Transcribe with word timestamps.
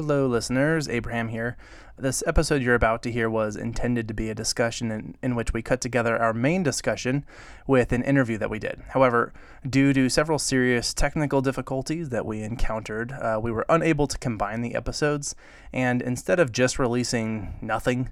Hello, 0.00 0.26
listeners. 0.26 0.88
Abraham 0.88 1.28
here. 1.28 1.58
This 1.98 2.22
episode 2.26 2.62
you're 2.62 2.74
about 2.74 3.02
to 3.02 3.12
hear 3.12 3.28
was 3.28 3.54
intended 3.54 4.08
to 4.08 4.14
be 4.14 4.30
a 4.30 4.34
discussion 4.34 4.90
in, 4.90 5.14
in, 5.22 5.34
which 5.34 5.52
we 5.52 5.60
cut 5.60 5.82
together 5.82 6.18
our 6.18 6.32
main 6.32 6.62
discussion 6.62 7.26
with 7.66 7.92
an 7.92 8.02
interview 8.04 8.38
that 8.38 8.48
we 8.48 8.58
did. 8.58 8.80
However, 8.88 9.34
due 9.68 9.92
to 9.92 10.08
several 10.08 10.38
serious 10.38 10.94
technical 10.94 11.42
difficulties 11.42 12.08
that 12.08 12.24
we 12.24 12.42
encountered, 12.42 13.12
uh, 13.12 13.40
we 13.42 13.52
were 13.52 13.66
unable 13.68 14.06
to 14.06 14.16
combine 14.16 14.62
the 14.62 14.74
episodes, 14.74 15.34
and 15.70 16.00
instead 16.00 16.40
of 16.40 16.50
just 16.50 16.78
releasing 16.78 17.58
nothing, 17.60 18.08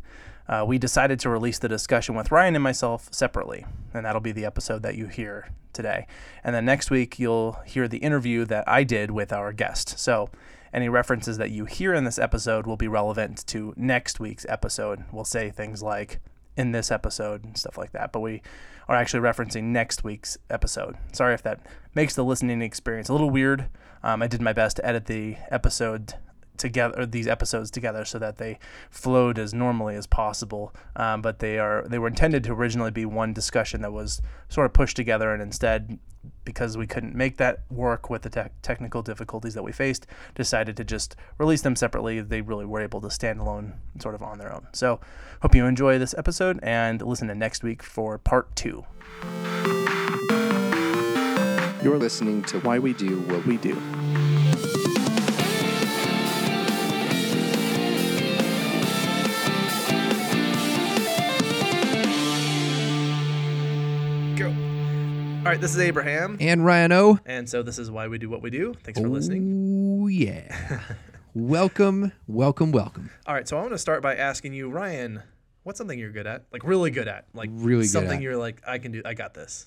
uh, 0.46 0.66
we 0.68 0.76
decided 0.76 1.18
to 1.20 1.30
release 1.30 1.58
the 1.58 1.68
discussion 1.68 2.14
with 2.14 2.30
Ryan 2.30 2.54
and 2.54 2.62
myself 2.62 3.08
separately, 3.12 3.64
and 3.94 4.04
that'll 4.04 4.20
be 4.20 4.32
the 4.32 4.44
episode 4.44 4.82
that 4.82 4.96
you 4.96 5.06
hear 5.06 5.48
today. 5.72 6.06
And 6.44 6.54
then 6.54 6.66
next 6.66 6.90
week, 6.90 7.18
you'll 7.18 7.52
hear 7.64 7.88
the 7.88 7.98
interview 7.98 8.44
that 8.44 8.68
I 8.68 8.84
did 8.84 9.10
with 9.10 9.32
our 9.32 9.54
guest. 9.54 9.98
So, 9.98 10.28
any 10.72 10.88
references 10.88 11.38
that 11.38 11.50
you 11.50 11.64
hear 11.64 11.94
in 11.94 12.04
this 12.04 12.18
episode 12.18 12.66
will 12.66 12.76
be 12.76 12.88
relevant 12.88 13.46
to 13.48 13.74
next 13.76 14.20
week's 14.20 14.46
episode. 14.48 15.04
We'll 15.12 15.24
say 15.24 15.50
things 15.50 15.82
like 15.82 16.20
in 16.56 16.72
this 16.72 16.90
episode 16.90 17.44
and 17.44 17.56
stuff 17.56 17.78
like 17.78 17.92
that, 17.92 18.12
but 18.12 18.20
we 18.20 18.42
are 18.88 18.96
actually 18.96 19.20
referencing 19.20 19.64
next 19.64 20.02
week's 20.02 20.38
episode. 20.50 20.96
Sorry 21.12 21.34
if 21.34 21.42
that 21.42 21.60
makes 21.94 22.14
the 22.14 22.24
listening 22.24 22.62
experience 22.62 23.08
a 23.08 23.12
little 23.12 23.30
weird. 23.30 23.68
Um, 24.02 24.22
I 24.22 24.26
did 24.26 24.40
my 24.40 24.52
best 24.52 24.76
to 24.76 24.86
edit 24.86 25.06
the 25.06 25.36
episode 25.50 26.14
together 26.58 27.06
these 27.06 27.26
episodes 27.26 27.70
together 27.70 28.04
so 28.04 28.18
that 28.18 28.38
they 28.38 28.58
flowed 28.90 29.38
as 29.38 29.54
normally 29.54 29.94
as 29.94 30.06
possible. 30.06 30.74
Um, 30.96 31.22
but 31.22 31.38
they 31.38 31.58
are 31.58 31.84
they 31.88 31.98
were 31.98 32.08
intended 32.08 32.44
to 32.44 32.52
originally 32.52 32.90
be 32.90 33.04
one 33.04 33.32
discussion 33.32 33.82
that 33.82 33.92
was 33.92 34.20
sort 34.48 34.66
of 34.66 34.72
pushed 34.72 34.96
together 34.96 35.32
and 35.32 35.42
instead 35.42 35.98
because 36.44 36.76
we 36.76 36.86
couldn't 36.86 37.14
make 37.14 37.36
that 37.36 37.60
work 37.70 38.10
with 38.10 38.22
the 38.22 38.30
te- 38.30 38.50
technical 38.62 39.02
difficulties 39.02 39.54
that 39.54 39.62
we 39.62 39.72
faced 39.72 40.06
decided 40.34 40.76
to 40.76 40.84
just 40.84 41.14
release 41.38 41.62
them 41.62 41.76
separately. 41.76 42.20
They 42.20 42.40
really 42.40 42.64
were 42.64 42.80
able 42.80 43.00
to 43.02 43.10
stand 43.10 43.40
alone 43.40 43.74
sort 43.98 44.14
of 44.14 44.22
on 44.22 44.38
their 44.38 44.52
own. 44.52 44.66
So 44.72 45.00
hope 45.42 45.54
you 45.54 45.66
enjoy 45.66 45.98
this 45.98 46.14
episode 46.16 46.58
and 46.62 47.02
listen 47.02 47.28
to 47.28 47.34
next 47.34 47.62
week 47.62 47.82
for 47.82 48.18
part 48.18 48.54
two. 48.56 48.84
You're 51.82 51.98
listening 51.98 52.42
to 52.44 52.58
why 52.60 52.78
we 52.78 52.92
do 52.92 53.20
what 53.20 53.46
we 53.46 53.56
do 53.56 53.80
right, 65.58 65.62
this 65.62 65.72
is 65.72 65.78
mm-hmm. 65.78 65.88
Abraham. 65.88 66.36
And 66.40 66.64
Ryan 66.64 66.92
O. 66.92 67.18
And 67.26 67.48
so 67.48 67.62
this 67.62 67.78
is 67.78 67.90
why 67.90 68.06
we 68.08 68.18
do 68.18 68.30
what 68.30 68.42
we 68.42 68.50
do. 68.50 68.74
Thanks 68.84 69.00
for 69.00 69.08
listening. 69.08 70.02
Oh, 70.02 70.06
yeah. 70.06 70.80
welcome, 71.34 72.12
welcome, 72.28 72.70
welcome. 72.70 73.10
All 73.26 73.34
right, 73.34 73.48
so 73.48 73.58
I 73.58 73.60
want 73.60 73.72
to 73.72 73.78
start 73.78 74.02
by 74.02 74.14
asking 74.14 74.54
you, 74.54 74.68
Ryan, 74.68 75.22
what's 75.64 75.78
something 75.78 75.98
you're 75.98 76.12
good 76.12 76.26
at? 76.26 76.44
Like 76.52 76.62
really 76.64 76.90
good 76.90 77.08
at? 77.08 77.26
Like 77.34 77.50
really 77.52 77.84
something 77.86 78.22
you're 78.22 78.36
like, 78.36 78.62
I 78.66 78.78
can 78.78 78.92
do, 78.92 79.02
I 79.04 79.14
got 79.14 79.34
this. 79.34 79.66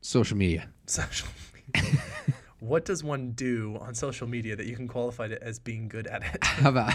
Social 0.00 0.38
media. 0.38 0.70
Social 0.86 1.28
media. 1.74 2.00
what 2.60 2.84
does 2.84 3.02
one 3.02 3.32
do 3.32 3.78
on 3.80 3.94
social 3.94 4.26
media 4.26 4.54
that 4.54 4.66
you 4.66 4.76
can 4.76 4.86
qualify 4.86 5.24
it 5.24 5.38
as 5.42 5.58
being 5.58 5.88
good 5.88 6.06
at 6.06 6.22
it? 6.22 6.38
How 6.44 6.68
about 6.68 6.92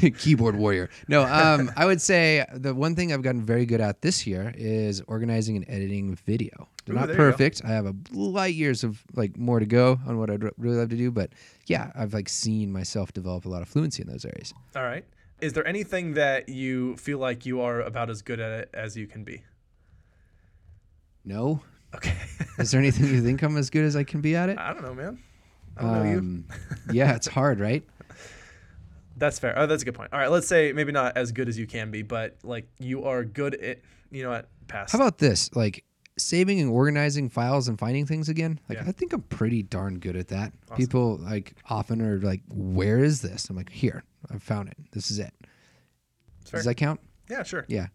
keyboard 0.18 0.56
warrior? 0.56 0.90
No, 1.08 1.22
um, 1.30 1.70
I 1.76 1.86
would 1.86 2.02
say 2.02 2.44
the 2.52 2.74
one 2.74 2.94
thing 2.96 3.12
I've 3.12 3.22
gotten 3.22 3.42
very 3.42 3.64
good 3.64 3.80
at 3.80 4.02
this 4.02 4.26
year 4.26 4.52
is 4.56 5.00
organizing 5.06 5.56
and 5.56 5.64
editing 5.68 6.16
video. 6.16 6.68
They're 6.84 6.96
Ooh, 6.96 6.98
not 6.98 7.10
perfect. 7.10 7.62
I 7.64 7.68
have 7.68 7.86
a 7.86 7.94
light 8.12 8.54
years 8.54 8.84
of 8.84 9.02
like 9.14 9.36
more 9.36 9.60
to 9.60 9.66
go 9.66 9.98
on 10.06 10.18
what 10.18 10.30
I'd 10.30 10.42
really 10.58 10.76
love 10.76 10.90
to 10.90 10.96
do, 10.96 11.10
but 11.10 11.30
yeah, 11.66 11.92
I've 11.94 12.12
like 12.12 12.28
seen 12.28 12.72
myself 12.72 13.12
develop 13.12 13.44
a 13.46 13.48
lot 13.48 13.62
of 13.62 13.68
fluency 13.68 14.02
in 14.02 14.08
those 14.08 14.24
areas. 14.24 14.52
All 14.74 14.82
right. 14.82 15.04
Is 15.40 15.52
there 15.52 15.66
anything 15.66 16.14
that 16.14 16.48
you 16.48 16.96
feel 16.96 17.18
like 17.18 17.46
you 17.46 17.60
are 17.60 17.80
about 17.80 18.10
as 18.10 18.22
good 18.22 18.40
at 18.40 18.52
it 18.52 18.70
as 18.72 18.96
you 18.96 19.06
can 19.06 19.22
be? 19.22 19.42
No. 21.24 21.60
Okay. 21.94 22.16
Is 22.58 22.70
there 22.70 22.80
anything 22.80 23.06
you 23.06 23.22
think 23.22 23.42
I'm 23.42 23.56
as 23.56 23.70
good 23.70 23.84
as 23.84 23.96
I 23.96 24.04
can 24.04 24.20
be 24.20 24.36
at 24.36 24.48
it? 24.48 24.58
I 24.58 24.72
don't 24.72 24.82
know, 24.82 24.94
man. 24.94 25.22
I 25.76 25.82
don't 25.82 25.90
um, 25.90 25.98
know 25.98 26.10
you. 26.10 26.18
Um, 26.18 26.44
yeah, 26.92 27.14
it's 27.14 27.26
hard, 27.26 27.60
right? 27.60 27.84
That's 29.18 29.38
fair. 29.38 29.58
Oh, 29.58 29.66
that's 29.66 29.80
a 29.80 29.84
good 29.86 29.94
point. 29.94 30.12
All 30.12 30.18
right, 30.18 30.30
let's 30.30 30.46
say 30.46 30.74
maybe 30.74 30.92
not 30.92 31.16
as 31.16 31.32
good 31.32 31.48
as 31.48 31.58
you 31.58 31.66
can 31.66 31.90
be, 31.90 32.02
but 32.02 32.36
like 32.44 32.68
you 32.78 33.04
are 33.04 33.24
good 33.24 33.54
at, 33.54 33.78
you 34.10 34.22
know, 34.22 34.30
at 34.34 34.46
past. 34.68 34.92
How 34.92 34.98
about 34.98 35.16
this? 35.16 35.48
Like 35.56 35.84
saving 36.18 36.60
and 36.60 36.70
organizing 36.70 37.30
files 37.30 37.68
and 37.68 37.78
finding 37.78 38.04
things 38.04 38.28
again. 38.28 38.60
Like 38.68 38.76
Yeah. 38.76 38.84
I 38.86 38.92
think 38.92 39.14
I'm 39.14 39.22
pretty 39.22 39.62
darn 39.62 40.00
good 40.00 40.16
at 40.16 40.28
that. 40.28 40.52
Awesome. 40.68 40.76
People 40.76 41.16
like 41.16 41.54
often 41.70 42.02
are 42.02 42.18
like, 42.18 42.42
"Where 42.48 43.02
is 43.02 43.22
this?" 43.22 43.48
I'm 43.48 43.56
like, 43.56 43.70
"Here, 43.70 44.04
I 44.30 44.36
found 44.38 44.68
it. 44.68 44.76
This 44.92 45.10
is 45.10 45.18
it." 45.18 45.32
Does 46.50 46.66
that 46.66 46.74
count? 46.74 47.00
yeah, 47.30 47.42
sure. 47.42 47.64
Yeah. 47.68 47.86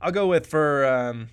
I'll 0.00 0.12
go 0.12 0.26
with 0.26 0.46
for 0.46 0.86
um, 0.86 1.28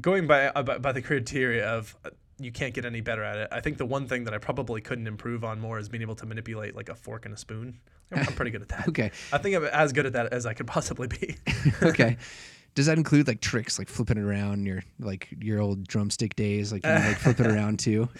going 0.00 0.26
by, 0.26 0.48
uh, 0.48 0.62
by 0.62 0.78
by 0.78 0.92
the 0.92 1.02
criteria 1.02 1.66
of 1.66 1.96
uh, 2.04 2.10
you 2.38 2.52
can't 2.52 2.74
get 2.74 2.84
any 2.84 3.00
better 3.00 3.22
at 3.24 3.36
it. 3.38 3.48
I 3.50 3.60
think 3.60 3.78
the 3.78 3.86
one 3.86 4.06
thing 4.06 4.24
that 4.24 4.34
I 4.34 4.38
probably 4.38 4.80
couldn't 4.80 5.06
improve 5.06 5.44
on 5.44 5.60
more 5.60 5.78
is 5.78 5.88
being 5.88 6.02
able 6.02 6.16
to 6.16 6.26
manipulate 6.26 6.74
like 6.74 6.88
a 6.88 6.94
fork 6.94 7.24
and 7.24 7.34
a 7.34 7.36
spoon. 7.36 7.78
I'm, 8.12 8.20
I'm 8.20 8.34
pretty 8.34 8.50
good 8.50 8.62
at 8.62 8.68
that. 8.68 8.88
Okay. 8.88 9.10
I 9.32 9.38
think 9.38 9.56
I'm 9.56 9.64
as 9.64 9.92
good 9.92 10.06
at 10.06 10.12
that 10.12 10.32
as 10.32 10.46
I 10.46 10.54
could 10.54 10.66
possibly 10.66 11.08
be. 11.08 11.36
okay. 11.82 12.16
Does 12.74 12.86
that 12.86 12.98
include 12.98 13.26
like 13.26 13.40
tricks 13.40 13.78
like 13.78 13.88
flipping 13.88 14.18
it 14.18 14.22
around 14.22 14.66
your 14.66 14.84
like 15.00 15.28
your 15.40 15.60
old 15.60 15.88
drumstick 15.88 16.36
days, 16.36 16.72
like 16.72 16.84
you 16.84 16.92
know, 16.92 16.98
like 16.98 17.16
flip 17.16 17.40
it 17.40 17.46
around 17.46 17.78
too? 17.78 18.10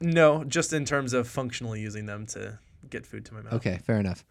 no, 0.00 0.42
just 0.44 0.72
in 0.72 0.86
terms 0.86 1.12
of 1.12 1.28
functionally 1.28 1.82
using 1.82 2.06
them 2.06 2.24
to 2.28 2.58
get 2.88 3.04
food 3.04 3.26
to 3.26 3.34
my 3.34 3.42
mouth. 3.42 3.52
Okay, 3.52 3.78
fair 3.84 3.98
enough. 3.98 4.24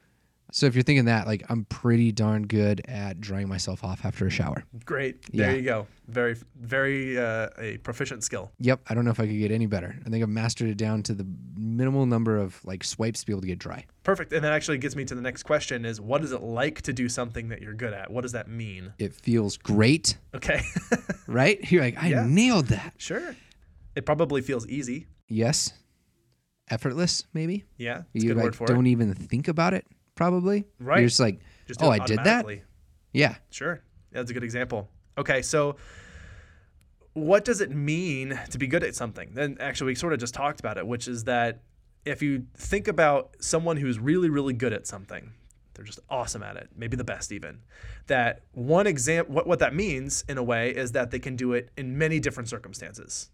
So 0.52 0.68
if 0.68 0.76
you're 0.76 0.84
thinking 0.84 1.06
that, 1.06 1.28
like 1.28 1.44
I'm 1.50 1.66
pretty 1.66 2.12
darn 2.12 2.44
good 2.48 2.82
at 2.88 3.20
drying 3.20 3.50
myself 3.50 3.84
off 3.84 4.06
after 4.06 4.26
a 4.26 4.30
shower. 4.30 4.64
Great. 4.86 5.24
There 5.34 5.50
Yeah. 5.52 5.56
you 5.58 5.64
go. 5.64 5.88
Very, 6.08 6.36
very 6.56 7.18
uh, 7.18 7.50
a 7.58 7.78
proficient 7.80 8.24
skill. 8.24 8.52
Yep, 8.60 8.82
I 8.88 8.94
don't 8.94 9.04
know 9.06 9.12
if 9.12 9.20
I 9.20 9.26
could 9.26 9.38
get 9.38 9.52
any 9.52 9.66
better. 9.66 9.98
I 10.06 10.10
think 10.10 10.22
I've 10.24 10.30
mastered 10.30 10.70
it 10.70 10.78
down 10.78 11.02
to 11.04 11.14
the 11.14 11.26
minimal 11.58 12.06
number 12.06 12.38
of 12.38 12.64
like 12.64 12.84
swipes 12.84 13.22
to 13.22 13.26
be 13.26 13.34
able 13.34 13.42
to 13.42 13.48
get 13.48 13.60
dry. 13.60 13.86
Perfect. 14.04 14.32
And 14.34 14.44
that 14.44 14.54
actually 14.54 14.78
gets 14.78 14.96
me 14.96 15.04
to 15.06 15.16
the 15.16 15.22
next 15.22 15.44
question: 15.44 15.84
is 15.84 16.00
what 16.00 16.24
is 16.24 16.32
it 16.32 16.42
like 16.42 16.82
to 16.84 16.94
do 16.94 17.10
something 17.10 17.50
that 17.50 17.62
you're 17.62 17.74
good 17.74 17.94
at? 17.94 18.12
What 18.12 18.22
does 18.22 18.34
that 18.34 18.48
mean? 18.48 18.94
It 19.00 19.14
feels 19.16 19.58
great, 19.58 20.18
Okay. 20.36 20.62
right? 21.28 21.60
You're 21.72 21.84
like, 21.84 22.02
I 22.02 22.10
Yeah. 22.10 22.26
nailed 22.28 22.68
that. 22.68 22.94
sure. 22.98 23.36
It 23.96 24.06
probably 24.06 24.42
feels 24.42 24.68
easy. 24.68 25.08
Yes. 25.28 25.74
Effortless, 26.70 27.26
maybe. 27.34 27.64
Yeah. 27.78 28.04
It's 28.14 28.24
a 28.24 28.28
you 28.28 28.34
good 28.34 28.38
like 28.38 28.44
word 28.46 28.56
for 28.56 28.68
don't 28.68 28.88
it. 28.88 28.92
even 28.92 29.14
think 29.14 29.48
about 29.48 29.74
it, 29.74 29.86
probably. 30.16 30.66
Right. 30.80 31.00
You're 31.00 31.08
just 31.08 31.20
like, 31.20 31.40
Just 31.68 31.81
oh, 31.84 31.90
I 31.90 32.00
did 32.00 32.20
that? 32.24 32.46
Yeah. 33.14 33.36
Sure. 33.50 33.81
That's 34.12 34.31
a 34.31 34.34
good 34.34 34.44
example. 34.44 34.90
Okay, 35.18 35.42
so 35.42 35.76
what 37.14 37.46
does 37.46 37.62
it 37.62 37.72
mean 37.72 38.40
to 38.50 38.58
be 38.58 38.68
good 38.68 38.84
at 38.84 38.96
something? 38.96 39.31
Then 39.34 39.58
actually, 39.59 39.88
we 39.88 39.96
sort 39.96 40.14
of 40.14 40.20
just 40.20 40.34
talked 40.34 40.59
about 40.59 40.78
it, 40.78 40.86
which 40.86 41.08
is 41.08 41.24
that 41.26 41.62
if 42.06 42.22
you 42.22 42.46
think 42.56 42.88
about 42.88 43.36
someone 43.40 43.78
who's 43.78 43.98
really, 44.00 44.30
really 44.30 44.53
good 44.53 44.74
at 44.74 44.86
something, 44.86 45.31
they're 45.74 45.86
just 45.86 46.00
awesome 46.09 46.44
at 46.44 46.56
it, 46.56 46.70
maybe 46.76 46.96
the 46.97 47.03
best 47.03 47.32
even. 47.32 47.59
That 48.08 48.42
one 48.52 48.88
example, 48.88 49.34
what, 49.34 49.47
what 49.47 49.59
that 49.59 49.74
means 49.74 50.24
in 50.28 50.38
a 50.38 50.44
way 50.44 50.72
is 50.72 50.92
that 50.94 51.12
they 51.12 51.20
can 51.20 51.36
do 51.36 51.53
it 51.53 51.70
in 51.78 51.97
many 51.97 52.20
different 52.20 52.50
circumstances. 52.50 53.30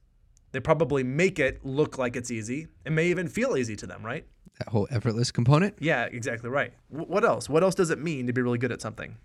They 0.52 0.60
probably 0.60 1.04
make 1.04 1.40
it 1.40 1.66
look 1.66 1.98
like 1.98 2.16
it's 2.16 2.32
easy. 2.32 2.68
It 2.86 2.92
may 2.92 3.08
even 3.08 3.28
feel 3.28 3.56
easy 3.58 3.76
to 3.78 3.88
them, 3.88 4.06
right? 4.06 4.26
That 4.64 4.72
whole 4.72 4.88
effortless 4.92 5.32
component. 5.32 5.76
Yeah, 5.80 6.04
exactly 6.04 6.50
right. 6.50 6.72
W- 6.92 7.12
what 7.12 7.26
else? 7.26 7.50
What 7.50 7.64
else 7.64 7.74
does 7.74 7.90
it 7.90 7.98
mean 7.98 8.28
to 8.28 8.34
be 8.34 8.44
really 8.44 8.60
good 8.60 8.72
at 8.72 8.80
something? 8.80 9.18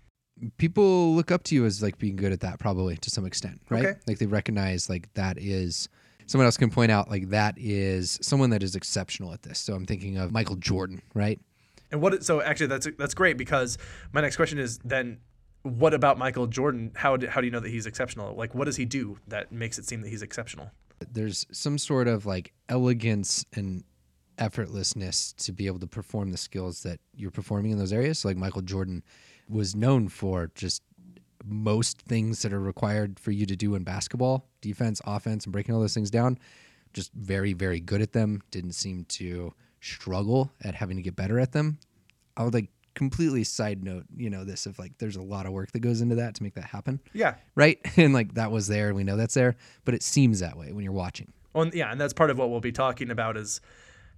People 0.57 1.15
look 1.15 1.31
up 1.31 1.43
to 1.43 1.55
you 1.55 1.65
as 1.65 1.83
like 1.83 1.99
being 1.99 2.15
good 2.15 2.31
at 2.31 2.39
that, 2.39 2.59
probably 2.59 2.97
to 2.97 3.11
some 3.11 3.25
extent, 3.25 3.61
right? 3.69 3.85
Okay. 3.85 3.99
Like 4.07 4.17
they 4.17 4.25
recognize 4.25 4.89
like 4.89 5.13
that 5.13 5.37
is 5.37 5.89
someone 6.25 6.45
else 6.45 6.57
can 6.57 6.71
point 6.71 6.91
out 6.91 7.09
like 7.09 7.29
that 7.29 7.53
is 7.57 8.17
someone 8.21 8.49
that 8.49 8.63
is 8.63 8.75
exceptional 8.75 9.31
at 9.31 9.43
this. 9.43 9.59
So 9.59 9.75
I'm 9.75 9.85
thinking 9.85 10.17
of 10.17 10.31
Michael 10.31 10.55
Jordan, 10.55 11.03
right? 11.13 11.39
And 11.91 12.01
what? 12.01 12.23
So 12.23 12.41
actually, 12.41 12.67
that's 12.67 12.87
that's 12.97 13.13
great 13.13 13.37
because 13.37 13.77
my 14.13 14.21
next 14.21 14.37
question 14.37 14.57
is 14.57 14.79
then, 14.79 15.19
what 15.61 15.93
about 15.93 16.17
Michael 16.17 16.47
Jordan? 16.47 16.93
How 16.95 17.15
do, 17.15 17.27
how 17.27 17.41
do 17.41 17.45
you 17.45 17.51
know 17.51 17.59
that 17.59 17.69
he's 17.69 17.85
exceptional? 17.85 18.35
Like, 18.35 18.55
what 18.55 18.65
does 18.65 18.75
he 18.75 18.85
do 18.85 19.19
that 19.27 19.51
makes 19.51 19.77
it 19.77 19.85
seem 19.85 20.01
that 20.01 20.09
he's 20.09 20.23
exceptional? 20.23 20.71
There's 21.11 21.45
some 21.51 21.77
sort 21.77 22.07
of 22.07 22.25
like 22.25 22.53
elegance 22.69 23.45
and 23.53 23.83
effortlessness 24.37 25.35
to 25.37 25.51
be 25.51 25.67
able 25.67 25.79
to 25.79 25.87
perform 25.87 26.31
the 26.31 26.37
skills 26.37 26.83
that 26.83 26.99
you're 27.15 27.31
performing 27.31 27.71
in 27.71 27.77
those 27.77 27.93
areas. 27.93 28.19
So 28.19 28.29
like 28.29 28.37
Michael 28.37 28.61
Jordan 28.61 29.03
was 29.49 29.75
known 29.75 30.09
for 30.09 30.51
just 30.55 30.83
most 31.45 32.01
things 32.01 32.41
that 32.41 32.53
are 32.53 32.59
required 32.59 33.19
for 33.19 33.31
you 33.31 33.45
to 33.45 33.55
do 33.55 33.75
in 33.75 33.83
basketball, 33.83 34.47
defense, 34.61 35.01
offense, 35.05 35.45
and 35.45 35.53
breaking 35.53 35.73
all 35.73 35.81
those 35.81 35.93
things 35.93 36.11
down. 36.11 36.37
Just 36.93 37.11
very, 37.13 37.53
very 37.53 37.79
good 37.79 38.01
at 38.01 38.13
them. 38.13 38.41
Didn't 38.51 38.73
seem 38.73 39.05
to 39.05 39.53
struggle 39.81 40.51
at 40.61 40.75
having 40.75 40.97
to 40.97 41.03
get 41.03 41.15
better 41.15 41.39
at 41.39 41.51
them. 41.51 41.79
I 42.35 42.43
would 42.43 42.53
like 42.53 42.69
completely 42.95 43.43
side 43.43 43.83
note, 43.83 44.05
you 44.15 44.29
know, 44.29 44.43
this 44.43 44.65
of 44.65 44.79
like 44.79 44.97
there's 44.97 45.15
a 45.15 45.21
lot 45.21 45.45
of 45.45 45.51
work 45.51 45.71
that 45.71 45.79
goes 45.79 46.01
into 46.01 46.15
that 46.15 46.33
to 46.35 46.43
make 46.43 46.55
that 46.55 46.65
happen. 46.65 46.99
Yeah. 47.13 47.35
Right. 47.55 47.79
And 47.97 48.13
like 48.13 48.33
that 48.35 48.51
was 48.51 48.67
there, 48.67 48.87
and 48.87 48.95
we 48.95 49.03
know 49.03 49.17
that's 49.17 49.33
there, 49.33 49.55
but 49.85 49.93
it 49.93 50.03
seems 50.03 50.39
that 50.39 50.57
way 50.57 50.71
when 50.71 50.83
you're 50.83 50.93
watching. 50.93 51.31
Well, 51.53 51.67
yeah, 51.73 51.91
and 51.91 51.99
that's 51.99 52.13
part 52.13 52.29
of 52.29 52.37
what 52.37 52.49
we'll 52.49 52.59
be 52.59 52.71
talking 52.71 53.09
about 53.09 53.37
is 53.37 53.61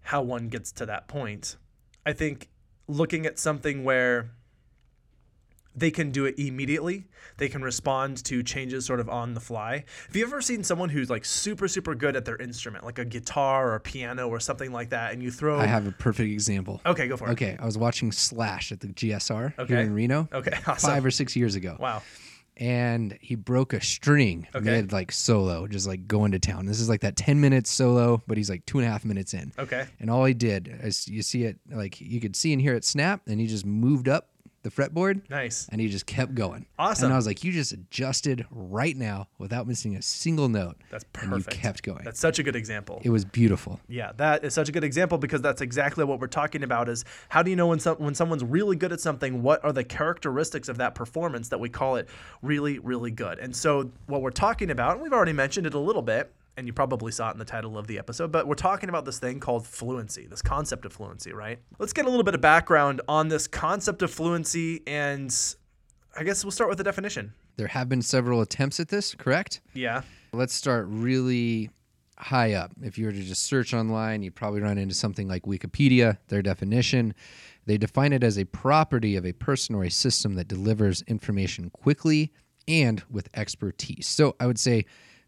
how 0.01 0.21
one 0.21 0.47
gets 0.49 0.71
to 0.73 0.85
that 0.85 1.07
point. 1.07 1.57
I 2.05 2.13
think 2.13 2.49
looking 2.87 3.25
at 3.25 3.37
something 3.39 3.83
where 3.83 4.31
they 5.75 5.91
can 5.91 6.11
do 6.11 6.25
it 6.25 6.37
immediately. 6.37 7.05
They 7.37 7.47
can 7.47 7.61
respond 7.61 8.21
to 8.25 8.43
changes 8.43 8.85
sort 8.85 8.99
of 8.99 9.07
on 9.07 9.33
the 9.33 9.39
fly. 9.39 9.85
Have 10.07 10.15
you 10.15 10.25
ever 10.25 10.41
seen 10.41 10.63
someone 10.63 10.89
who's 10.89 11.09
like 11.09 11.23
super, 11.23 11.67
super 11.69 11.95
good 11.95 12.15
at 12.17 12.25
their 12.25 12.35
instrument, 12.37 12.83
like 12.83 12.99
a 12.99 13.05
guitar 13.05 13.69
or 13.69 13.75
a 13.75 13.79
piano 13.79 14.27
or 14.27 14.39
something 14.41 14.73
like 14.73 14.89
that, 14.89 15.13
and 15.13 15.21
you 15.23 15.31
throw. 15.31 15.57
I 15.59 15.67
have 15.67 15.87
a 15.87 15.91
perfect 15.91 16.31
example. 16.31 16.81
Okay, 16.85 17.07
go 17.07 17.15
for 17.15 17.29
it. 17.29 17.33
Okay, 17.33 17.55
I 17.59 17.65
was 17.65 17.77
watching 17.77 18.11
Slash 18.11 18.71
at 18.73 18.81
the 18.81 18.87
GSR 18.87 19.53
Okay. 19.57 19.73
here 19.73 19.83
in 19.83 19.93
Reno 19.93 20.27
Okay, 20.33 20.51
awesome. 20.67 20.89
five 20.89 21.05
or 21.05 21.11
six 21.11 21.35
years 21.35 21.55
ago. 21.55 21.77
wow. 21.79 22.01
And 22.59 23.17
he 23.21 23.35
broke 23.35 23.73
a 23.73 23.81
string 23.81 24.47
Okay. 24.53 24.65
mid 24.65 24.91
like 24.91 25.11
solo, 25.11 25.65
just 25.67 25.87
like 25.87 26.07
going 26.07 26.31
to 26.33 26.39
town. 26.39 26.65
This 26.65 26.79
is 26.79 26.89
like 26.89 27.01
that 27.01 27.15
ten 27.15 27.39
minutes 27.41 27.69
solo, 27.71 28.21
but 28.27 28.37
he's 28.37 28.49
like 28.49 28.65
two 28.65 28.79
and 28.79 28.87
a 28.87 28.91
half 28.91 29.05
minutes 29.05 29.33
in. 29.33 29.51
Okay. 29.57 29.85
And 29.99 30.09
all 30.11 30.25
he 30.25 30.33
did 30.33 30.67
is 30.83 31.07
you 31.07 31.21
see 31.23 31.43
it 31.45 31.57
like 31.71 31.99
you 32.01 32.19
could 32.19 32.35
see 32.35 32.53
and 32.53 32.61
hear 32.61 32.75
it 32.75 32.83
snap, 32.85 33.21
and 33.27 33.39
he 33.39 33.47
just 33.47 33.65
moved 33.65 34.07
up 34.07 34.28
the 34.61 34.69
fretboard 34.69 35.21
Nice. 35.29 35.67
and 35.71 35.79
he 35.79 35.87
just 35.89 36.05
kept 36.05 36.35
going. 36.35 36.65
Awesome. 36.77 37.05
And 37.05 37.13
I 37.13 37.15
was 37.17 37.25
like, 37.25 37.43
you 37.43 37.51
just 37.51 37.71
adjusted 37.71 38.45
right 38.51 38.95
now 38.95 39.27
without 39.37 39.67
missing 39.67 39.95
a 39.95 40.01
single 40.01 40.49
note. 40.49 40.75
That's 40.89 41.05
And 41.21 41.31
perfect. 41.31 41.55
you 41.55 41.61
kept 41.61 41.83
going. 41.83 42.03
That's 42.03 42.19
such 42.19 42.39
a 42.39 42.43
good 42.43 42.55
example. 42.55 43.01
it 43.03 43.09
was 43.09 43.23
beautiful. 43.25 43.79
Yeah, 43.87 44.11
that 44.17 44.43
is 44.43 44.53
such 44.53 44.69
a 44.69 44.71
good 44.71 44.83
example 44.83 45.17
because 45.17 45.41
that's 45.41 45.61
exactly 45.61 46.03
what 46.03 46.19
we're 46.19 46.27
talking 46.27 46.63
about 46.63 46.89
is 46.89 47.05
how 47.29 47.41
do 47.43 47.49
you 47.49 47.55
know 47.55 47.67
when 47.67 47.79
some, 47.79 47.97
when 47.97 48.13
someone's 48.15 48.43
really 48.43 48.75
good 48.75 48.91
at 48.91 48.99
something 48.99 49.41
what 49.43 49.63
are 49.63 49.71
the 49.71 49.83
characteristics 49.83 50.67
of 50.69 50.77
that 50.77 50.95
performance 50.95 51.49
that 51.49 51.59
we 51.59 51.69
call 51.69 51.95
it 51.95 52.09
really 52.41 52.79
really 52.79 53.11
good. 53.11 53.39
And 53.39 53.55
so 53.55 53.91
what 54.07 54.21
we're 54.21 54.29
talking 54.31 54.71
about 54.71 54.93
and 54.93 55.01
we've 55.01 55.13
already 55.13 55.33
mentioned 55.33 55.67
it 55.67 55.73
a 55.73 55.79
little 55.79 56.01
bit 56.01 56.33
and 56.59 56.67
you 56.67 56.73
probably 56.73 57.09
saw 57.09 57.29
it 57.29 57.31
in 57.31 57.39
the 57.39 57.45
title 57.45 57.77
of 57.77 57.87
the 57.87 57.97
episode, 57.97 58.33
but 58.33 58.45
we're 58.45 58.53
talking 58.53 58.89
about 58.89 59.05
this 59.05 59.17
thing 59.17 59.39
called 59.39 59.65
fluency, 59.65 60.27
this 60.27 60.41
concept 60.41 60.85
of 60.85 60.91
fluency, 60.91 61.31
right? 61.31 61.57
Let's 61.79 61.93
get 61.93 62.05
a 62.05 62.09
little 62.09 62.25
bit 62.25 62.35
of 62.35 62.41
background 62.41 62.99
on 63.07 63.29
this 63.29 63.47
concept 63.47 64.01
of 64.01 64.11
fluency 64.11 64.83
and 64.85 65.33
I 66.17 66.23
guess 66.23 66.43
we'll 66.43 66.51
start 66.51 66.69
with 66.69 66.77
the 66.77 66.83
definition. 66.83 67.33
There 67.55 67.67
have 67.67 67.87
been 67.87 68.01
several 68.01 68.41
attempts 68.41 68.81
at 68.81 68.89
this, 68.89 69.15
correct? 69.15 69.61
Yeah. 69.73 70.01
Let's 70.33 70.53
start 70.53 70.87
really 70.89 71.69
high 72.17 72.53
up. 72.53 72.73
If 72.81 72.97
you 72.97 73.05
were 73.05 73.13
to 73.13 73.21
just 73.23 73.43
search 73.43 73.73
online, 73.73 74.21
you'd 74.21 74.35
probably 74.35 74.59
run 74.59 74.77
into 74.77 74.95
something 74.95 75.29
like 75.29 75.43
Wikipedia, 75.43 76.17
their 76.27 76.41
definition. 76.41 77.13
They 77.67 77.77
define 77.77 78.11
it 78.11 78.21
as 78.21 78.37
a 78.37 78.43
property 78.43 79.15
of 79.15 79.25
a 79.25 79.31
person 79.31 79.75
or 79.75 79.85
a 79.85 79.89
system 79.89 80.33
that 80.35 80.49
delivers 80.49 81.03
information 81.03 81.69
quickly 81.69 82.33
and 82.67 83.01
with 83.09 83.29
expertise. 83.33 84.07
So 84.07 84.35
I 84.41 84.45
would 84.45 84.59
say, 84.59 84.83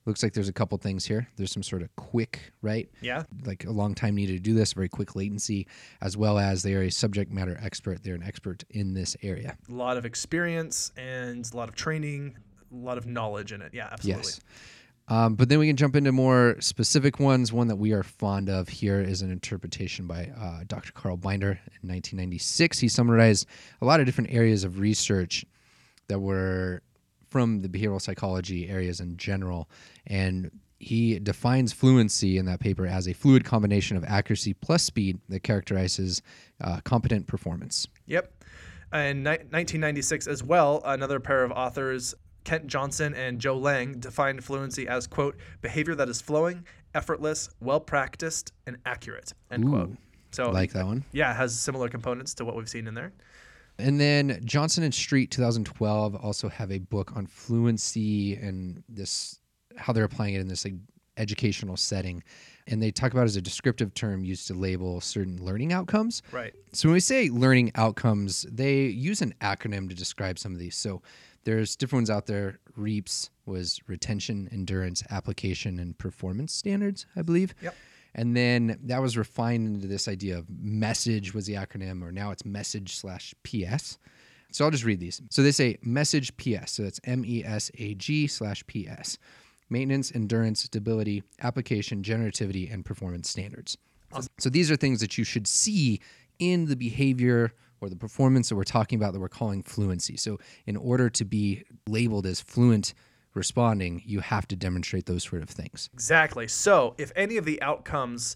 looks 0.06 0.24
like 0.24 0.34
there's 0.34 0.50
a 0.50 0.54
couple 0.54 0.78
things 0.78 1.06
here. 1.06 1.28
There's 1.36 1.52
some 1.52 1.64
sort 1.64 1.82
of 1.82 1.96
quick, 1.96 2.52
right? 2.62 2.90
Yeah. 3.02 3.24
Like 3.46 3.66
a 3.66 3.72
long 3.72 3.94
time 3.94 4.16
needed 4.16 4.34
to 4.34 4.40
do 4.40 4.54
this, 4.54 4.74
very 4.74 4.90
quick 4.90 5.16
latency, 5.16 5.68
as 6.02 6.18
well 6.18 6.40
as 6.40 6.64
they 6.64 6.74
are 6.74 6.84
a 6.84 6.90
subject 6.90 7.32
matter 7.32 7.60
expert. 7.62 8.04
They're 8.04 8.16
an 8.16 8.24
expert 8.24 8.64
in 8.72 8.94
this 8.94 9.16
area. 9.22 9.58
A 9.70 9.74
lot 9.74 9.98
of 9.98 10.06
experience 10.06 10.92
and 10.98 11.48
a 11.52 11.58
lot 11.58 11.70
of 11.70 11.76
training, 11.76 12.38
a 12.72 12.76
lot 12.76 12.98
of 12.98 13.06
knowledge 13.06 13.52
in 13.52 13.62
it. 13.62 13.74
Yeah, 13.74 13.90
absolutely. 13.92 14.24
Yes. 14.24 14.40
Um, 15.08 15.36
but 15.36 15.50
then 15.50 15.60
we 15.60 15.68
can 15.68 15.76
jump 15.76 15.96
into 15.96 16.12
more 16.14 16.56
specific 16.62 17.20
ones. 17.20 17.52
One 17.52 17.68
that 17.68 17.76
we 17.76 17.92
are 17.92 18.02
fond 18.02 18.50
of 18.50 18.70
here 18.70 19.02
is 19.02 19.22
an 19.22 19.30
interpretation 19.30 20.08
by 20.08 20.32
uh, 20.40 20.64
Dr. 20.68 20.94
Carl 20.94 21.18
Binder 21.18 21.52
in 21.52 21.90
1996. 21.90 22.80
He 22.80 22.88
summarized 22.88 23.46
a 23.82 23.86
lot 23.86 24.00
of 24.00 24.06
different 24.06 24.32
areas 24.32 24.64
of 24.64 24.80
research 24.80 25.46
that 26.08 26.20
were 26.20 26.82
from 27.32 27.62
the 27.62 27.70
behavioral 27.70 28.02
psychology 28.02 28.70
areas 28.70 29.00
in 29.00 29.18
general. 29.18 29.70
And 30.06 30.52
he 30.80 31.18
defines 31.18 31.72
fluency 31.72 32.38
in 32.38 32.46
that 32.46 32.60
paper 32.60 32.86
as 32.86 33.08
a 33.08 33.14
fluid 33.14 33.46
combination 33.46 33.96
of 33.96 34.04
accuracy 34.04 34.54
plus 34.54 34.84
speed 34.84 35.20
that 35.30 35.42
characterizes 35.42 36.22
uh, 36.60 36.82
competent 36.84 37.26
performance. 37.28 37.88
Yep. 38.08 38.34
In 38.94 39.24
ni- 39.24 39.30
1996 39.30 40.28
as 40.28 40.44
well, 40.44 40.82
another 40.84 41.20
pair 41.22 41.44
of 41.44 41.52
authors, 41.52 42.14
Kent 42.44 42.68
Johnson 42.68 43.14
and 43.14 43.40
Joe 43.40 43.58
Layng, 43.58 44.02
defined 44.02 44.44
fluency 44.44 44.88
as, 44.88 45.08
quote, 45.08 45.38
behavior 45.62 45.96
that 45.96 46.10
is 46.10 46.20
flowing, 46.20 46.66
effortless, 46.94 47.50
well 47.62 47.80
practiced, 47.80 48.52
and 48.68 48.78
accurate, 48.86 49.34
end 49.50 49.70
quote. 49.70 49.96
So, 50.32 50.50
like 50.50 50.74
that 50.74 50.86
one. 50.86 51.06
yeah, 51.12 51.32
it 51.32 51.36
has 51.36 51.58
similar 51.58 51.90
components 51.90 52.34
to 52.36 52.46
what 52.46 52.56
we've 52.56 52.70
seen 52.70 52.88
in 52.88 52.94
there. 52.94 53.14
And 53.82 54.00
then 54.00 54.42
Johnson 54.46 54.84
and 54.84 54.94
Street 54.94 55.32
2012 55.32 56.16
also 56.16 56.50
have 56.50 56.72
a 56.72 56.80
book 56.80 57.16
on 57.16 57.28
fluency 57.28 58.36
and 58.36 58.84
this 58.88 59.40
how 59.78 59.94
they're 59.94 60.04
applying 60.04 60.36
it 60.36 60.42
in 60.42 60.48
this 60.48 60.66
like 60.66 60.76
educational 61.18 61.78
setting. 61.78 62.24
And 62.68 62.82
they 62.82 62.92
talk 62.92 63.12
about 63.12 63.24
it 63.24 63.26
as 63.26 63.36
a 63.36 63.42
descriptive 63.42 63.94
term 63.94 64.24
used 64.24 64.48
to 64.48 64.54
label 64.54 65.02
certain 65.02 65.44
learning 65.44 65.74
outcomes. 65.74 66.22
Right. 66.32 66.54
So 66.74 66.90
when 66.90 66.94
we 66.94 67.00
say 67.00 67.30
learning 67.30 67.72
outcomes, 67.76 68.44
they 68.44 68.84
use 68.86 69.22
an 69.22 69.34
acronym 69.42 69.90
to 69.90 69.96
describe 69.96 70.38
some 70.38 70.54
of 70.54 70.60
these. 70.60 70.76
So 70.76 71.02
there's 71.44 71.76
different 71.76 72.02
ones 72.02 72.10
out 72.10 72.28
there. 72.28 72.60
REAPS 72.76 73.30
was 73.46 73.82
retention, 73.88 74.48
endurance, 74.52 75.04
application, 75.10 75.80
and 75.80 75.98
performance 75.98 76.54
standards, 76.54 77.06
I 77.16 77.24
believe. 77.24 77.56
Yep. 77.62 77.76
And 78.14 78.36
then 78.36 78.78
that 78.84 79.02
was 79.02 79.18
refined 79.18 79.76
into 79.76 79.88
this 79.88 80.08
idea 80.08 80.38
of 80.38 80.46
message 80.50 81.34
was 81.34 81.46
the 81.46 81.54
acronym, 81.54 82.04
or 82.04 82.12
now 82.12 82.32
it's 82.32 82.46
message 82.46 82.96
slash 82.96 83.34
PS. 83.44 83.98
So 84.52 84.66
I'll 84.66 84.72
just 84.72 84.84
read 84.84 85.00
these. 85.00 85.22
So 85.30 85.44
they 85.44 85.52
say 85.52 85.78
message 85.82 86.36
PS. 86.38 86.74
So 86.74 86.84
that's 86.84 87.00
M 87.06 87.24
E 87.26 87.44
S 87.46 87.72
A 87.78 87.94
G 87.96 88.28
slash 88.28 88.64
PS. 88.68 89.18
Maintenance, 89.70 90.12
endurance, 90.14 90.64
stability, 90.64 91.24
application, 91.42 92.04
generativity, 92.04 92.72
and 92.72 92.84
performance 92.84 93.30
standards. 93.30 93.78
So 94.38 94.50
these 94.50 94.70
are 94.70 94.76
things 94.76 95.00
that 95.00 95.18
you 95.18 95.24
should 95.24 95.48
see 95.48 96.02
in 96.40 96.66
the 96.66 96.76
behavior 96.76 97.54
or 97.80 97.90
the 97.90 97.96
performance 97.96 98.50
that 98.50 98.56
we're 98.56 98.64
talking 98.66 99.00
about 99.00 99.14
that 99.14 99.22
we're 99.22 99.30
calling 99.30 99.64
fluency. 99.64 100.18
So 100.18 100.40
in 100.66 100.76
order 100.76 101.10
to 101.12 101.24
be 101.24 101.64
labeled 101.88 102.26
as 102.26 102.42
fluent 102.42 102.94
responding, 103.34 104.02
you 104.06 104.20
have 104.20 104.48
to 104.50 104.56
demonstrate 104.56 105.06
those 105.06 105.24
sort 105.24 105.42
of 105.42 105.50
things. 105.50 105.90
Exactly. 105.94 106.48
So, 106.48 106.96
if 106.98 107.12
any 107.16 107.38
of 107.38 107.46
the 107.46 107.62
outcomes 107.62 108.36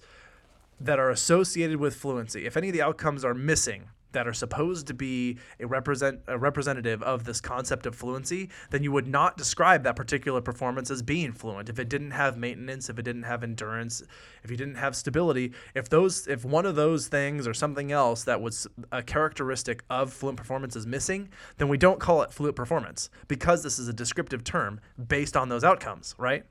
that 0.80 1.00
are 1.00 1.10
associated 1.10 1.78
with 1.78 1.96
fluency, 1.96 2.46
if 2.46 2.58
any 2.58 2.70
of 2.70 2.74
the 2.74 2.82
outcomes 2.82 3.24
are 3.24 3.34
missing 3.34 3.90
that 4.16 4.28
are 4.28 4.34
supposed 4.34 4.88
to 4.88 4.94
be 4.94 5.38
a 5.60 5.68
represent 5.68 6.22
a 6.28 6.38
representative 6.38 7.04
of 7.04 7.26
this 7.26 7.42
concept 7.42 7.86
of 7.86 7.96
fluency, 7.96 8.50
then 8.72 8.82
you 8.82 8.92
would 8.92 9.08
not 9.08 9.38
describe 9.38 9.84
that 9.84 9.96
particular 9.96 10.42
performance 10.42 10.90
as 10.90 11.02
being 11.02 11.34
fluent. 11.34 11.70
If 11.70 11.80
it 11.80 11.90
didn't 11.90 12.12
have 12.12 12.38
maintenance, 12.38 12.90
if 12.90 12.98
it 12.98 13.04
didn't 13.04 13.24
have 13.24 13.44
endurance, 13.44 14.02
if 14.44 14.50
you 14.50 14.58
didn't 14.58 14.76
have 14.76 14.96
stability, 14.96 15.52
if 15.76 15.90
those 15.90 16.28
if 16.28 16.46
one 16.46 16.66
of 16.66 16.76
those 16.76 17.08
things 17.08 17.46
or 17.46 17.54
something 17.54 17.92
else 17.92 18.24
that 18.24 18.42
was 18.42 18.68
a 18.92 19.04
characteristic 19.04 19.84
of 19.90 20.14
fluent 20.14 20.38
performance 20.38 20.76
is 20.76 20.88
missing, 20.88 21.30
then 21.58 21.68
we 21.68 21.78
don't 21.78 22.00
call 22.00 22.22
it 22.22 22.32
fluent 22.32 22.56
performance 22.56 23.10
because 23.28 23.64
this 23.64 23.78
is 23.78 23.88
a 23.88 23.94
descriptive 23.94 24.44
term 24.44 24.80
based 25.08 25.36
on 25.36 25.50
those 25.50 25.64
outcomes, 25.64 26.16
right? 26.18 26.46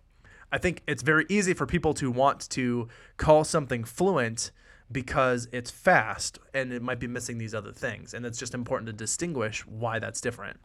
I 0.52 0.58
think 0.58 0.82
it's 0.86 1.02
very 1.02 1.24
easy 1.30 1.54
for 1.54 1.66
people 1.66 1.94
to 1.94 2.10
want 2.10 2.48
to 2.50 2.88
call 3.16 3.42
something 3.42 3.84
fluent 3.84 4.52
because 4.92 5.48
it's 5.52 5.70
fast 5.70 6.38
and 6.52 6.72
it 6.72 6.82
might 6.82 7.00
be 7.00 7.06
missing 7.06 7.38
these 7.38 7.54
other 7.54 7.72
things. 7.72 8.14
And 8.14 8.24
it's 8.26 8.38
just 8.38 8.54
important 8.54 8.86
to 8.86 8.92
distinguish 8.92 9.66
why 9.66 9.98
that's 9.98 10.20
different. 10.20 10.58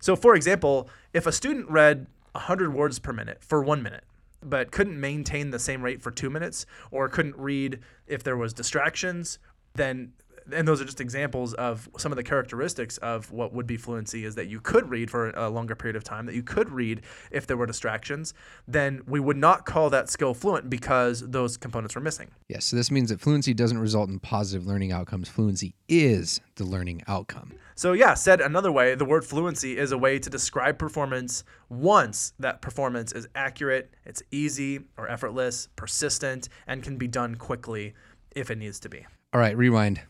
So, 0.00 0.16
for 0.16 0.34
example, 0.34 0.88
if 1.12 1.26
a 1.26 1.32
student 1.32 1.68
read 1.68 2.06
100 2.32 2.72
words 2.72 2.98
per 2.98 3.12
minute 3.12 3.42
for 3.42 3.62
one 3.62 3.82
minute, 3.82 4.04
but 4.42 4.70
couldn't 4.70 5.00
maintain 5.00 5.50
the 5.50 5.58
same 5.58 5.82
rate 5.82 6.00
for 6.00 6.10
two 6.10 6.30
minutes, 6.30 6.64
or 6.90 7.08
couldn't 7.08 7.36
read 7.36 7.80
if 8.06 8.22
there 8.22 8.36
was 8.36 8.52
distractions, 8.52 9.38
then 9.74 10.12
and 10.52 10.66
those 10.66 10.80
are 10.80 10.84
just 10.84 11.00
examples 11.00 11.54
of 11.54 11.88
some 11.98 12.12
of 12.12 12.16
the 12.16 12.22
characteristics 12.22 12.98
of 12.98 13.30
what 13.32 13.52
would 13.52 13.66
be 13.66 13.76
fluency 13.76 14.24
is 14.24 14.34
that 14.34 14.48
you 14.48 14.60
could 14.60 14.88
read 14.88 15.10
for 15.10 15.30
a 15.30 15.48
longer 15.48 15.74
period 15.74 15.96
of 15.96 16.04
time, 16.04 16.26
that 16.26 16.34
you 16.34 16.42
could 16.42 16.70
read 16.70 17.02
if 17.30 17.46
there 17.46 17.56
were 17.56 17.66
distractions, 17.66 18.34
then 18.66 19.02
we 19.06 19.20
would 19.20 19.36
not 19.36 19.66
call 19.66 19.90
that 19.90 20.08
skill 20.08 20.34
fluent 20.34 20.68
because 20.70 21.20
those 21.28 21.56
components 21.56 21.94
were 21.94 22.00
missing. 22.00 22.30
Yes, 22.48 22.66
so 22.66 22.76
this 22.76 22.90
means 22.90 23.10
that 23.10 23.20
fluency 23.20 23.54
doesn't 23.54 23.78
result 23.78 24.08
in 24.08 24.18
positive 24.18 24.66
learning 24.66 24.92
outcomes. 24.92 25.28
Fluency 25.28 25.74
is 25.88 26.40
the 26.56 26.64
learning 26.64 27.02
outcome. 27.06 27.52
So, 27.74 27.92
yeah, 27.92 28.14
said 28.14 28.40
another 28.40 28.72
way, 28.72 28.96
the 28.96 29.04
word 29.04 29.24
fluency 29.24 29.78
is 29.78 29.92
a 29.92 29.98
way 29.98 30.18
to 30.18 30.28
describe 30.28 30.78
performance 30.78 31.44
once 31.68 32.32
that 32.40 32.60
performance 32.60 33.12
is 33.12 33.28
accurate, 33.36 33.94
it's 34.04 34.22
easy 34.32 34.80
or 34.96 35.08
effortless, 35.08 35.68
persistent, 35.76 36.48
and 36.66 36.82
can 36.82 36.96
be 36.96 37.06
done 37.06 37.36
quickly 37.36 37.94
if 38.34 38.50
it 38.50 38.58
needs 38.58 38.80
to 38.80 38.88
be. 38.88 39.06
All 39.32 39.40
right, 39.40 39.56
rewind. 39.56 40.00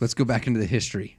Let's 0.00 0.14
go 0.14 0.24
back 0.24 0.46
into 0.46 0.60
the 0.60 0.66
history 0.66 1.18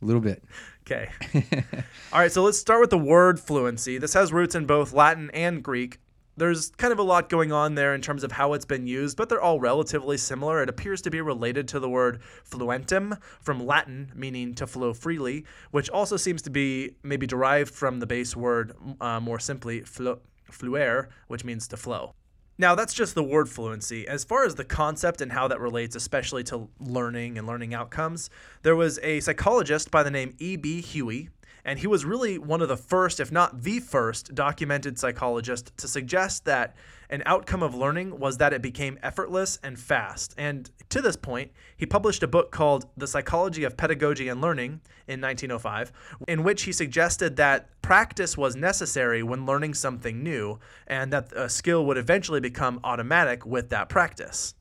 a 0.00 0.04
little 0.06 0.22
bit. 0.22 0.42
Okay. 0.86 1.10
All 2.12 2.20
right, 2.20 2.32
so 2.32 2.42
let's 2.42 2.58
start 2.58 2.80
with 2.80 2.90
the 2.90 2.98
word 2.98 3.38
fluency. 3.38 3.98
This 3.98 4.14
has 4.14 4.32
roots 4.32 4.54
in 4.54 4.64
both 4.64 4.94
Latin 4.94 5.30
and 5.34 5.62
Greek. 5.62 5.98
There's 6.36 6.70
kind 6.70 6.92
of 6.92 6.98
a 6.98 7.02
lot 7.02 7.28
going 7.28 7.52
on 7.52 7.74
there 7.74 7.94
in 7.94 8.00
terms 8.00 8.24
of 8.24 8.32
how 8.32 8.54
it's 8.54 8.64
been 8.64 8.86
used, 8.86 9.16
but 9.16 9.28
they're 9.28 9.40
all 9.40 9.60
relatively 9.60 10.16
similar. 10.16 10.62
It 10.62 10.68
appears 10.70 11.02
to 11.02 11.10
be 11.10 11.20
related 11.20 11.68
to 11.68 11.80
the 11.80 11.90
word 11.90 12.20
fluentum 12.48 13.20
from 13.40 13.66
Latin, 13.66 14.12
meaning 14.14 14.54
to 14.54 14.66
flow 14.66 14.94
freely, 14.94 15.44
which 15.72 15.90
also 15.90 16.16
seems 16.16 16.40
to 16.42 16.50
be 16.50 16.92
maybe 17.02 17.26
derived 17.26 17.74
from 17.74 17.98
the 17.98 18.06
base 18.06 18.34
word 18.34 18.72
uh, 19.00 19.20
more 19.20 19.40
simply 19.40 19.80
flu- 19.80 20.20
fluere, 20.50 21.08
which 21.26 21.44
means 21.44 21.68
to 21.68 21.76
flow. 21.76 22.14
Now, 22.60 22.74
that's 22.74 22.92
just 22.92 23.14
the 23.14 23.22
word 23.22 23.48
fluency. 23.48 24.06
As 24.08 24.24
far 24.24 24.44
as 24.44 24.56
the 24.56 24.64
concept 24.64 25.20
and 25.20 25.30
how 25.30 25.46
that 25.46 25.60
relates, 25.60 25.94
especially 25.94 26.42
to 26.44 26.68
learning 26.80 27.38
and 27.38 27.46
learning 27.46 27.72
outcomes, 27.72 28.30
there 28.62 28.74
was 28.74 28.98
a 29.04 29.20
psychologist 29.20 29.92
by 29.92 30.02
the 30.02 30.10
name 30.10 30.34
E.B. 30.38 30.80
Huey 30.80 31.28
and 31.68 31.78
he 31.78 31.86
was 31.86 32.06
really 32.06 32.38
one 32.38 32.62
of 32.62 32.68
the 32.68 32.78
first, 32.78 33.20
if 33.20 33.30
not 33.30 33.62
the 33.62 33.78
first, 33.78 34.34
documented 34.34 34.98
psychologist 34.98 35.70
to 35.76 35.86
suggest 35.86 36.46
that 36.46 36.74
an 37.10 37.22
outcome 37.26 37.62
of 37.62 37.74
learning 37.74 38.18
was 38.18 38.38
that 38.38 38.54
it 38.54 38.62
became 38.62 38.98
effortless 39.02 39.58
and 39.62 39.78
fast. 39.78 40.34
And 40.38 40.70
to 40.88 41.02
this 41.02 41.16
point, 41.16 41.52
he 41.76 41.84
published 41.84 42.22
a 42.22 42.26
book 42.26 42.52
called 42.52 42.86
The 42.96 43.06
Psychology 43.06 43.64
of 43.64 43.76
Pedagogy 43.76 44.28
and 44.28 44.40
Learning 44.40 44.80
in 45.06 45.20
1905, 45.20 45.92
in 46.26 46.42
which 46.42 46.62
he 46.62 46.72
suggested 46.72 47.36
that 47.36 47.68
practice 47.82 48.34
was 48.34 48.56
necessary 48.56 49.22
when 49.22 49.44
learning 49.44 49.74
something 49.74 50.22
new, 50.22 50.58
and 50.86 51.12
that 51.12 51.30
a 51.34 51.50
skill 51.50 51.84
would 51.84 51.98
eventually 51.98 52.40
become 52.40 52.80
automatic 52.82 53.44
with 53.44 53.68
that 53.68 53.90
practice. 53.90 54.54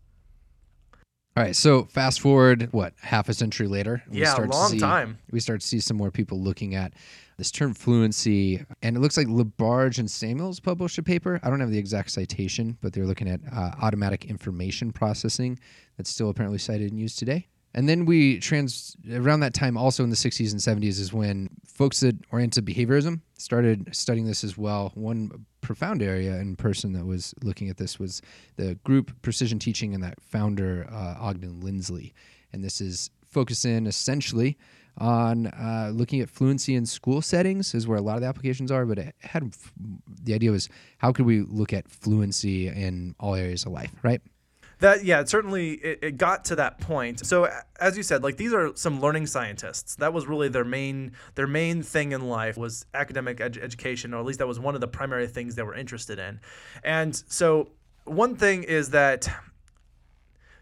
All 1.37 1.43
right, 1.43 1.55
so 1.55 1.83
fast 1.83 2.19
forward, 2.19 2.67
what, 2.71 2.95
half 2.99 3.29
a 3.29 3.33
century 3.35 3.67
later? 3.67 4.01
We 4.09 4.21
yeah, 4.21 4.33
start 4.33 4.49
long 4.49 4.71
see, 4.71 4.79
time. 4.79 5.19
We 5.29 5.39
start 5.39 5.61
to 5.61 5.67
see 5.67 5.79
some 5.79 5.95
more 5.95 6.09
people 6.09 6.41
looking 6.41 6.73
at 6.73 6.93
this 7.37 7.51
term 7.51 7.75
fluency. 7.75 8.65
And 8.81 8.97
it 8.97 9.01
looks 9.01 9.17
like 9.17 9.27
LaBerge 9.27 9.99
and 9.99 10.09
Samuels 10.09 10.59
published 10.59 10.97
a 10.97 11.03
paper. 11.03 11.39
I 11.43 11.51
don't 11.51 11.59
have 11.59 11.69
the 11.69 11.77
exact 11.77 12.09
citation, 12.09 12.75
but 12.81 12.91
they're 12.91 13.05
looking 13.05 13.29
at 13.29 13.39
uh, 13.53 13.73
automatic 13.83 14.25
information 14.25 14.91
processing 14.91 15.59
that's 15.95 16.09
still 16.09 16.29
apparently 16.29 16.57
cited 16.57 16.89
and 16.89 16.99
used 16.99 17.19
today. 17.19 17.45
And 17.73 17.87
then 17.87 18.05
we 18.05 18.39
trans 18.39 18.97
around 19.11 19.41
that 19.41 19.53
time, 19.53 19.77
also 19.77 20.03
in 20.03 20.09
the 20.09 20.15
60s 20.15 20.51
and 20.51 20.83
70s, 20.83 20.99
is 20.99 21.13
when 21.13 21.49
folks 21.65 21.99
that 21.99 22.15
are 22.31 22.39
into 22.39 22.61
behaviorism 22.61 23.21
started 23.37 23.89
studying 23.95 24.25
this 24.25 24.43
as 24.43 24.57
well. 24.57 24.91
One 24.95 25.45
profound 25.61 26.01
area 26.01 26.33
and 26.33 26.57
person 26.57 26.93
that 26.93 27.05
was 27.05 27.35
looking 27.43 27.69
at 27.69 27.77
this 27.77 27.99
was 27.99 28.21
the 28.55 28.75
group 28.83 29.11
Precision 29.21 29.59
Teaching 29.59 29.93
and 29.93 30.03
that 30.03 30.19
founder 30.21 30.87
uh, 30.91 31.15
Ogden 31.19 31.61
Lindsley. 31.61 32.13
And 32.51 32.63
this 32.63 32.81
is 32.81 33.11
focusing 33.29 33.85
essentially 33.85 34.57
on 34.97 35.47
uh, 35.47 35.91
looking 35.93 36.21
at 36.21 36.29
fluency 36.29 36.75
in 36.75 36.85
school 36.85 37.21
settings 37.21 37.75
is 37.75 37.87
where 37.87 37.97
a 37.97 38.01
lot 38.01 38.15
of 38.15 38.21
the 38.21 38.27
applications 38.27 38.71
are 38.71 38.85
but 38.85 38.97
it 38.97 39.15
had 39.19 39.53
the 40.23 40.33
idea 40.33 40.51
was 40.51 40.69
how 40.97 41.11
could 41.11 41.25
we 41.25 41.41
look 41.41 41.71
at 41.71 41.87
fluency 41.87 42.67
in 42.67 43.13
all 43.19 43.35
areas 43.35 43.65
of 43.65 43.71
life 43.71 43.91
right 44.01 44.21
that 44.79 45.03
yeah 45.03 45.23
certainly 45.23 45.73
it, 45.73 45.99
it, 46.01 46.17
got 46.17 46.45
to 46.45 46.55
that 46.55 46.79
point. 46.79 47.25
So 47.25 47.49
as 47.79 47.97
you 47.97 48.03
said 48.03 48.23
like 48.23 48.37
these 48.37 48.53
are 48.53 48.75
some 48.75 48.99
learning 48.99 49.27
scientists. 49.27 49.95
That 49.95 50.13
was 50.13 50.27
really 50.27 50.49
their 50.49 50.65
main 50.65 51.13
their 51.35 51.47
main 51.47 51.83
thing 51.83 52.11
in 52.11 52.27
life 52.27 52.57
was 52.57 52.85
academic 52.93 53.41
ed- 53.41 53.57
education 53.57 54.13
or 54.13 54.19
at 54.19 54.25
least 54.25 54.39
that 54.39 54.47
was 54.47 54.59
one 54.59 54.75
of 54.75 54.81
the 54.81 54.87
primary 54.87 55.27
things 55.27 55.55
they 55.55 55.63
were 55.63 55.75
interested 55.75 56.19
in. 56.19 56.39
And 56.83 57.15
so 57.27 57.71
one 58.05 58.35
thing 58.35 58.63
is 58.63 58.91
that 58.91 59.27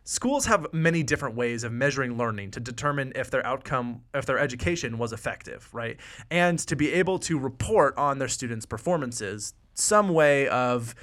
schools 0.04 0.46
have 0.46 0.68
many 0.72 1.04
different 1.04 1.36
ways 1.36 1.64
of 1.64 1.72
measuring 1.72 2.18
learning 2.18 2.52
to 2.52 2.60
determine 2.60 3.12
if 3.16 3.30
their 3.30 3.46
outcome 3.46 4.02
if 4.14 4.26
their 4.26 4.40
education 4.40 4.98
was 4.98 5.12
effective 5.12 5.68
right? 5.74 5.98
And 6.32 6.58
to 6.60 6.76
be 6.76 6.94
able 6.94 7.20
to 7.20 7.38
report 7.38 7.98
on 7.98 8.20
their 8.20 8.28
students 8.28 8.66
performances 8.66 9.54
some 9.74 10.10
way 10.10 10.48
of 10.48 10.96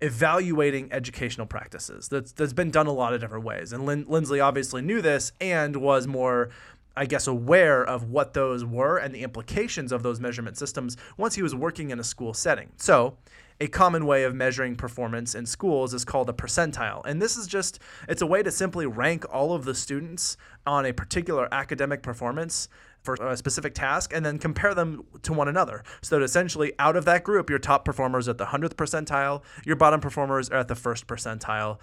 evaluating 0.00 0.92
educational 0.92 1.46
practices. 1.46 2.08
That's 2.08 2.32
that's 2.32 2.52
been 2.52 2.70
done 2.70 2.86
a 2.86 2.92
lot 2.92 3.12
of 3.14 3.20
different 3.20 3.44
ways, 3.44 3.72
and 3.72 3.84
Lin- 3.84 4.06
Lindsley 4.08 4.40
obviously 4.40 4.82
knew 4.82 5.00
this 5.00 5.32
and 5.40 5.76
was 5.76 6.06
more. 6.06 6.50
I 6.96 7.06
guess 7.06 7.28
aware 7.28 7.84
of 7.84 8.10
what 8.10 8.34
those 8.34 8.64
were 8.64 8.98
and 8.98 9.14
the 9.14 9.22
implications 9.22 9.92
of 9.92 10.02
those 10.02 10.18
measurement 10.18 10.58
systems 10.58 10.96
once 11.16 11.36
he 11.36 11.40
was 11.40 11.54
working 11.54 11.90
in 11.90 12.00
a 12.00 12.04
school 12.04 12.34
setting. 12.34 12.72
So, 12.76 13.16
a 13.60 13.68
common 13.68 14.06
way 14.06 14.24
of 14.24 14.34
measuring 14.34 14.74
performance 14.74 15.34
in 15.34 15.44
schools 15.46 15.92
is 15.92 16.04
called 16.04 16.28
a 16.30 16.32
percentile. 16.32 17.04
And 17.04 17.20
this 17.20 17.36
is 17.36 17.46
just, 17.46 17.78
it's 18.08 18.22
a 18.22 18.26
way 18.26 18.42
to 18.42 18.50
simply 18.50 18.86
rank 18.86 19.24
all 19.32 19.52
of 19.52 19.64
the 19.64 19.74
students 19.74 20.36
on 20.66 20.84
a 20.84 20.92
particular 20.92 21.48
academic 21.52 22.02
performance 22.02 22.68
for 23.02 23.14
a 23.14 23.36
specific 23.36 23.74
task 23.74 24.12
and 24.14 24.24
then 24.24 24.38
compare 24.38 24.74
them 24.74 25.04
to 25.22 25.32
one 25.32 25.48
another. 25.48 25.82
So 26.02 26.18
that 26.18 26.24
essentially, 26.24 26.72
out 26.78 26.96
of 26.96 27.04
that 27.06 27.24
group, 27.24 27.50
your 27.50 27.58
top 27.58 27.84
performers 27.84 28.28
at 28.28 28.38
the 28.38 28.46
100th 28.46 28.74
percentile, 28.74 29.42
your 29.64 29.76
bottom 29.76 30.00
performers 30.00 30.50
are 30.50 30.58
at 30.58 30.68
the 30.68 30.74
first 30.74 31.06
percentile. 31.06 31.78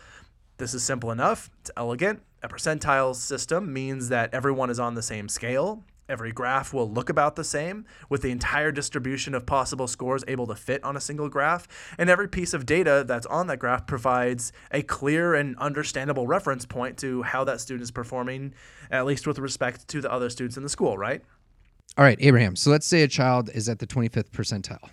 This 0.57 0.74
is 0.74 0.83
simple 0.83 1.12
enough, 1.12 1.50
it's 1.62 1.71
elegant. 1.77 2.21
A 2.43 2.47
percentile 2.47 3.15
system 3.15 3.74
means 3.74 4.09
that 4.09 4.33
everyone 4.33 4.69
is 4.69 4.79
on 4.79 4.95
the 4.95 5.01
same 5.01 5.29
scale. 5.29 5.83
Every 6.10 6.32
graph 6.32 6.74
will 6.74 6.90
look 6.90 7.10
about 7.10 7.36
the 7.36 7.44
same, 7.44 7.86
with 8.10 8.22
the 8.22 8.32
entire 8.32 8.72
distribution 8.72 9.36
of 9.36 9.46
possible 9.46 9.88
scores 9.88 10.24
able 10.28 10.48
to 10.48 10.56
fit 10.56 10.84
on 10.84 10.96
a 10.96 11.02
single 11.02 11.28
graph. 11.28 11.68
And 11.98 12.10
every 12.10 12.30
piece 12.30 12.54
of 12.54 12.66
data 12.66 13.04
that's 13.06 13.26
on 13.26 13.48
that 13.48 13.58
graph 13.58 13.88
provides 13.88 14.54
a 14.72 14.82
clear 14.84 15.36
and 15.36 15.58
understandable 15.58 16.26
reference 16.26 16.66
point 16.66 16.98
to 17.00 17.24
how 17.24 17.44
that 17.44 17.60
student 17.60 17.84
is 17.84 17.92
performing, 17.92 18.54
at 18.90 19.06
least 19.06 19.28
with 19.28 19.38
respect 19.38 19.88
to 19.90 20.00
the 20.00 20.12
other 20.12 20.30
students 20.30 20.56
in 20.56 20.64
the 20.64 20.70
school, 20.70 20.98
right? 20.98 21.22
All 21.98 22.06
right, 22.06 22.18
Abraham. 22.22 22.56
So 22.56 22.70
let's 22.70 22.88
say 22.88 23.02
a 23.02 23.08
child 23.08 23.50
is 23.54 23.68
at 23.68 23.80
the 23.80 23.88
25th 23.88 24.30
percentile. 24.30 24.90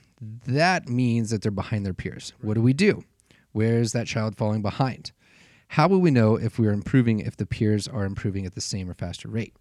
That 0.47 0.88
means 0.88 1.30
that 1.30 1.42
they're 1.42 1.52
behind 1.52 1.85
their 1.85 1.94
peers. 1.94 2.33
What 2.40 2.54
do 2.54 2.62
we 2.62 2.73
do? 2.73 3.04
Where 3.52 3.78
is 3.78 3.92
that 3.92 4.06
child 4.06 4.37
falling 4.37 4.62
behind? 4.62 5.12
How 5.68 5.87
will 5.87 6.00
we 6.00 6.11
know 6.11 6.37
if 6.37 6.59
we 6.59 6.66
are 6.66 6.73
improving 6.73 7.21
if 7.21 7.37
the 7.37 7.47
peers 7.47 7.87
are 7.87 8.04
improving 8.04 8.47
at 8.47 8.54
the 8.54 8.61
same 8.61 8.90
or 8.90 8.94
faster 8.94 9.28
rate? 9.28 9.54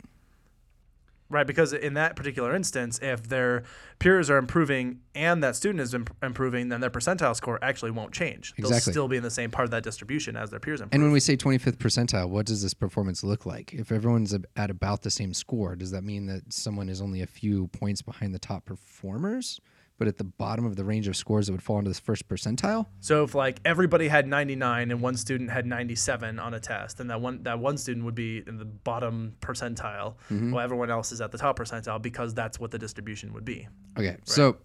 Right? 1.34 1.48
Because 1.48 1.74
in 1.74 1.96
that 1.96 2.16
particular 2.16 2.56
instance, 2.56 3.00
if 3.02 3.28
their 3.28 3.64
peers 4.00 4.30
are 4.30 4.38
improving 4.38 5.00
and 5.16 5.44
that 5.44 5.56
student 5.56 5.82
is 5.82 5.94
imp- 5.94 6.16
improving, 6.22 6.70
then 6.70 6.80
their 6.80 6.90
percentile 6.90 7.36
score 7.36 7.60
actually 7.62 7.92
won't 7.92 8.14
change. 8.14 8.54
Exactly. 8.58 8.70
They'll 8.70 8.80
still 8.80 9.08
be 9.08 9.18
in 9.18 9.24
the 9.24 9.32
same 9.32 9.52
part 9.52 9.66
of 9.66 9.72
that 9.72 9.84
distribution 9.84 10.38
as 10.38 10.52
their 10.52 10.60
peers 10.60 10.80
improve. 10.80 10.94
And 10.94 11.04
when 11.04 11.12
we 11.12 11.20
say 11.20 11.36
25th 11.36 11.78
percentile, 11.78 12.30
what 12.30 12.46
does 12.46 12.62
this 12.62 12.74
performance 12.74 13.24
look 13.24 13.46
like? 13.46 13.74
If 13.74 13.92
everyone's 13.92 14.36
at 14.56 14.70
about 14.70 15.02
the 15.02 15.12
same 15.12 15.34
score, 15.34 15.76
does 15.76 15.92
that 15.92 16.04
mean 16.04 16.28
that 16.28 16.54
someone 16.54 16.88
is 16.88 17.02
only 17.02 17.22
a 17.22 17.28
few 17.28 17.68
points 17.68 18.02
behind 18.02 18.34
the 18.34 18.40
top 18.40 18.66
performers? 18.66 19.60
But 19.98 20.08
at 20.08 20.18
the 20.18 20.24
bottom 20.24 20.66
of 20.66 20.76
the 20.76 20.84
range 20.84 21.08
of 21.08 21.16
scores 21.16 21.48
that 21.48 21.52
would 21.52 21.62
fall 21.62 21.78
into 21.78 21.90
this 21.90 22.00
first 22.00 22.28
percentile. 22.28 22.88
So 23.00 23.24
if 23.24 23.36
like 23.36 23.60
everybody 23.64 24.08
had 24.08 24.28
99 24.28 24.92
and 24.92 25.02
one 25.02 25.16
student 25.18 25.52
had 25.52 25.66
97 25.66 26.40
on 26.40 26.54
a 26.54 26.60
test, 26.60 26.98
then 26.98 27.08
that 27.08 27.22
one 27.22 27.44
that 27.44 27.60
one 27.60 27.78
student 27.78 28.06
would 28.06 28.16
be 28.16 28.44
in 28.46 28.58
the 28.58 28.66
bottom 28.66 29.36
percentile, 29.42 30.16
mm-hmm. 30.32 30.52
while 30.52 30.64
everyone 30.64 30.90
else 30.90 31.12
is 31.12 31.22
at 31.22 31.32
the 31.32 31.38
top 31.38 31.58
percentile 31.58 32.02
because 32.02 32.34
that's 32.34 32.60
what 32.60 32.72
the 32.72 32.80
distribution 32.80 33.34
would 33.34 33.46
be. 33.46 33.68
Okay, 33.98 34.10
right? 34.10 34.28
so 34.28 34.58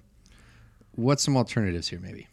what's 0.93 1.23
some 1.23 1.37
alternatives 1.37 1.89
here, 1.89 2.01
maybe? 2.01 2.27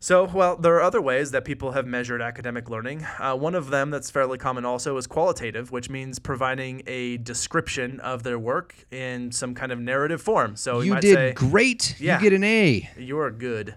So, 0.00 0.24
well, 0.26 0.56
there 0.56 0.76
are 0.76 0.82
other 0.82 1.00
ways 1.00 1.32
that 1.32 1.44
people 1.44 1.72
have 1.72 1.84
measured 1.84 2.22
academic 2.22 2.70
learning. 2.70 3.04
Uh, 3.18 3.34
one 3.34 3.56
of 3.56 3.70
them 3.70 3.90
that's 3.90 4.10
fairly 4.10 4.38
common 4.38 4.64
also 4.64 4.96
is 4.96 5.08
qualitative, 5.08 5.72
which 5.72 5.90
means 5.90 6.20
providing 6.20 6.82
a 6.86 7.16
description 7.16 7.98
of 8.00 8.22
their 8.22 8.38
work 8.38 8.76
in 8.92 9.32
some 9.32 9.54
kind 9.54 9.72
of 9.72 9.80
narrative 9.80 10.22
form. 10.22 10.54
So 10.54 10.80
you, 10.80 10.94
you 10.94 11.00
did 11.00 11.14
say, 11.14 11.32
great. 11.32 11.96
Yeah, 11.98 12.18
you 12.18 12.22
get 12.22 12.32
an 12.32 12.44
A. 12.44 12.88
You're 12.96 13.30
good. 13.32 13.74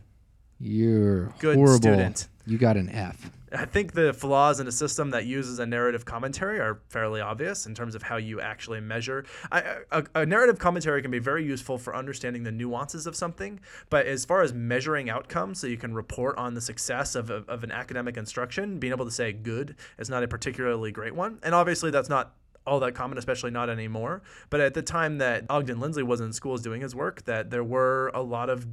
You're 0.60 1.34
good 1.40 1.56
horrible. 1.56 1.78
student. 1.78 2.28
You 2.46 2.60
got 2.60 2.78
an 2.78 2.90
F. 2.90 3.32
I 3.54 3.66
think 3.66 3.94
the 3.94 4.14
flaws 4.14 4.60
in 4.60 4.68
a 4.68 4.72
system 4.72 5.10
that 5.12 5.26
uses 5.26 5.60
a 5.60 5.66
narrative 5.66 6.06
commentary 6.06 6.60
are 6.60 6.80
fairly 6.90 7.20
obvious 7.20 7.66
in 7.66 7.76
terms 7.76 7.96
of 7.96 8.04
how 8.04 8.16
you 8.16 8.40
actually 8.40 8.80
measure. 8.80 9.26
I, 9.52 9.64
a, 9.92 10.04
a, 10.16 10.26
narrative 10.26 10.58
commentary 10.58 11.02
can 11.02 11.12
be 11.12 11.20
very 11.20 11.44
useful 11.44 11.78
for 11.78 11.96
understanding 11.96 12.44
the 12.44 12.52
nuances 12.52 13.08
of 13.08 13.16
something, 13.16 13.60
but 13.90 14.06
as 14.06 14.24
far 14.24 14.42
as 14.42 14.54
measuring 14.54 15.10
outcomes, 15.10 15.60
so 15.60 15.68
you 15.68 15.78
can 15.78 15.94
report 15.94 16.38
on 16.38 16.54
the 16.54 16.62
success 16.62 17.14
of, 17.14 17.30
of, 17.30 17.48
of 17.50 17.64
an 17.64 17.72
academic 17.72 18.16
instruction, 18.16 18.80
being 18.80 18.94
able 18.94 19.06
to 19.06 19.12
say 19.12 19.34
good 19.34 19.76
is 20.00 20.10
not 20.10 20.24
a 20.24 20.28
particularly 20.28 20.92
great 20.92 21.14
one. 21.14 21.40
And 21.44 21.54
obviously, 21.54 21.92
that's 21.92 22.10
not 22.10 22.36
all 22.66 22.80
that 22.80 22.94
common, 22.94 23.18
especially 23.18 23.52
not 23.52 23.70
anymore. 23.70 24.22
But 24.50 24.62
at 24.62 24.74
the 24.74 24.82
time 24.82 25.18
that 25.18 25.46
Ogden 25.50 25.80
Lindsley 25.80 26.04
was 26.04 26.22
in 26.22 26.32
schools 26.32 26.62
doing 26.62 26.82
his 26.82 26.96
work, 26.96 27.26
that 27.26 27.50
there 27.50 27.64
were 27.64 28.12
a 28.14 28.22
lot 28.22 28.50
of 28.50 28.66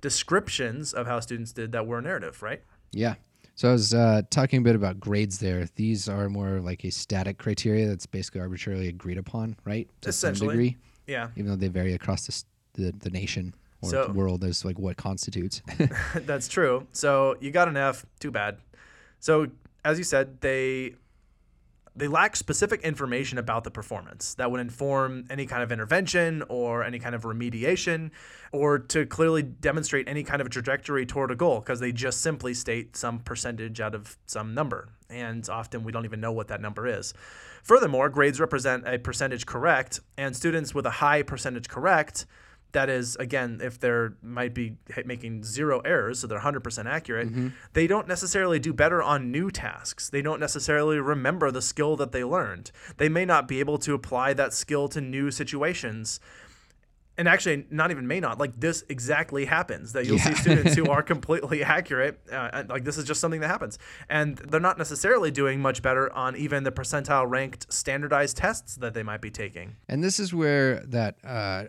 descriptions 0.00 0.92
of 0.92 1.06
how 1.06 1.20
students 1.20 1.52
did 1.52 1.72
that 1.72 1.86
were 1.86 2.02
narrative, 2.02 2.42
right? 2.42 2.62
Yeah. 2.92 3.14
So 3.56 3.70
I 3.70 3.72
was 3.72 3.94
uh, 3.94 4.20
talking 4.28 4.58
a 4.58 4.62
bit 4.62 4.76
about 4.76 5.00
grades 5.00 5.38
there. 5.38 5.66
These 5.76 6.10
are 6.10 6.28
more 6.28 6.60
like 6.60 6.84
a 6.84 6.90
static 6.90 7.38
criteria 7.38 7.88
that's 7.88 8.04
basically 8.04 8.42
arbitrarily 8.42 8.88
agreed 8.88 9.16
upon, 9.16 9.56
right? 9.64 9.88
To 10.02 10.10
Essentially, 10.10 10.46
some 10.46 10.48
degree. 10.48 10.76
Yeah. 11.06 11.28
Even 11.36 11.50
though 11.50 11.56
they 11.56 11.68
vary 11.68 11.94
across 11.94 12.26
the 12.26 12.44
the, 12.74 12.92
the 12.98 13.08
nation 13.08 13.54
or 13.80 13.88
so, 13.88 14.06
the 14.08 14.12
world 14.12 14.44
as 14.44 14.62
like 14.62 14.78
what 14.78 14.98
constitutes. 14.98 15.62
that's 16.14 16.48
true. 16.48 16.86
So 16.92 17.36
you 17.40 17.50
got 17.50 17.68
an 17.68 17.78
F. 17.78 18.04
Too 18.20 18.30
bad. 18.30 18.58
So 19.20 19.46
as 19.86 19.96
you 19.96 20.04
said, 20.04 20.42
they 20.42 20.94
they 21.96 22.08
lack 22.08 22.36
specific 22.36 22.82
information 22.82 23.38
about 23.38 23.64
the 23.64 23.70
performance 23.70 24.34
that 24.34 24.50
would 24.50 24.60
inform 24.60 25.24
any 25.30 25.46
kind 25.46 25.62
of 25.62 25.72
intervention 25.72 26.42
or 26.48 26.84
any 26.84 26.98
kind 26.98 27.14
of 27.14 27.22
remediation 27.22 28.10
or 28.52 28.78
to 28.78 29.06
clearly 29.06 29.42
demonstrate 29.42 30.08
any 30.08 30.22
kind 30.22 30.42
of 30.42 30.50
trajectory 30.50 31.06
toward 31.06 31.30
a 31.30 31.34
goal 31.34 31.60
because 31.60 31.80
they 31.80 31.92
just 31.92 32.20
simply 32.20 32.52
state 32.52 32.96
some 32.96 33.18
percentage 33.18 33.80
out 33.80 33.94
of 33.94 34.16
some 34.26 34.54
number. 34.54 34.88
And 35.08 35.48
often 35.48 35.84
we 35.84 35.92
don't 35.92 36.04
even 36.04 36.20
know 36.20 36.32
what 36.32 36.48
that 36.48 36.60
number 36.60 36.86
is. 36.86 37.14
Furthermore, 37.62 38.08
grades 38.10 38.38
represent 38.38 38.86
a 38.86 38.98
percentage 38.98 39.46
correct, 39.46 40.00
and 40.16 40.36
students 40.36 40.74
with 40.74 40.86
a 40.86 40.90
high 40.90 41.22
percentage 41.22 41.68
correct 41.68 42.26
that 42.72 42.88
is 42.90 43.16
again 43.16 43.60
if 43.62 43.78
they're 43.78 44.14
might 44.22 44.54
be 44.54 44.76
making 45.04 45.42
zero 45.44 45.80
errors 45.80 46.18
so 46.20 46.26
they're 46.26 46.40
100% 46.40 46.86
accurate 46.86 47.28
they 47.72 47.86
don't 47.86 48.06
necessarily 48.08 48.58
do 48.58 48.72
better 48.72 49.02
on 49.02 49.30
new 49.30 49.50
tasks. 49.50 50.08
They 50.08 50.22
don't 50.22 50.40
necessarily 50.40 50.98
remember 50.98 51.50
the 51.50 51.62
skill 51.62 51.96
that 51.96 52.12
they 52.12 52.24
learned. 52.24 52.70
They 52.96 53.08
may 53.08 53.24
not 53.24 53.48
be 53.48 53.60
able 53.60 53.78
to 53.78 53.94
apply 53.94 54.34
that 54.34 54.52
skill 54.52 54.88
to 54.88 55.00
new 55.00 55.30
situations. 55.30 56.20
And 57.18 57.28
actually 57.28 57.66
not 57.70 57.90
even 57.90 58.06
may 58.06 58.20
not 58.20 58.38
like 58.38 58.60
this 58.60 58.84
exactly 58.90 59.46
happens 59.46 59.94
that 59.94 60.04
you'll 60.04 60.18
see 60.18 60.34
students 60.34 60.74
who 60.74 60.90
are 60.90 61.02
completely 61.02 61.64
accurate 61.64 62.20
uh, 62.30 62.64
like 62.68 62.84
this 62.84 62.98
is 62.98 63.04
just 63.04 63.20
something 63.20 63.40
that 63.40 63.48
happens. 63.48 63.78
And 64.10 64.36
they're 64.36 64.60
not 64.60 64.76
necessarily 64.76 65.30
doing 65.30 65.60
much 65.60 65.80
better 65.80 66.12
on 66.12 66.36
even 66.36 66.64
the 66.64 66.72
percentile 66.72 67.28
ranked 67.28 67.72
standardized 67.72 68.36
tests 68.36 68.76
that 68.76 68.92
they 68.92 69.02
might 69.02 69.22
be 69.22 69.30
taking. 69.30 69.76
And 69.88 70.04
this 70.04 70.20
is 70.20 70.34
where 70.34 70.80
that 70.86 71.16
uh, 71.24 71.64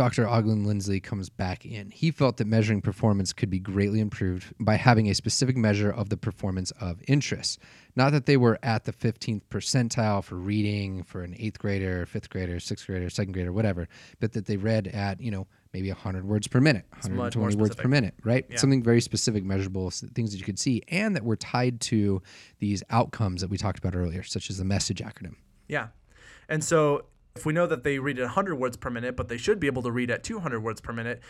Dr. 0.00 0.26
Ogden 0.26 0.64
Lindsley 0.64 0.98
comes 0.98 1.28
back 1.28 1.66
in. 1.66 1.90
He 1.90 2.10
felt 2.10 2.38
that 2.38 2.46
measuring 2.46 2.80
performance 2.80 3.34
could 3.34 3.50
be 3.50 3.58
greatly 3.58 4.00
improved 4.00 4.54
by 4.58 4.76
having 4.76 5.10
a 5.10 5.14
specific 5.14 5.58
measure 5.58 5.90
of 5.90 6.08
the 6.08 6.16
performance 6.16 6.70
of 6.80 7.02
interest. 7.06 7.58
Not 7.96 8.12
that 8.12 8.24
they 8.24 8.38
were 8.38 8.58
at 8.62 8.84
the 8.84 8.94
15th 8.94 9.42
percentile 9.50 10.24
for 10.24 10.36
reading 10.36 11.02
for 11.02 11.22
an 11.22 11.34
eighth 11.38 11.58
grader, 11.58 12.06
fifth 12.06 12.30
grader, 12.30 12.58
sixth 12.60 12.86
grader, 12.86 13.10
second 13.10 13.34
grader, 13.34 13.52
whatever, 13.52 13.88
but 14.20 14.32
that 14.32 14.46
they 14.46 14.56
read 14.56 14.88
at, 14.88 15.20
you 15.20 15.30
know, 15.30 15.46
maybe 15.74 15.90
100 15.90 16.24
words 16.24 16.48
per 16.48 16.62
minute, 16.62 16.86
120 16.92 17.56
words 17.56 17.76
per 17.76 17.86
minute, 17.86 18.14
right? 18.24 18.46
Yeah. 18.48 18.56
Something 18.56 18.82
very 18.82 19.02
specific, 19.02 19.44
measurable, 19.44 19.90
things 19.90 20.32
that 20.32 20.38
you 20.38 20.44
could 20.44 20.58
see, 20.58 20.82
and 20.88 21.14
that 21.14 21.24
were 21.26 21.36
tied 21.36 21.78
to 21.82 22.22
these 22.58 22.82
outcomes 22.88 23.42
that 23.42 23.50
we 23.50 23.58
talked 23.58 23.78
about 23.78 23.94
earlier, 23.94 24.22
such 24.22 24.48
as 24.48 24.56
the 24.56 24.64
message 24.64 25.02
acronym. 25.02 25.34
Yeah. 25.68 25.88
And 26.48 26.64
so 26.64 27.04
if 27.36 27.46
we 27.46 27.52
know 27.52 27.66
that 27.66 27.84
they 27.84 27.98
read 27.98 28.18
at 28.18 28.24
100 28.24 28.56
words 28.56 28.76
per 28.76 28.90
minute, 28.90 29.16
but 29.16 29.28
they 29.28 29.36
should 29.36 29.60
be 29.60 29.66
able 29.66 29.82
to 29.82 29.90
read 29.90 30.10
at 30.10 30.22
200 30.22 30.60
words 30.60 30.80
per 30.80 30.92
minute, 30.92 31.20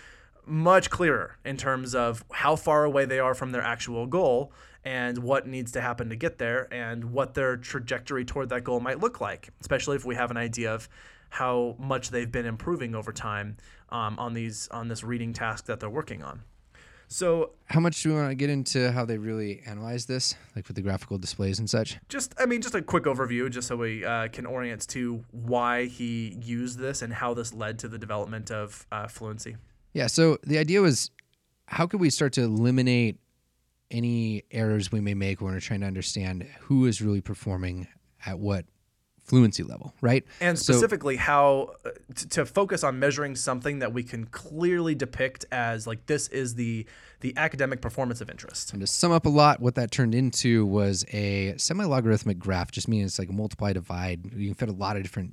much 0.47 0.90
clearer 0.90 1.38
in 1.45 1.57
terms 1.57 1.95
of 1.95 2.25
how 2.33 2.57
far 2.57 2.85
away 2.85 3.04
they 3.04 3.19
are 3.19 3.35
from 3.35 3.52
their 3.52 3.62
actual 3.62 4.07
goal 4.07 4.52
and 4.85 5.19
what 5.19 5.47
needs 5.47 5.73
to 5.73 5.80
happen 5.80 6.09
to 6.09 6.16
get 6.16 6.38
there 6.38 6.73
and 6.73 7.04
what 7.04 7.35
their 7.35 7.57
trajectory 7.57 8.25
toward 8.25 8.49
that 8.49 8.64
goal 8.64 8.80
might 8.80 8.99
look 8.99 9.21
like, 9.21 9.50
especially 9.61 9.97
if 9.97 10.04
we 10.04 10.14
have 10.14 10.30
an 10.30 10.37
idea 10.37 10.73
of 10.73 10.88
how 11.28 11.76
much 11.78 12.11
they've 12.11 12.33
been 12.33 12.47
improving 12.47 12.95
over 12.95 13.12
time 13.12 13.57
um, 13.90 14.19
on 14.19 14.35
these 14.35 14.69
on 14.69 14.88
this 14.88 15.04
reading 15.04 15.33
task 15.33 15.66
that 15.66 15.80
they're 15.80 15.90
working 15.90 16.23
on. 16.23 16.42
So 17.12 17.50
How 17.66 17.80
much 17.80 18.00
do 18.02 18.10
we 18.10 18.14
want 18.14 18.30
to 18.30 18.36
get 18.36 18.50
into 18.50 18.92
how 18.92 19.04
they 19.04 19.18
really 19.18 19.62
analyze 19.66 20.06
this, 20.06 20.36
like 20.54 20.68
with 20.68 20.76
the 20.76 20.82
graphical 20.82 21.18
displays 21.18 21.58
and 21.58 21.68
such? 21.68 21.98
just 22.08 22.34
i 22.38 22.46
mean 22.46 22.62
just 22.62 22.74
a 22.74 22.82
quick 22.82 23.04
overview 23.04 23.50
just 23.50 23.66
so 23.66 23.76
we 23.76 24.04
uh, 24.04 24.28
can 24.28 24.46
orient 24.46 24.86
to 24.88 25.24
why 25.32 25.86
he 25.86 26.38
used 26.40 26.78
this 26.78 27.02
and 27.02 27.12
how 27.12 27.34
this 27.34 27.52
led 27.52 27.78
to 27.80 27.88
the 27.88 27.98
development 27.98 28.50
of 28.50 28.86
uh, 28.92 29.08
fluency 29.08 29.56
Yeah. 29.92 30.06
So 30.06 30.38
the 30.44 30.58
idea 30.58 30.80
was, 30.80 31.10
how 31.66 31.86
could 31.88 32.00
we 32.00 32.10
start 32.10 32.32
to 32.34 32.42
eliminate 32.42 33.18
any 33.90 34.44
errors 34.52 34.92
we 34.92 35.00
may 35.00 35.14
make 35.14 35.40
when 35.40 35.52
we're 35.52 35.60
trying 35.60 35.80
to 35.80 35.86
understand 35.86 36.46
who 36.60 36.86
is 36.86 37.02
really 37.02 37.20
performing 37.20 37.88
at 38.24 38.38
what 38.38 38.66
fluency 39.30 39.62
level, 39.62 39.94
right? 40.00 40.25
and 40.40 40.58
So- 40.58 40.72
specifically 40.72 41.16
how 41.16 41.75
uh, 41.84 41.90
t- 42.14 42.26
to 42.30 42.44
focus 42.44 42.84
on 42.84 42.99
measuring 42.99 43.37
something 43.37 43.78
that 43.78 43.92
we 43.92 44.02
can 44.02 44.26
clearly 44.26 44.94
depict 44.94 45.44
as 45.52 45.87
like 45.87 46.06
this 46.06 46.28
is 46.28 46.54
the 46.56 46.87
the 47.20 47.34
academic 47.37 47.80
performance 47.82 48.20
of 48.22 48.30
interest 48.30 48.72
And 48.72 48.80
to 48.80 48.87
sum 48.87 49.12
up 49.12 49.26
a 49.26 49.28
lot, 49.28 49.60
what 49.60 49.75
that 49.75 49.90
turned 49.90 50.14
into 50.14 50.64
was 50.64 51.04
a 51.12 51.54
semi-logarithmic 51.58 52.38
graph. 52.38 52.70
Just 52.70 52.88
means 52.88 53.12
it's 53.12 53.18
like 53.18 53.28
a 53.28 53.32
multiply 53.32 53.75
divide. 53.75 54.32
You 54.34 54.46
can 54.49 54.54
fit 54.54 54.68
a 54.70 54.72
lot 54.72 54.96
of 54.96 55.02
different 55.02 55.32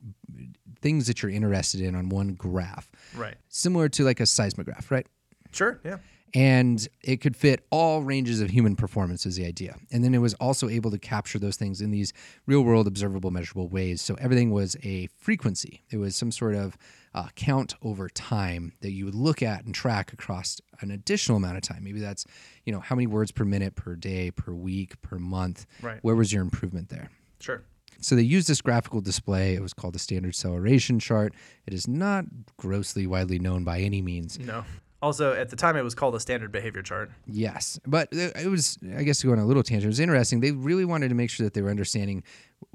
things 0.81 1.07
that 1.07 1.21
you're 1.23 1.31
interested 1.31 1.79
in 1.81 1.95
on 1.95 2.09
one 2.09 2.33
graph, 2.33 2.89
right 3.15 3.35
similar 3.49 3.89
to 3.89 4.03
like 4.03 4.19
a 4.19 4.25
seismograph, 4.25 4.91
right? 4.91 5.07
sure 5.51 5.79
yeah 5.85 5.97
and 6.33 6.87
it 7.03 7.17
could 7.17 7.35
fit 7.35 7.65
all 7.69 8.01
ranges 8.03 8.41
of 8.41 8.49
human 8.49 8.75
performance 8.75 9.25
is 9.25 9.35
the 9.35 9.45
idea 9.45 9.75
and 9.91 10.03
then 10.03 10.13
it 10.13 10.17
was 10.19 10.33
also 10.35 10.67
able 10.69 10.91
to 10.91 10.97
capture 10.99 11.39
those 11.39 11.55
things 11.55 11.81
in 11.81 11.91
these 11.91 12.11
real 12.45 12.61
world 12.61 12.87
observable 12.87 13.31
measurable 13.31 13.67
ways 13.69 14.01
so 14.01 14.15
everything 14.19 14.51
was 14.51 14.75
a 14.83 15.07
frequency 15.17 15.83
it 15.89 15.97
was 15.97 16.15
some 16.15 16.31
sort 16.31 16.53
of 16.55 16.77
uh, 17.15 17.27
count 17.35 17.73
over 17.81 18.09
time 18.09 18.73
that 18.81 18.91
you 18.91 19.05
would 19.05 19.15
look 19.15 19.41
at 19.41 19.63
and 19.65 19.73
track 19.73 20.11
across 20.13 20.59
an 20.81 20.91
additional 20.91 21.37
amount 21.37 21.55
of 21.55 21.63
time 21.63 21.83
maybe 21.83 21.99
that's 21.99 22.25
you 22.65 22.73
know 22.73 22.79
how 22.79 22.95
many 22.95 23.07
words 23.07 23.31
per 23.31 23.45
minute 23.45 23.75
per 23.75 23.95
day 23.95 24.29
per 24.31 24.53
week 24.53 25.01
per 25.01 25.17
month 25.17 25.65
Right. 25.81 25.99
where 26.01 26.15
was 26.15 26.31
your 26.33 26.41
improvement 26.41 26.89
there 26.89 27.09
sure 27.39 27.63
so 27.99 28.15
they 28.15 28.21
used 28.21 28.47
this 28.47 28.61
graphical 28.61 29.01
display. 29.01 29.55
It 29.55 29.61
was 29.63 29.73
called 29.73 29.95
the 29.95 29.99
standard 29.99 30.35
celeration 30.35 30.99
chart. 30.99 31.33
It 31.65 31.73
is 31.73 31.87
not 31.87 32.25
grossly 32.55 33.07
widely 33.07 33.39
known 33.39 33.63
by 33.63 33.79
any 33.79 34.03
means. 34.03 34.37
no 34.37 34.63
also 35.01 35.33
at 35.33 35.49
the 35.49 35.55
time 35.55 35.75
it 35.75 35.83
was 35.83 35.95
called 35.95 36.15
a 36.15 36.19
standard 36.19 36.51
behavior 36.51 36.81
chart 36.81 37.11
Yes, 37.25 37.79
but 37.85 38.09
it 38.11 38.49
was, 38.49 38.77
I 38.95 39.03
guess, 39.03 39.19
to 39.19 39.27
go 39.27 39.33
on 39.33 39.39
a 39.39 39.45
little 39.45 39.63
tangent. 39.63 39.85
It 39.85 39.87
was 39.87 39.99
interesting. 39.99 40.39
They 40.39 40.51
really 40.51 40.85
wanted 40.85 41.09
to 41.09 41.15
make 41.15 41.29
sure 41.29 41.43
that 41.45 41.53
they 41.53 41.61
were 41.61 41.69
understanding 41.69 42.23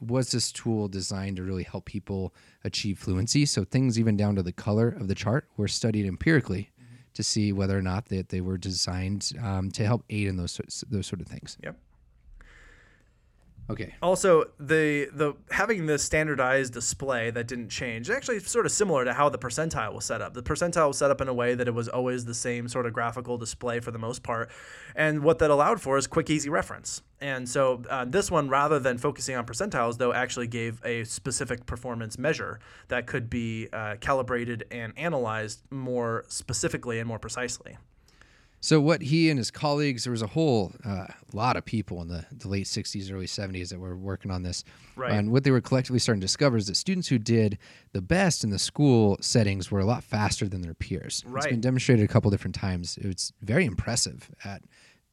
was 0.00 0.30
this 0.30 0.52
tool 0.52 0.88
designed 0.88 1.36
to 1.36 1.42
really 1.42 1.64
help 1.64 1.84
people 1.84 2.34
achieve 2.64 2.98
fluency. 2.98 3.46
So 3.46 3.64
things 3.64 3.98
even 3.98 4.16
down 4.16 4.36
to 4.36 4.42
the 4.42 4.52
color 4.52 4.88
of 4.88 5.08
the 5.08 5.14
chart 5.14 5.48
were 5.56 5.68
studied 5.68 6.06
empirically 6.06 6.70
to 7.14 7.22
see 7.22 7.52
whether 7.52 7.76
or 7.76 7.82
not 7.82 8.06
that 8.06 8.28
they 8.28 8.40
were 8.40 8.56
designed 8.56 9.32
um, 9.42 9.70
to 9.72 9.84
help 9.84 10.04
aid 10.08 10.28
in 10.28 10.36
those 10.36 10.60
those 10.88 11.06
sort 11.06 11.20
of 11.20 11.26
things. 11.26 11.58
yep 11.62 11.76
Okay. 13.72 13.94
Also, 14.02 14.44
the 14.60 15.08
the 15.14 15.34
having 15.50 15.86
this 15.86 16.04
standardized 16.04 16.74
display 16.74 17.30
that 17.30 17.48
didn't 17.48 17.70
change 17.70 18.10
actually 18.10 18.38
sort 18.40 18.66
of 18.66 18.72
similar 18.72 19.04
to 19.06 19.14
how 19.14 19.30
the 19.30 19.38
percentile 19.38 19.94
was 19.94 20.04
set 20.04 20.20
up. 20.20 20.34
The 20.34 20.42
percentile 20.42 20.88
was 20.88 20.98
set 20.98 21.10
up 21.10 21.22
in 21.22 21.28
a 21.28 21.32
way 21.32 21.54
that 21.54 21.66
it 21.66 21.74
was 21.74 21.88
always 21.88 22.26
the 22.26 22.34
same 22.34 22.68
sort 22.68 22.84
of 22.84 22.92
graphical 22.92 23.38
display 23.38 23.80
for 23.80 23.90
the 23.90 23.98
most 23.98 24.22
part, 24.22 24.50
and 24.94 25.22
what 25.22 25.38
that 25.38 25.50
allowed 25.50 25.80
for 25.80 25.96
is 25.96 26.06
quick, 26.06 26.28
easy 26.28 26.50
reference. 26.50 27.00
And 27.22 27.48
so 27.48 27.82
uh, 27.88 28.04
this 28.04 28.30
one, 28.30 28.50
rather 28.50 28.78
than 28.78 28.98
focusing 28.98 29.36
on 29.36 29.46
percentiles, 29.46 29.96
though, 29.96 30.12
actually 30.12 30.48
gave 30.48 30.84
a 30.84 31.04
specific 31.04 31.64
performance 31.64 32.18
measure 32.18 32.60
that 32.88 33.06
could 33.06 33.30
be 33.30 33.68
uh, 33.72 33.96
calibrated 34.00 34.64
and 34.70 34.92
analyzed 34.98 35.62
more 35.70 36.24
specifically 36.28 36.98
and 36.98 37.08
more 37.08 37.20
precisely. 37.20 37.78
So 38.62 38.80
what 38.80 39.02
he 39.02 39.28
and 39.28 39.38
his 39.38 39.50
colleagues, 39.50 40.04
there 40.04 40.12
was 40.12 40.22
a 40.22 40.28
whole 40.28 40.72
uh, 40.84 41.08
lot 41.32 41.56
of 41.56 41.64
people 41.64 42.00
in 42.00 42.06
the, 42.06 42.24
the 42.30 42.46
late 42.46 42.66
60s, 42.66 43.12
early 43.12 43.26
70s 43.26 43.70
that 43.70 43.80
were 43.80 43.96
working 43.96 44.30
on 44.30 44.44
this. 44.44 44.62
Right. 44.94 45.10
And 45.10 45.32
what 45.32 45.42
they 45.42 45.50
were 45.50 45.60
collectively 45.60 45.98
starting 45.98 46.20
to 46.20 46.24
discover 46.24 46.56
is 46.56 46.68
that 46.68 46.76
students 46.76 47.08
who 47.08 47.18
did 47.18 47.58
the 47.92 48.00
best 48.00 48.44
in 48.44 48.50
the 48.50 48.60
school 48.60 49.18
settings 49.20 49.72
were 49.72 49.80
a 49.80 49.84
lot 49.84 50.04
faster 50.04 50.48
than 50.48 50.62
their 50.62 50.74
peers. 50.74 51.24
It's 51.26 51.46
been 51.50 51.60
demonstrated 51.60 52.04
a 52.04 52.08
couple 52.08 52.30
different 52.30 52.54
times. 52.54 52.98
It's 53.00 53.32
very 53.42 53.64
impressive 53.64 54.30
at 54.44 54.62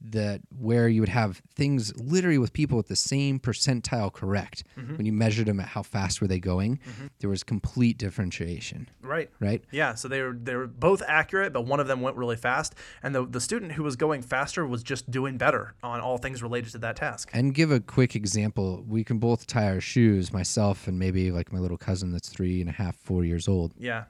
that 0.02 0.40
where 0.58 0.88
you 0.88 1.02
would 1.02 1.10
have 1.10 1.42
things 1.56 1.94
literally 2.00 2.38
with 2.38 2.54
people 2.54 2.78
with 2.78 2.88
the 2.88 2.96
same 2.96 3.38
percentile 3.40 4.12
correct 4.12 4.64
Mm-hmm. 4.78 4.96
when 4.96 5.06
you 5.06 5.12
measured 5.12 5.46
them 5.48 5.60
at 5.60 5.68
how 5.68 5.84
fast 5.84 6.22
were 6.22 6.28
they 6.28 6.40
going 6.40 6.80
there 7.20 7.30
was 7.30 7.44
complete 7.44 7.98
differentiation 7.98 8.90
Right. 9.02 9.30
right 9.40 9.64
Yeah, 9.72 9.96
so 9.96 10.08
they 10.08 10.22
were 10.22 10.34
they 10.34 10.56
were 10.56 10.68
both 10.68 11.02
accurate, 11.08 11.52
but 11.54 11.62
one 11.66 11.80
of 11.80 11.88
them 11.88 12.00
went 12.02 12.16
really 12.16 12.36
fast, 12.38 12.76
and 13.04 13.14
the 13.14 13.26
the 13.26 13.42
student 13.42 13.74
who 13.74 13.84
was 13.84 13.96
going 13.96 14.22
faster 14.22 14.66
was 14.66 14.84
just 14.84 15.10
doing 15.12 15.38
better 15.38 15.74
on 15.84 16.00
all 16.00 16.18
things 16.18 16.42
related 16.42 16.72
to 16.72 16.78
that 16.80 16.96
task. 16.96 17.30
And 17.34 17.54
give 17.54 17.72
a 17.72 17.80
quick 17.80 18.16
example. 18.16 18.84
We 18.88 19.04
can 19.04 19.18
both 19.20 19.48
tie 19.48 19.70
our 19.70 19.82
shoes, 19.82 20.32
myself 20.32 20.88
and 20.88 20.98
maybe 20.98 21.32
like 21.32 21.52
my 21.52 21.60
little 21.60 21.78
cousin 21.78 22.12
that's 22.12 22.30
three 22.30 22.62
and 22.62 22.70
a 22.70 22.74
half, 22.74 22.96
four 22.96 23.26
years 23.26 23.48
old. 23.48 23.74
Yeah, 23.78 24.06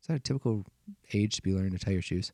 Is 0.00 0.06
that 0.08 0.14
a 0.16 0.20
typical 0.20 0.64
age 1.12 1.36
to 1.36 1.42
be 1.42 1.52
learning 1.52 1.72
to 1.72 1.78
tie 1.78 1.92
your 1.92 2.02
shoes? 2.02 2.32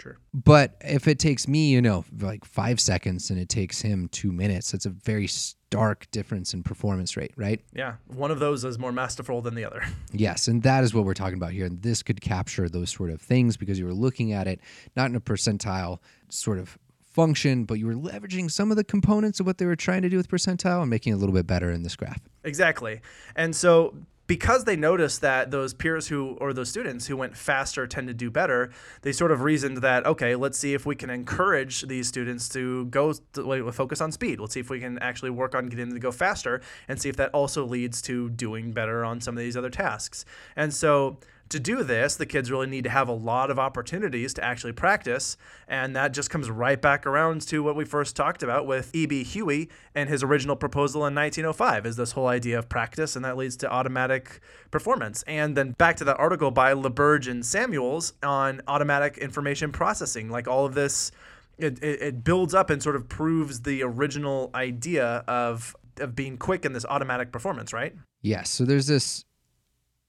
Sure. 0.00 0.18
But 0.32 0.76
if 0.80 1.08
it 1.08 1.18
takes 1.18 1.48
me, 1.48 1.70
you 1.70 1.82
know, 1.82 2.04
like 2.20 2.44
five 2.44 2.80
seconds 2.80 3.30
and 3.30 3.38
it 3.38 3.48
takes 3.48 3.80
him 3.80 4.08
two 4.08 4.32
minutes, 4.32 4.72
that's 4.72 4.86
a 4.86 4.90
very 4.90 5.26
stark 5.26 6.10
difference 6.10 6.54
in 6.54 6.62
performance 6.62 7.16
rate, 7.16 7.32
right? 7.36 7.60
Yeah, 7.74 7.94
one 8.06 8.30
of 8.30 8.38
those 8.38 8.64
is 8.64 8.78
more 8.78 8.92
masterful 8.92 9.42
than 9.42 9.54
the 9.54 9.64
other. 9.64 9.82
Yes, 10.12 10.48
and 10.48 10.62
that 10.62 10.84
is 10.84 10.94
what 10.94 11.04
we're 11.04 11.14
talking 11.14 11.36
about 11.36 11.52
here. 11.52 11.66
And 11.66 11.82
this 11.82 12.02
could 12.02 12.20
capture 12.20 12.68
those 12.68 12.90
sort 12.90 13.10
of 13.10 13.20
things 13.20 13.56
because 13.56 13.78
you 13.78 13.84
were 13.84 13.92
looking 13.92 14.32
at 14.32 14.48
it 14.48 14.60
not 14.96 15.10
in 15.10 15.16
a 15.16 15.20
percentile 15.20 15.98
sort 16.30 16.58
of 16.58 16.78
function, 17.02 17.64
but 17.64 17.74
you 17.74 17.86
were 17.86 17.94
leveraging 17.94 18.50
some 18.50 18.70
of 18.70 18.76
the 18.76 18.84
components 18.84 19.38
of 19.38 19.46
what 19.46 19.58
they 19.58 19.66
were 19.66 19.76
trying 19.76 20.02
to 20.02 20.08
do 20.08 20.16
with 20.16 20.28
percentile 20.28 20.80
and 20.80 20.90
making 20.90 21.12
it 21.12 21.16
a 21.16 21.18
little 21.18 21.34
bit 21.34 21.46
better 21.46 21.70
in 21.70 21.82
this 21.82 21.94
graph. 21.94 22.20
Exactly. 22.44 23.00
And 23.36 23.54
so 23.54 23.94
because 24.28 24.64
they 24.64 24.76
noticed 24.76 25.22
that 25.22 25.50
those 25.50 25.74
peers 25.74 26.06
who 26.06 26.36
or 26.40 26.52
those 26.52 26.68
students 26.68 27.06
who 27.06 27.16
went 27.16 27.36
faster 27.36 27.86
tend 27.86 28.06
to 28.06 28.14
do 28.14 28.30
better, 28.30 28.70
they 29.02 29.10
sort 29.10 29.32
of 29.32 29.40
reasoned 29.40 29.78
that 29.78 30.06
okay, 30.06 30.36
let's 30.36 30.58
see 30.58 30.74
if 30.74 30.86
we 30.86 30.94
can 30.94 31.10
encourage 31.10 31.82
these 31.82 32.06
students 32.06 32.48
to 32.50 32.84
go 32.86 33.12
to, 33.32 33.72
focus 33.72 34.00
on 34.00 34.12
speed. 34.12 34.38
Let's 34.38 34.54
see 34.54 34.60
if 34.60 34.70
we 34.70 34.78
can 34.78 34.98
actually 35.00 35.30
work 35.30 35.54
on 35.54 35.66
getting 35.68 35.86
them 35.86 35.94
to 35.94 36.00
go 36.00 36.12
faster 36.12 36.60
and 36.86 37.00
see 37.00 37.08
if 37.08 37.16
that 37.16 37.30
also 37.30 37.64
leads 37.64 38.00
to 38.02 38.28
doing 38.30 38.70
better 38.70 39.04
on 39.04 39.20
some 39.20 39.36
of 39.36 39.42
these 39.42 39.56
other 39.56 39.70
tasks. 39.70 40.24
And 40.54 40.72
so 40.72 41.18
To 41.50 41.60
do 41.60 41.82
this, 41.82 42.16
the 42.16 42.26
kids 42.26 42.50
really 42.50 42.66
need 42.66 42.84
to 42.84 42.90
have 42.90 43.08
a 43.08 43.12
lot 43.12 43.50
of 43.50 43.58
opportunities 43.58 44.34
to 44.34 44.44
actually 44.44 44.72
practice, 44.72 45.36
and 45.66 45.96
that 45.96 46.12
just 46.12 46.28
comes 46.28 46.50
right 46.50 46.80
back 46.80 47.06
around 47.06 47.42
to 47.48 47.62
what 47.62 47.74
we 47.74 47.84
first 47.84 48.14
talked 48.16 48.42
about 48.42 48.66
with 48.66 48.94
E.B. 48.94 49.24
Huey 49.24 49.68
and 49.94 50.08
his 50.08 50.22
original 50.22 50.56
proposal 50.56 51.06
in 51.06 51.14
1905 51.14 51.86
is 51.86 51.96
this 51.96 52.12
whole 52.12 52.26
idea 52.26 52.58
of 52.58 52.68
practice, 52.68 53.16
and 53.16 53.24
that 53.24 53.36
leads 53.36 53.56
to 53.58 53.70
automatic 53.70 54.40
performance. 54.70 55.22
And 55.26 55.56
then 55.56 55.72
back 55.72 55.96
to 55.96 56.04
that 56.04 56.18
article 56.18 56.50
by 56.50 56.74
LaBerge 56.74 57.30
and 57.30 57.44
Samuels 57.44 58.12
on 58.22 58.60
automatic 58.66 59.16
information 59.18 59.72
processing, 59.72 60.28
like 60.30 60.46
all 60.48 60.66
of 60.66 60.74
this 60.74 61.12
it, 61.58 61.82
it, 61.82 62.02
it 62.02 62.24
builds 62.24 62.54
up 62.54 62.70
and 62.70 62.82
sort 62.82 62.94
of 62.94 63.08
proves 63.08 63.62
the 63.62 63.82
original 63.82 64.50
idea 64.54 65.24
of 65.26 65.74
of 66.00 66.14
being 66.14 66.38
quick 66.38 66.64
in 66.64 66.72
this 66.72 66.84
automatic 66.84 67.32
performance, 67.32 67.72
right? 67.72 67.94
Yes. 68.22 68.50
So 68.50 68.64
there's 68.64 68.86
this 68.86 69.24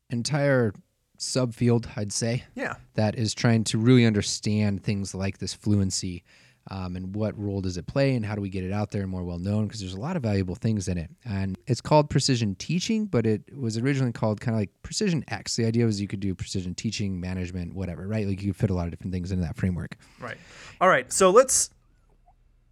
entire 0.10 0.74
subfield, 1.20 1.88
I'd 1.96 2.12
say, 2.12 2.44
Yeah. 2.56 2.76
that 2.96 3.16
is 3.16 3.34
trying 3.34 3.64
to 3.66 3.78
really 3.78 4.06
understand 4.06 4.84
things 4.84 5.14
like 5.14 5.38
this 5.38 5.54
fluency 5.54 6.24
um, 6.72 6.96
and 6.96 7.16
what 7.16 7.38
role 7.40 7.62
does 7.62 7.78
it 7.78 7.88
play 7.88 8.16
and 8.16 8.24
how 8.26 8.36
do 8.36 8.42
we 8.42 8.50
get 8.50 8.64
it 8.64 8.72
out 8.72 8.92
there 8.92 9.02
and 9.02 9.10
more 9.10 9.24
well 9.24 9.40
known 9.40 9.66
because 9.66 9.80
there's 9.80 9.94
a 9.96 10.00
lot 10.00 10.16
of 10.16 10.22
valuable 10.22 10.54
things 10.56 10.88
in 10.88 10.98
it. 11.00 11.10
And 11.26 11.58
it's 11.66 11.82
called 11.82 12.10
precision 12.12 12.54
teaching, 12.56 13.06
but 13.06 13.26
it 13.26 13.42
was 13.58 13.78
originally 13.78 14.12
called 14.12 14.40
kind 14.40 14.54
of 14.56 14.60
like 14.62 14.70
precision 14.84 15.24
X. 15.30 15.56
The 15.56 15.66
idea 15.66 15.86
was 15.86 16.00
you 16.00 16.08
could 16.08 16.20
do 16.20 16.36
precision 16.36 16.76
teaching, 16.76 17.20
management, 17.20 17.74
whatever, 17.74 18.08
right? 18.08 18.28
Like 18.28 18.42
you 18.44 18.50
could 18.54 18.60
fit 18.60 18.70
a 18.70 18.74
lot 18.76 18.86
of 18.86 18.92
different 18.92 19.14
things 19.14 19.32
into 19.32 19.44
that 19.46 19.58
framework. 19.58 19.98
Right. 20.20 20.38
All 20.80 20.90
right. 20.90 21.12
So 21.12 21.32
let's 21.32 21.72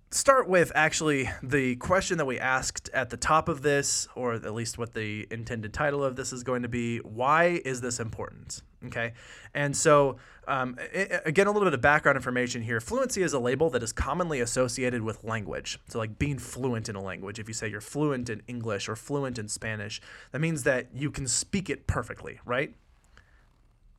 start 0.09 0.47
with 0.47 0.71
actually 0.73 1.29
the 1.43 1.75
question 1.77 2.17
that 2.17 2.25
we 2.25 2.39
asked 2.39 2.89
at 2.93 3.09
the 3.09 3.17
top 3.17 3.49
of 3.49 3.61
this, 3.61 4.07
or 4.15 4.33
at 4.33 4.53
least 4.53 4.77
what 4.77 4.93
the 4.93 5.27
intended 5.31 5.73
title 5.73 6.03
of 6.03 6.15
this 6.15 6.31
is 6.31 6.43
going 6.43 6.61
to 6.61 6.69
be. 6.69 6.99
Why 6.99 7.61
is 7.65 7.81
this 7.81 7.99
important? 7.99 8.61
Okay. 8.85 9.13
And 9.53 9.75
so, 9.75 10.17
um, 10.47 10.77
again, 11.25 11.47
a 11.47 11.51
little 11.51 11.65
bit 11.65 11.73
of 11.73 11.81
background 11.81 12.15
information 12.15 12.61
here. 12.61 12.79
Fluency 12.79 13.23
is 13.23 13.33
a 13.33 13.39
label 13.39 13.69
that 13.71 13.83
is 13.83 13.91
commonly 13.91 14.39
associated 14.39 15.01
with 15.01 15.23
language. 15.23 15.79
So, 15.89 15.99
like 15.99 16.19
being 16.19 16.37
fluent 16.37 16.87
in 16.87 16.95
a 16.95 17.01
language, 17.01 17.39
if 17.39 17.47
you 17.47 17.53
say 17.53 17.67
you're 17.67 17.81
fluent 17.81 18.29
in 18.29 18.43
English 18.47 18.87
or 18.87 18.95
fluent 18.95 19.39
in 19.39 19.47
Spanish, 19.47 19.99
that 20.31 20.39
means 20.39 20.63
that 20.63 20.87
you 20.93 21.11
can 21.11 21.27
speak 21.27 21.69
it 21.69 21.87
perfectly, 21.87 22.39
right? 22.45 22.73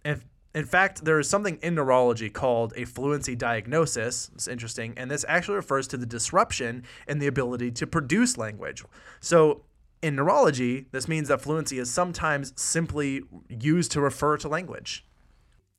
If 0.04 0.24
in 0.54 0.64
fact, 0.64 1.04
there 1.04 1.18
is 1.18 1.28
something 1.28 1.58
in 1.62 1.74
neurology 1.74 2.30
called 2.30 2.72
a 2.76 2.84
fluency 2.84 3.36
diagnosis. 3.36 4.30
It's 4.34 4.48
interesting, 4.48 4.94
and 4.96 5.10
this 5.10 5.24
actually 5.28 5.56
refers 5.56 5.86
to 5.88 5.96
the 5.96 6.06
disruption 6.06 6.84
in 7.06 7.18
the 7.18 7.26
ability 7.26 7.70
to 7.72 7.86
produce 7.86 8.38
language. 8.38 8.82
So, 9.20 9.62
in 10.00 10.16
neurology, 10.16 10.86
this 10.92 11.08
means 11.08 11.28
that 11.28 11.40
fluency 11.40 11.78
is 11.78 11.90
sometimes 11.90 12.52
simply 12.56 13.22
used 13.48 13.92
to 13.92 14.00
refer 14.00 14.36
to 14.38 14.48
language. 14.48 15.04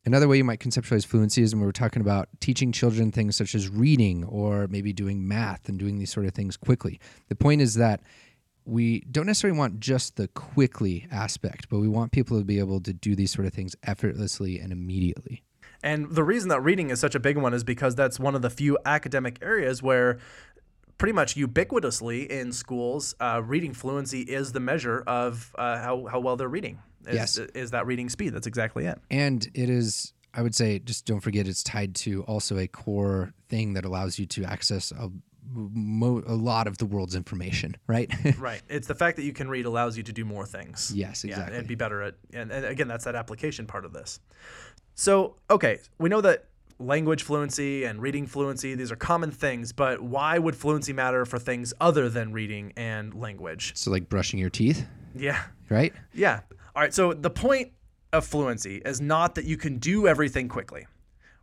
Another 0.06 0.28
way 0.28 0.38
you 0.38 0.44
might 0.44 0.60
conceptualize 0.60 1.06
fluency 1.06 1.42
is 1.42 1.54
when 1.54 1.64
we're 1.64 1.72
talking 1.72 2.02
about 2.02 2.30
teaching 2.40 2.72
children 2.72 3.12
things 3.12 3.36
such 3.36 3.54
as 3.56 3.70
reading 3.70 4.24
or 4.26 4.68
maybe 4.68 4.94
doing 4.94 5.28
math 5.28 5.68
and 5.68 5.78
doing 5.78 6.00
these 6.00 6.12
sort 6.12 6.26
of 6.26 6.34
things 6.34 6.58
quickly. 6.58 7.00
The 7.28 7.36
point 7.36 7.62
is 7.62 7.76
that 7.76 8.02
we 8.66 9.02
don't 9.12 9.26
necessarily 9.26 9.58
want 9.58 9.80
just 9.80 10.16
the 10.16 10.28
quickly 10.30 11.08
aspect, 11.12 11.70
but 11.70 11.80
we 11.80 11.88
want 11.88 12.12
people 12.12 12.38
to 12.38 12.46
be 12.46 12.60
able 12.60 12.80
to 12.82 12.94
do 12.94 13.16
these 13.16 13.32
sort 13.32 13.48
of 13.48 13.54
things 13.54 13.76
effortlessly 13.84 14.60
and 14.60 14.72
immediately. 14.72 15.44
And 15.82 16.12
the 16.12 16.24
reason 16.24 16.50
that 16.50 16.62
reading 16.62 16.90
is 16.90 17.00
such 17.00 17.16
a 17.16 17.20
big 17.20 17.38
one 17.38 17.54
is 17.54 17.64
because 17.64 17.96
that's 17.96 18.20
one 18.20 18.36
of 18.36 18.42
the 18.42 18.50
few 18.50 18.78
academic 18.86 19.40
areas 19.42 19.82
where 19.82 20.20
pretty 20.98 21.14
much 21.14 21.36
ubiquitously 21.36 22.28
in 22.28 22.52
schools, 22.52 23.16
uh, 23.20 23.42
reading 23.44 23.74
fluency 23.74 24.22
is 24.22 24.52
the 24.52 24.60
measure 24.60 25.02
of 25.08 25.56
uh, 25.58 25.78
how, 25.80 26.06
how 26.08 26.20
well 26.20 26.36
they're 26.36 26.50
reading. 26.50 26.80
Is, 27.08 27.16
Yes. 27.16 27.38
Is 27.38 27.72
that 27.72 27.86
reading 27.86 28.10
speed? 28.10 28.34
That's 28.34 28.48
exactly 28.48 28.86
it. 28.86 29.00
And 29.10 29.50
it 29.54 29.70
is, 29.70 30.14
I 30.34 30.42
would 30.42 30.54
say, 30.54 30.80
just 30.80 31.06
don't 31.06 31.22
forget 31.22 31.48
it's 31.48 31.64
tied 31.64 31.96
to 31.96 32.24
also 32.24 32.58
a 32.58 32.68
core 32.68 33.34
thing 33.48 33.74
that 33.74 33.86
allows 33.86 34.20
you 34.20 34.26
to 34.28 34.44
access 34.44 34.92
a, 34.92 35.10
mo- 35.54 36.24
a 36.28 36.34
lot 36.36 36.68
of 36.68 36.78
the 36.78 36.86
world's 36.86 37.16
information, 37.16 37.76
right? 37.88 38.12
Right. 38.40 38.62
It's 38.70 38.88
the 38.88 38.96
fact 38.96 39.18
that 39.18 39.24
you 39.24 39.34
can 39.34 39.50
read 39.50 39.66
allows 39.66 39.98
you 39.98 40.04
to 40.04 40.14
do 40.14 40.24
more 40.26 40.46
things. 40.46 40.92
Yes, 40.96 41.24
Yeah, 41.24 41.32
exactly. 41.32 41.58
and 41.58 41.68
be 41.68 41.76
better 41.76 42.02
at, 42.04 42.16
and, 42.34 42.52
and 42.52 42.66
again, 42.66 42.88
that's 42.88 43.06
that 43.06 43.16
application 43.16 43.66
part 43.66 43.86
of 43.86 43.94
this. 43.94 44.20
So, 44.96 45.36
okay, 45.50 45.80
we 45.98 46.10
know 46.10 46.22
that 46.22 46.46
language 46.78 47.24
fluency 47.24 47.84
and 47.84 48.02
reading 48.02 48.26
fluency, 48.28 48.76
these 48.76 48.92
are 48.92 48.96
common 48.96 49.32
things, 49.32 49.72
but 49.74 50.02
why 50.02 50.38
would 50.40 50.56
fluency 50.56 50.94
matter 50.94 51.26
for 51.26 51.38
things 51.40 51.74
other 51.82 52.10
than 52.10 52.32
reading 52.32 52.72
and 52.78 53.14
language? 53.14 53.74
so, 53.76 53.92
like 53.92 54.10
brushing 54.10 54.40
your 54.40 54.50
teeth, 54.50 54.86
Yeah. 55.16 55.42
right? 55.70 55.94
Yeah. 56.14 56.42
All 56.76 56.82
right. 56.84 56.94
So 56.94 57.14
the 57.14 57.30
point 57.30 57.72
of 58.14 58.26
fluency 58.26 58.78
is 58.86 59.02
not 59.02 59.36
that 59.36 59.46
you 59.46 59.58
can 59.58 59.78
do 59.78 60.08
everything 60.08 60.48
quickly, 60.48 60.88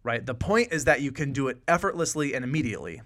right? 0.02 0.24
The 0.24 0.34
point 0.34 0.72
is 0.72 0.84
that 0.84 1.00
you 1.02 1.12
can 1.12 1.32
do 1.32 1.48
it 1.48 1.58
effortlessly 1.68 2.34
and 2.34 2.44
immediately. 2.44 3.02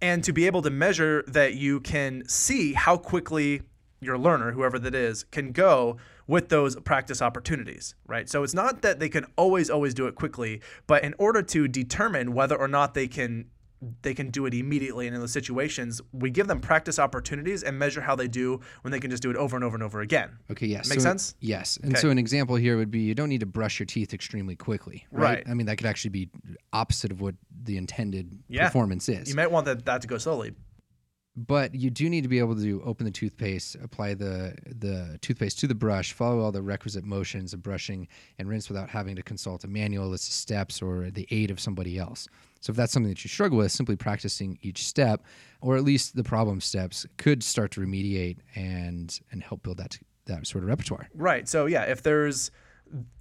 And 0.00 0.22
to 0.24 0.32
be 0.32 0.46
able 0.46 0.62
to 0.62 0.70
measure 0.70 1.24
that 1.26 1.54
you 1.54 1.80
can 1.80 2.28
see 2.28 2.74
how 2.74 2.96
quickly 2.96 3.62
your 4.00 4.18
learner, 4.18 4.52
whoever 4.52 4.78
that 4.78 4.94
is, 4.94 5.24
can 5.24 5.52
go 5.52 5.96
with 6.26 6.48
those 6.48 6.76
practice 6.80 7.22
opportunities, 7.22 7.94
right? 8.06 8.28
So 8.28 8.42
it's 8.42 8.54
not 8.54 8.82
that 8.82 8.98
they 8.98 9.08
can 9.08 9.26
always, 9.36 9.70
always 9.70 9.94
do 9.94 10.06
it 10.06 10.14
quickly, 10.14 10.60
but 10.86 11.02
in 11.02 11.14
order 11.18 11.42
to 11.42 11.68
determine 11.68 12.34
whether 12.34 12.56
or 12.56 12.68
not 12.68 12.94
they 12.94 13.08
can 13.08 13.46
they 14.02 14.14
can 14.14 14.30
do 14.30 14.46
it 14.46 14.54
immediately 14.54 15.06
and 15.06 15.14
in 15.14 15.20
those 15.20 15.32
situations 15.32 16.00
we 16.12 16.30
give 16.30 16.46
them 16.46 16.60
practice 16.60 16.98
opportunities 16.98 17.62
and 17.62 17.78
measure 17.78 18.00
how 18.00 18.16
they 18.16 18.26
do 18.26 18.58
when 18.82 18.90
they 18.90 18.98
can 19.00 19.10
just 19.10 19.22
do 19.22 19.30
it 19.30 19.36
over 19.36 19.54
and 19.56 19.64
over 19.64 19.76
and 19.76 19.82
over 19.82 20.00
again 20.00 20.30
Okay, 20.50 20.66
yes. 20.66 20.88
Make 20.88 21.00
so- 21.00 21.04
sense? 21.04 21.34
Yes. 21.40 21.76
And 21.82 21.92
Okay. 21.92 22.00
so 22.00 22.10
an 22.10 22.18
example 22.18 22.56
here 22.56 22.76
would 22.76 22.90
be 22.90 23.00
you 23.00 23.14
don't 23.14 23.28
need 23.28 23.40
to 23.40 23.46
brush 23.46 23.78
your 23.78 23.86
teeth 23.86 24.14
extremely 24.14 24.56
quickly, 24.56 25.06
right? 25.10 25.22
Right. 25.36 25.48
I 25.48 25.54
mean, 25.54 25.66
that 25.66 25.76
could 25.76 25.86
actually 25.86 26.10
be 26.10 26.30
opposite 26.72 27.12
of 27.12 27.20
what 27.20 27.34
the 27.64 27.76
intended 27.76 28.38
Yeah. 28.48 28.66
performance 28.68 29.08
is. 29.08 29.28
You 29.28 29.34
might 29.34 29.50
want 29.50 29.66
that, 29.66 29.84
that 29.84 30.00
to 30.02 30.08
go 30.08 30.18
slowly. 30.18 30.52
but 31.38 31.74
you 31.74 31.90
do 31.90 32.08
need 32.08 32.22
to 32.22 32.28
be 32.30 32.38
able 32.38 32.56
to 32.56 32.82
open 32.82 33.04
the 33.04 33.10
toothpaste, 33.12 33.76
apply 33.82 34.14
the 34.14 34.54
the 34.64 35.18
toothpaste 35.20 35.58
to 35.58 35.66
the 35.66 35.74
brush, 35.74 36.14
follow 36.14 36.40
all 36.40 36.50
the 36.50 36.62
requisite 36.62 37.04
motions 37.04 37.52
of 37.52 37.62
brushing, 37.62 38.08
and 38.38 38.48
rinse 38.48 38.70
without 38.70 38.88
having 38.88 39.14
to 39.16 39.22
consult 39.22 39.62
a 39.62 39.68
manual 39.68 40.08
list 40.08 40.28
of 40.28 40.32
steps 40.32 40.80
or 40.80 41.10
the 41.10 41.26
aid 41.30 41.50
of 41.50 41.60
somebody 41.60 41.98
else. 41.98 42.26
So 42.66 42.72
if 42.72 42.76
that's 42.76 42.92
something 42.92 43.10
that 43.10 43.24
you 43.24 43.28
struggle 43.28 43.58
with, 43.58 43.70
simply 43.70 43.94
practicing 43.94 44.58
each 44.60 44.88
step, 44.88 45.22
or 45.60 45.76
at 45.76 45.84
least 45.84 46.16
the 46.16 46.24
problem 46.24 46.60
steps, 46.60 47.06
could 47.16 47.44
start 47.44 47.70
to 47.72 47.80
remediate 47.80 48.38
and 48.56 49.16
and 49.30 49.40
help 49.40 49.62
build 49.62 49.76
that 49.76 49.96
that 50.24 50.48
sort 50.48 50.64
of 50.64 50.68
repertoire. 50.68 51.08
Right. 51.14 51.48
So 51.48 51.66
yeah, 51.66 51.84
if 51.84 52.02
there's 52.02 52.50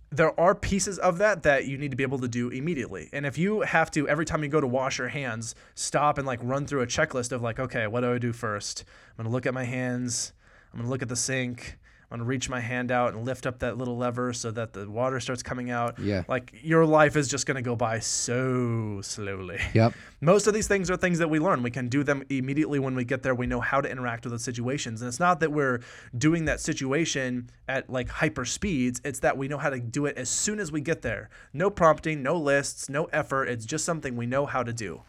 there 0.10 0.40
are 0.40 0.56
pieces 0.56 0.98
of 0.98 1.20
that 1.20 1.44
that 1.44 1.68
you 1.68 1.78
need 1.78 1.92
to 1.92 1.98
be 1.98 2.02
able 2.02 2.18
to 2.20 2.28
do 2.28 2.50
immediately. 2.50 3.08
And 3.14 3.24
if 3.24 3.38
you 3.38 3.62
have 3.62 3.92
to 3.92 4.10
every 4.10 4.26
time 4.26 4.42
you 4.42 4.50
go 4.50 4.60
to 4.60 4.66
wash 4.66 4.98
your 4.98 5.10
hands, 5.10 5.54
stop 5.76 6.18
and 6.18 6.26
like 6.26 6.40
run 6.42 6.66
through 6.66 6.82
a 6.82 6.88
checklist 6.88 7.32
of 7.32 7.44
like, 7.44 7.60
okay, 7.60 7.86
what 7.86 8.02
do 8.02 8.16
I 8.16 8.18
do 8.18 8.34
first? 8.34 8.84
I'm 9.12 9.26
going 9.26 9.30
to 9.30 9.32
look 9.32 9.46
at 9.46 9.54
my 9.54 9.66
hands. 9.66 10.34
I'm 10.74 10.80
going 10.80 10.88
to 10.88 10.90
look 10.90 11.04
at 11.04 11.10
the 11.10 11.16
sink. 11.16 11.78
I'm 12.12 12.20
to 12.20 12.26
reach 12.26 12.50
my 12.50 12.60
hand 12.60 12.92
out 12.92 13.14
and 13.14 13.26
lift 13.26 13.46
up 13.46 13.60
that 13.60 13.78
little 13.78 13.98
lever 13.98 14.32
so 14.34 14.52
that 14.52 14.74
the 14.74 14.90
water 14.90 15.20
starts 15.20 15.44
coming 15.44 15.72
out. 15.72 15.98
Yeah. 16.00 16.24
Like 16.28 16.54
your 16.62 16.86
life 16.86 17.16
is 17.16 17.28
just 17.28 17.46
going 17.46 17.56
to 17.56 17.62
go 17.62 17.76
by 17.76 18.00
so 18.00 19.02
slowly. 19.02 19.60
Yep. 19.74 19.94
Most 20.22 20.48
of 20.48 20.54
these 20.54 20.68
things 20.68 20.90
are 20.90 20.98
things 20.98 21.20
that 21.20 21.30
we 21.30 21.40
learn. 21.40 21.64
We 21.64 21.72
can 21.72 21.90
do 21.90 22.04
them 22.04 22.24
immediately 22.30 22.80
when 22.80 22.96
we 22.96 23.06
get 23.06 23.24
there. 23.24 23.36
We 23.36 23.48
know 23.48 23.60
how 23.60 23.82
to 23.82 23.90
interact 23.90 24.26
with 24.26 24.32
those 24.32 24.44
situations. 24.44 25.02
And 25.02 25.08
it's 25.08 25.20
not 25.20 25.40
that 25.40 25.52
we're 25.52 25.82
doing 26.18 26.46
that 26.46 26.60
situation 26.60 27.50
at 27.68 27.90
like 27.90 28.10
hyper 28.10 28.46
speeds, 28.46 29.02
it's 29.04 29.20
that 29.20 29.38
we 29.38 29.48
know 29.48 29.58
how 29.58 29.70
to 29.70 29.80
do 29.80 30.06
it 30.06 30.18
as 30.18 30.30
soon 30.30 30.60
as 30.60 30.72
we 30.72 30.82
get 30.82 31.02
there. 31.02 31.30
No 31.54 31.70
prompting, 31.70 32.22
no 32.22 32.38
lists, 32.38 32.90
no 32.90 33.06
effort. 33.06 33.46
It's 33.46 33.66
just 33.66 33.86
something 33.86 34.16
we 34.16 34.26
know 34.26 34.46
how 34.46 34.64
to 34.64 34.74
do. 34.74 35.02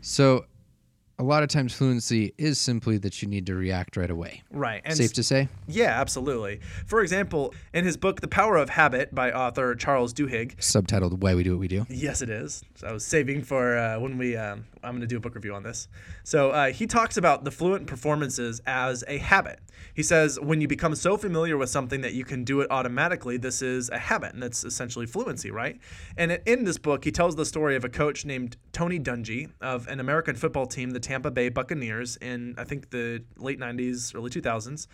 So 0.00 0.46
a 1.18 1.22
lot 1.22 1.42
of 1.42 1.48
times 1.48 1.72
fluency 1.72 2.32
is 2.38 2.58
simply 2.58 2.98
that 2.98 3.22
you 3.22 3.28
need 3.28 3.46
to 3.46 3.54
react 3.54 3.96
right 3.96 4.10
away. 4.10 4.42
Right. 4.50 4.82
And 4.84 4.96
Safe 4.96 5.12
to 5.14 5.22
say? 5.22 5.48
yeah, 5.68 6.00
absolutely. 6.00 6.60
For 6.86 7.00
example, 7.02 7.54
in 7.72 7.84
his 7.84 7.96
book, 7.96 8.20
The 8.20 8.28
Power 8.28 8.56
of 8.56 8.70
Habit 8.70 9.14
by 9.14 9.30
author 9.32 9.74
Charles 9.74 10.12
Duhigg, 10.12 10.56
Subtitled 10.56 11.18
Why 11.20 11.34
We 11.34 11.42
Do 11.42 11.52
What 11.52 11.60
We 11.60 11.68
Do. 11.68 11.86
Yes, 11.88 12.22
it 12.22 12.30
is. 12.30 12.62
So 12.76 12.88
I 12.88 12.92
was 12.92 13.04
saving 13.04 13.42
for 13.42 13.76
uh, 13.76 13.98
when 14.00 14.18
we. 14.18 14.36
Um, 14.36 14.64
I'm 14.82 14.92
going 14.92 15.00
to 15.02 15.06
do 15.06 15.16
a 15.16 15.20
book 15.20 15.34
review 15.34 15.54
on 15.54 15.62
this. 15.62 15.88
So 16.24 16.50
uh, 16.50 16.72
he 16.72 16.86
talks 16.86 17.16
about 17.16 17.44
the 17.44 17.50
fluent 17.50 17.86
performances 17.86 18.60
as 18.66 19.04
a 19.08 19.18
habit. 19.18 19.60
He 19.94 20.02
says 20.02 20.38
when 20.40 20.60
you 20.60 20.68
become 20.68 20.94
so 20.94 21.16
familiar 21.16 21.56
with 21.56 21.70
something 21.70 22.00
that 22.02 22.14
you 22.14 22.24
can 22.24 22.44
do 22.44 22.60
it 22.60 22.70
automatically, 22.70 23.36
this 23.36 23.62
is 23.62 23.90
a 23.90 23.98
habit, 23.98 24.34
and 24.34 24.42
that's 24.42 24.64
essentially 24.64 25.06
fluency, 25.06 25.50
right? 25.50 25.78
And 26.16 26.40
in 26.46 26.64
this 26.64 26.78
book, 26.78 27.04
he 27.04 27.10
tells 27.10 27.36
the 27.36 27.46
story 27.46 27.76
of 27.76 27.84
a 27.84 27.88
coach 27.88 28.24
named 28.24 28.56
Tony 28.72 28.98
Dungy 28.98 29.50
of 29.60 29.86
an 29.88 30.00
American 30.00 30.34
football 30.34 30.66
team, 30.66 30.90
the 30.90 31.00
Tampa 31.00 31.30
Bay 31.30 31.48
Buccaneers, 31.48 32.16
in 32.16 32.54
I 32.58 32.64
think 32.64 32.90
the 32.90 33.22
late 33.36 33.58
'90s, 33.58 34.14
early 34.14 34.30
2000s. 34.30 34.86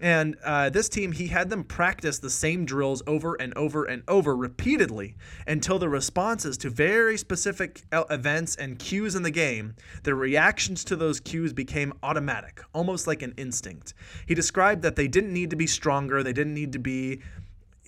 And 0.00 0.36
uh, 0.42 0.70
this 0.70 0.88
team, 0.88 1.12
he 1.12 1.26
had 1.26 1.50
them 1.50 1.62
practice 1.62 2.18
the 2.18 2.30
same 2.30 2.64
drills 2.64 3.02
over 3.06 3.34
and 3.34 3.52
over 3.56 3.84
and 3.84 4.02
over 4.08 4.34
repeatedly 4.34 5.16
until 5.46 5.78
the 5.78 5.88
responses 5.88 6.56
to 6.58 6.70
very 6.70 7.18
specific 7.18 7.82
events 7.92 8.56
and 8.56 8.78
cues 8.78 9.14
in 9.14 9.22
the 9.22 9.30
game, 9.30 9.74
the 10.04 10.14
reactions 10.14 10.84
to 10.84 10.96
those 10.96 11.20
cues 11.20 11.52
became 11.52 11.92
automatic, 12.02 12.62
almost 12.74 13.06
like 13.06 13.20
an 13.20 13.34
instinct. 13.36 13.92
He 14.26 14.34
described 14.34 14.82
that 14.82 14.96
they 14.96 15.06
didn't 15.06 15.34
need 15.34 15.50
to 15.50 15.56
be 15.56 15.66
stronger, 15.66 16.22
they 16.22 16.32
didn't 16.32 16.54
need 16.54 16.72
to 16.72 16.78
be 16.78 17.20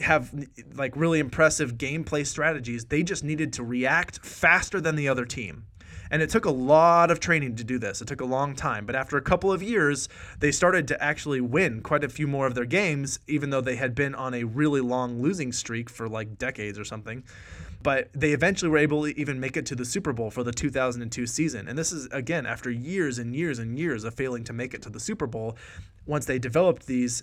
have 0.01 0.35
like 0.75 0.97
really 0.97 1.19
impressive 1.19 1.75
gameplay 1.75 2.27
strategies. 2.27 2.87
They 2.87 3.03
just 3.03 3.25
needed 3.25 3.53
to 3.55 3.63
react 3.63 4.25
faster 4.25 4.81
than 4.81 4.97
the 4.97 5.09
other 5.09 5.25
team. 5.25 5.67
And 6.13 6.21
it 6.21 6.29
took 6.29 6.45
a 6.45 6.51
lot 6.51 7.11
of 7.11 7.21
training 7.21 7.57
to 7.57 7.65
do 7.65 7.79
this. 7.79 8.03
It 8.03 8.07
took 8.07 8.21
a 8.21 8.27
long 8.27 8.55
time. 8.55 8.85
But 8.85 8.95
after 8.95 9.17
a 9.17 9.23
couple 9.23 9.51
of 9.51 9.63
years, 9.63 10.11
they 10.39 10.53
started 10.53 10.87
to 10.89 11.03
actually 11.03 11.41
win 11.41 11.81
quite 11.81 12.05
a 12.05 12.09
few 12.11 12.27
more 12.27 12.47
of 12.47 12.55
their 12.55 12.67
games, 12.67 13.19
even 13.27 13.49
though 13.49 13.63
they 13.63 13.77
had 13.77 13.95
been 13.95 14.15
on 14.15 14.35
a 14.35 14.45
really 14.45 14.83
long 14.83 15.23
losing 15.23 15.53
streak 15.53 15.89
for 15.89 16.11
like 16.11 16.37
decades 16.37 16.79
or 16.79 16.85
something. 16.85 17.25
But 17.83 18.11
they 18.13 18.33
eventually 18.33 18.71
were 18.71 18.79
able 18.79 19.05
to 19.05 19.19
even 19.19 19.41
make 19.41 19.57
it 19.57 19.65
to 19.67 19.75
the 19.75 19.87
Super 19.87 20.13
Bowl 20.13 20.31
for 20.31 20.45
the 20.45 20.53
2002 20.53 21.27
season. 21.27 21.67
And 21.67 21.79
this 21.79 21.91
is, 21.91 22.07
again, 22.13 22.45
after 22.45 22.71
years 22.71 23.19
and 23.19 23.35
years 23.35 23.59
and 23.59 23.79
years 23.79 24.05
of 24.05 24.15
failing 24.15 24.45
to 24.45 24.53
make 24.53 24.75
it 24.75 24.83
to 24.83 24.91
the 24.91 25.01
Super 25.01 25.27
Bowl. 25.27 25.57
Once 26.05 26.27
they 26.27 26.39
developed 26.39 26.87
these 26.87 27.23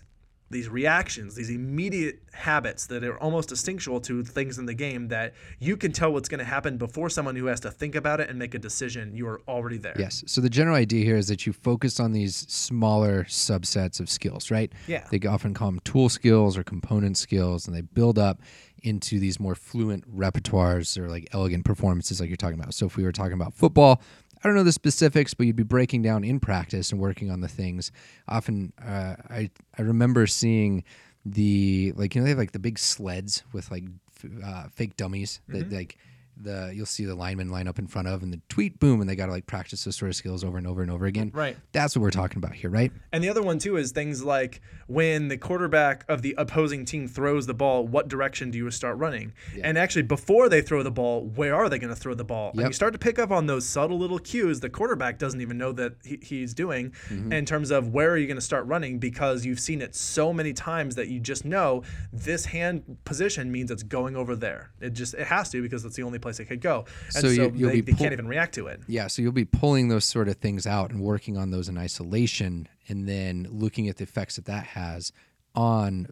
these 0.49 0.69
reactions, 0.69 1.35
these 1.35 1.49
immediate 1.49 2.21
habits 2.33 2.87
that 2.87 3.03
are 3.03 3.19
almost 3.19 3.51
instinctual 3.51 3.99
to 4.01 4.23
things 4.23 4.57
in 4.57 4.65
the 4.65 4.73
game 4.73 5.07
that 5.09 5.33
you 5.59 5.77
can 5.77 5.91
tell 5.91 6.11
what's 6.11 6.29
going 6.29 6.39
to 6.39 6.45
happen 6.45 6.77
before 6.77 7.09
someone 7.09 7.35
who 7.35 7.45
has 7.45 7.59
to 7.59 7.71
think 7.71 7.95
about 7.95 8.19
it 8.19 8.29
and 8.29 8.39
make 8.39 8.55
a 8.55 8.59
decision. 8.59 9.15
You 9.15 9.27
are 9.27 9.41
already 9.47 9.77
there. 9.77 9.95
Yes. 9.97 10.23
So 10.27 10.41
the 10.41 10.49
general 10.49 10.75
idea 10.75 11.05
here 11.05 11.17
is 11.17 11.27
that 11.27 11.45
you 11.45 11.53
focus 11.53 11.99
on 11.99 12.13
these 12.13 12.35
smaller 12.35 13.25
subsets 13.25 13.99
of 13.99 14.09
skills, 14.09 14.49
right? 14.49 14.71
Yeah. 14.87 15.05
They 15.11 15.19
often 15.27 15.53
call 15.53 15.67
them 15.67 15.81
tool 15.83 16.09
skills 16.09 16.57
or 16.57 16.63
component 16.63 17.17
skills, 17.17 17.67
and 17.67 17.75
they 17.75 17.81
build 17.81 18.17
up 18.17 18.41
into 18.83 19.19
these 19.19 19.39
more 19.39 19.55
fluent 19.55 20.09
repertoires 20.15 20.97
or 20.97 21.09
like 21.09 21.27
elegant 21.33 21.65
performances, 21.65 22.19
like 22.19 22.29
you're 22.29 22.37
talking 22.37 22.59
about. 22.59 22.73
So 22.73 22.85
if 22.85 22.95
we 22.95 23.03
were 23.03 23.11
talking 23.11 23.33
about 23.33 23.53
football, 23.53 24.01
I 24.43 24.47
don't 24.47 24.55
know 24.55 24.63
the 24.63 24.71
specifics, 24.71 25.33
but 25.33 25.45
you'd 25.45 25.55
be 25.55 25.63
breaking 25.63 26.01
down 26.01 26.23
in 26.23 26.39
practice 26.39 26.91
and 26.91 26.99
working 26.99 27.29
on 27.29 27.41
the 27.41 27.47
things. 27.47 27.91
Often, 28.27 28.73
uh, 28.81 29.15
I 29.29 29.49
I 29.77 29.81
remember 29.81 30.27
seeing 30.27 30.83
the 31.25 31.93
like 31.95 32.15
you 32.15 32.21
know 32.21 32.25
they 32.25 32.29
have 32.31 32.37
like 32.37 32.53
the 32.53 32.59
big 32.59 32.79
sleds 32.79 33.43
with 33.51 33.69
like 33.71 33.83
f- 34.23 34.31
uh, 34.43 34.67
fake 34.69 34.95
dummies 34.95 35.41
that 35.49 35.71
like 35.71 35.97
the 36.41 36.71
you'll 36.73 36.85
see 36.85 37.03
the 37.05 37.15
linemen 37.15 37.49
line 37.49 37.67
up 37.67 37.77
in 37.79 37.87
front 37.87 38.07
of 38.07 38.23
and 38.23 38.31
the 38.31 38.39
tweet 38.47 38.79
boom 38.79 39.01
and 39.01 39.09
they 39.09 39.15
got 39.15 39.25
to 39.25 39.31
like 39.33 39.45
practice 39.45 39.83
those 39.83 39.97
sort 39.97 40.09
of 40.09 40.15
skills 40.15 40.43
over 40.43 40.57
and 40.57 40.65
over 40.65 40.81
and 40.81 40.89
over 40.89 41.05
again. 41.05 41.31
Right. 41.33 41.57
That's 41.73 41.95
what 41.95 42.01
we're 42.01 42.11
talking 42.11 42.37
about 42.37 42.53
here, 42.53 42.69
right? 42.69 42.91
And 43.11 43.21
the 43.23 43.29
other 43.29 43.41
one 43.41 43.59
too 43.59 43.75
is 43.75 43.91
things 43.91 44.23
like 44.23 44.61
when 44.89 45.27
the 45.27 45.37
quarterback 45.37 46.03
of 46.09 46.23
the 46.23 46.33
opposing 46.37 46.83
team 46.83 47.07
throws 47.07 47.45
the 47.45 47.53
ball, 47.53 47.85
what 47.85 48.07
direction 48.07 48.49
do 48.49 48.57
you 48.57 48.71
start 48.71 48.97
running? 48.97 49.33
And 49.63 49.77
actually, 49.77 50.01
before 50.01 50.49
they 50.49 50.61
throw 50.61 50.81
the 50.81 50.89
ball, 50.89 51.25
where 51.25 51.53
are 51.53 51.69
they 51.69 51.77
going 51.77 51.93
to 51.93 51.99
throw 51.99 52.15
the 52.15 52.23
ball? 52.23 52.51
And 52.55 52.61
you 52.61 52.73
start 52.73 52.93
to 52.93 52.99
pick 52.99 53.19
up 53.19 53.29
on 53.29 53.45
those 53.45 53.65
subtle 53.67 53.99
little 53.99 54.17
cues 54.17 54.59
the 54.59 54.69
quarterback 54.69 55.19
doesn't 55.19 55.41
even 55.41 55.59
know 55.59 55.71
that 55.73 55.93
he, 56.03 56.19
he's 56.21 56.55
doing 56.55 56.89
mm-hmm. 57.07 57.31
in 57.31 57.45
terms 57.45 57.69
of 57.69 57.93
where 57.93 58.09
are 58.09 58.17
you 58.17 58.25
going 58.25 58.37
to 58.37 58.41
start 58.41 58.65
running 58.65 58.97
because 58.97 59.45
you've 59.45 59.59
seen 59.59 59.81
it 59.81 59.93
so 59.93 60.33
many 60.33 60.53
times 60.53 60.95
that 60.95 61.07
you 61.07 61.19
just 61.19 61.45
know 61.45 61.83
this 62.11 62.45
hand 62.45 62.97
position 63.05 63.51
means 63.51 63.69
it's 63.69 63.83
going 63.83 64.15
over 64.15 64.35
there. 64.35 64.71
It 64.81 64.93
just 64.93 65.13
it 65.13 65.27
has 65.27 65.51
to 65.51 65.61
because 65.61 65.85
it's 65.85 65.95
the 65.95 66.03
only 66.03 66.17
place 66.17 66.39
it 66.39 66.45
could 66.45 66.61
go. 66.61 66.85
And 67.15 67.21
So 67.21 67.27
you- 67.27 67.49
they, 67.51 67.81
be 67.81 67.91
they 67.91 67.97
can't 67.97 68.13
even 68.13 68.27
react 68.27 68.55
to 68.55 68.67
it. 68.67 68.81
Yeah, 68.87 69.05
so 69.07 69.21
you'll 69.21 69.31
be 69.31 69.45
pulling 69.45 69.89
those 69.89 70.05
sort 70.05 70.27
of 70.27 70.37
things 70.37 70.65
out 70.65 70.89
and 70.89 71.01
working 71.01 71.37
on 71.37 71.51
those 71.51 71.69
in 71.69 71.77
isolation 71.77 72.67
and 72.89 73.07
then 73.07 73.47
looking 73.49 73.87
at 73.87 73.97
the 73.97 74.03
effects 74.03 74.35
that 74.35 74.45
that 74.45 74.65
has 74.65 75.11
on 75.55 76.07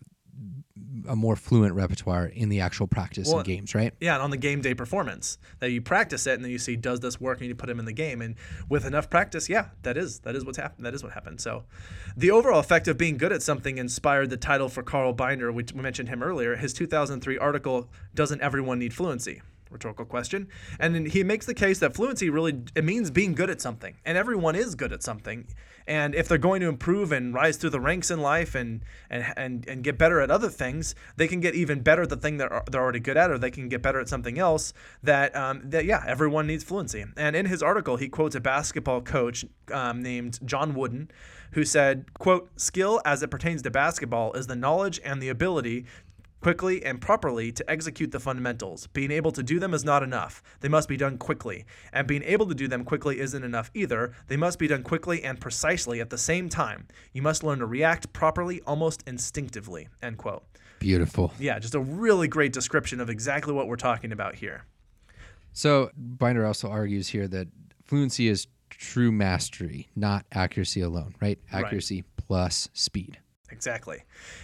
a 1.08 1.16
more 1.16 1.36
fluent 1.36 1.74
repertoire 1.74 2.26
in 2.28 2.50
the 2.50 2.62
actual 2.62 2.86
practice 2.86 3.28
Well, 3.28 3.38
and 3.38 3.46
games, 3.46 3.74
right? 3.74 3.94
Yeah, 4.00 4.13
and 4.13 4.24
on 4.24 4.30
the 4.30 4.38
game 4.38 4.62
day 4.62 4.74
performance 4.74 5.38
that 5.60 5.72
you 5.72 5.82
practice 5.82 6.28
it 6.28 6.34
and 6.34 6.44
then 6.44 6.52
you 6.52 6.60
see 6.60 6.76
does 6.76 7.00
this 7.00 7.20
work 7.20 7.40
and 7.40 7.48
you 7.48 7.56
put 7.56 7.70
him 7.70 7.80
in 7.80 7.86
the 7.86 7.94
game 7.94 8.22
and 8.22 8.36
with 8.70 8.86
enough 8.86 9.10
practice, 9.10 9.50
yeah, 9.50 9.70
that 9.82 9.98
is 9.98 10.20
that 10.20 10.36
is 10.36 10.46
what's 10.46 10.58
happened. 10.58 10.86
That 10.86 10.94
is 10.94 11.04
what 11.04 11.13
happened. 11.13 11.42
So, 11.42 11.63
the 12.16 12.30
overall 12.32 12.60
effect 12.60 12.88
of 12.88 12.98
being 12.98 13.18
good 13.18 13.32
at 13.32 13.42
something 13.42 13.78
inspired 13.78 14.30
the 14.30 14.38
title 14.38 14.70
for 14.70 14.84
Carl 14.84 15.13
Binder, 15.13 15.52
which 15.52 15.74
we 15.74 15.82
mentioned 15.82 16.10
him 16.10 16.22
earlier. 16.22 16.56
His 16.56 16.74
2003 16.74 17.38
article, 17.38 17.90
"Doesn't 18.13 18.42
Everyone 18.42 18.80
Need 18.80 18.94
Fluency?" 18.94 19.42
Rhetorical 19.70 20.06
question, 20.06 20.48
and 20.80 21.08
he 21.08 21.24
makes 21.24 21.46
the 21.46 21.54
case 21.54 21.80
that 21.80 21.94
fluency 21.94 22.30
really 22.30 22.62
it 22.76 22.84
means 22.84 23.12
being 23.12 23.34
good 23.34 23.50
at 23.50 23.62
something, 23.62 23.96
and 24.06 24.18
everyone 24.18 24.56
is 24.56 24.76
good 24.76 24.94
at 24.94 25.04
something. 25.04 25.48
And 25.88 26.14
if 26.16 26.28
they're 26.28 26.38
going 26.38 26.60
to 26.62 26.68
improve 26.68 27.14
and 27.14 27.34
rise 27.34 27.56
through 27.56 27.70
the 27.70 27.80
ranks 27.80 28.12
in 28.12 28.22
life 28.22 28.56
and 28.56 28.82
and 29.10 29.34
and, 29.38 29.68
and 29.68 29.84
get 29.84 29.98
better 29.98 30.20
at 30.20 30.30
other 30.30 30.50
things, 30.50 30.96
they 31.16 31.28
can 31.28 31.40
get 31.40 31.56
even 31.56 31.82
better 31.82 32.04
at 32.04 32.10
the 32.10 32.18
thing 32.18 32.38
that 32.38 32.52
they're 32.70 32.82
already 32.82 33.00
good 33.00 33.18
at, 33.18 33.32
or 33.32 33.38
they 33.38 33.52
can 33.52 33.70
get 33.70 33.82
better 33.82 34.00
at 34.00 34.10
something 34.10 34.38
else. 34.38 34.74
That 35.04 35.36
um, 35.36 35.62
that 35.70 35.86
yeah, 35.86 36.04
everyone 36.06 36.48
needs 36.48 36.64
fluency. 36.64 37.06
And 37.16 37.36
in 37.36 37.46
his 37.46 37.64
article, 37.64 37.98
he 37.98 38.10
quotes 38.10 38.36
a 38.36 38.42
basketball 38.42 39.02
coach 39.02 39.46
um, 39.72 40.04
named 40.04 40.40
John 40.46 40.74
Wooden, 40.74 41.10
who 41.52 41.64
said, 41.64 42.14
"quote 42.14 42.50
Skill 42.60 43.02
as 43.06 43.24
it 43.24 43.32
pertains 43.32 43.62
to 43.64 43.72
basketball 43.72 44.34
is 44.34 44.48
the 44.48 44.56
knowledge 44.56 45.00
and 45.04 45.22
the 45.22 45.30
ability." 45.30 45.86
Quickly 46.41 46.84
and 46.84 47.02
properly 47.02 47.52
to 47.52 47.69
execute 47.69 48.12
the 48.12 48.19
fundamentals. 48.19 48.88
Being 48.88 49.12
able 49.12 49.32
to 49.32 49.43
do 49.43 49.60
them 49.60 49.73
is 49.73 49.84
not 49.84 50.04
enough. 50.04 50.41
They 50.60 50.69
must 50.69 50.88
be 50.88 50.97
done 50.97 51.17
quickly. 51.17 51.65
And 51.91 52.08
being 52.08 52.23
able 52.23 52.47
to 52.47 52.56
do 52.56 52.67
them 52.67 52.84
quickly 52.84 53.19
isn't 53.19 53.43
enough 53.43 53.71
either. 53.73 54.13
They 54.28 54.38
must 54.38 54.60
be 54.60 54.67
done 54.67 54.84
quickly 54.84 55.23
and 55.23 55.39
precisely 55.39 56.02
at 56.02 56.10
the 56.10 56.17
same 56.17 56.50
time. 56.50 56.88
You 57.13 57.21
must 57.21 57.43
learn 57.43 57.60
to 57.60 57.65
react 57.65 58.13
properly 58.13 58.62
almost 58.67 59.04
instinctively. 59.08 59.88
End 60.02 60.17
quote. 60.17 60.43
Beautiful. 60.80 61.34
Yeah, 61.39 61.60
just 61.60 61.76
a 61.76 61.80
really 61.80 62.28
great 62.28 62.54
description 62.54 63.00
of 63.00 63.10
exactly 63.10 63.54
what 63.54 63.67
we're 63.67 63.76
talking 63.76 64.12
about 64.12 64.36
here. 64.36 64.65
So 65.54 65.89
Binder 65.97 66.45
also 66.45 66.69
argues 66.69 67.08
here 67.08 67.28
that 67.30 67.47
fluency 67.86 68.28
is 68.28 68.47
true 68.69 69.12
mastery, 69.12 69.88
not 69.95 70.26
accuracy 70.32 70.82
alone, 70.82 71.15
right? 71.19 71.39
Accuracy 71.52 72.04
plus 72.15 72.69
speed. 72.73 73.17
Exactly. 73.50 74.04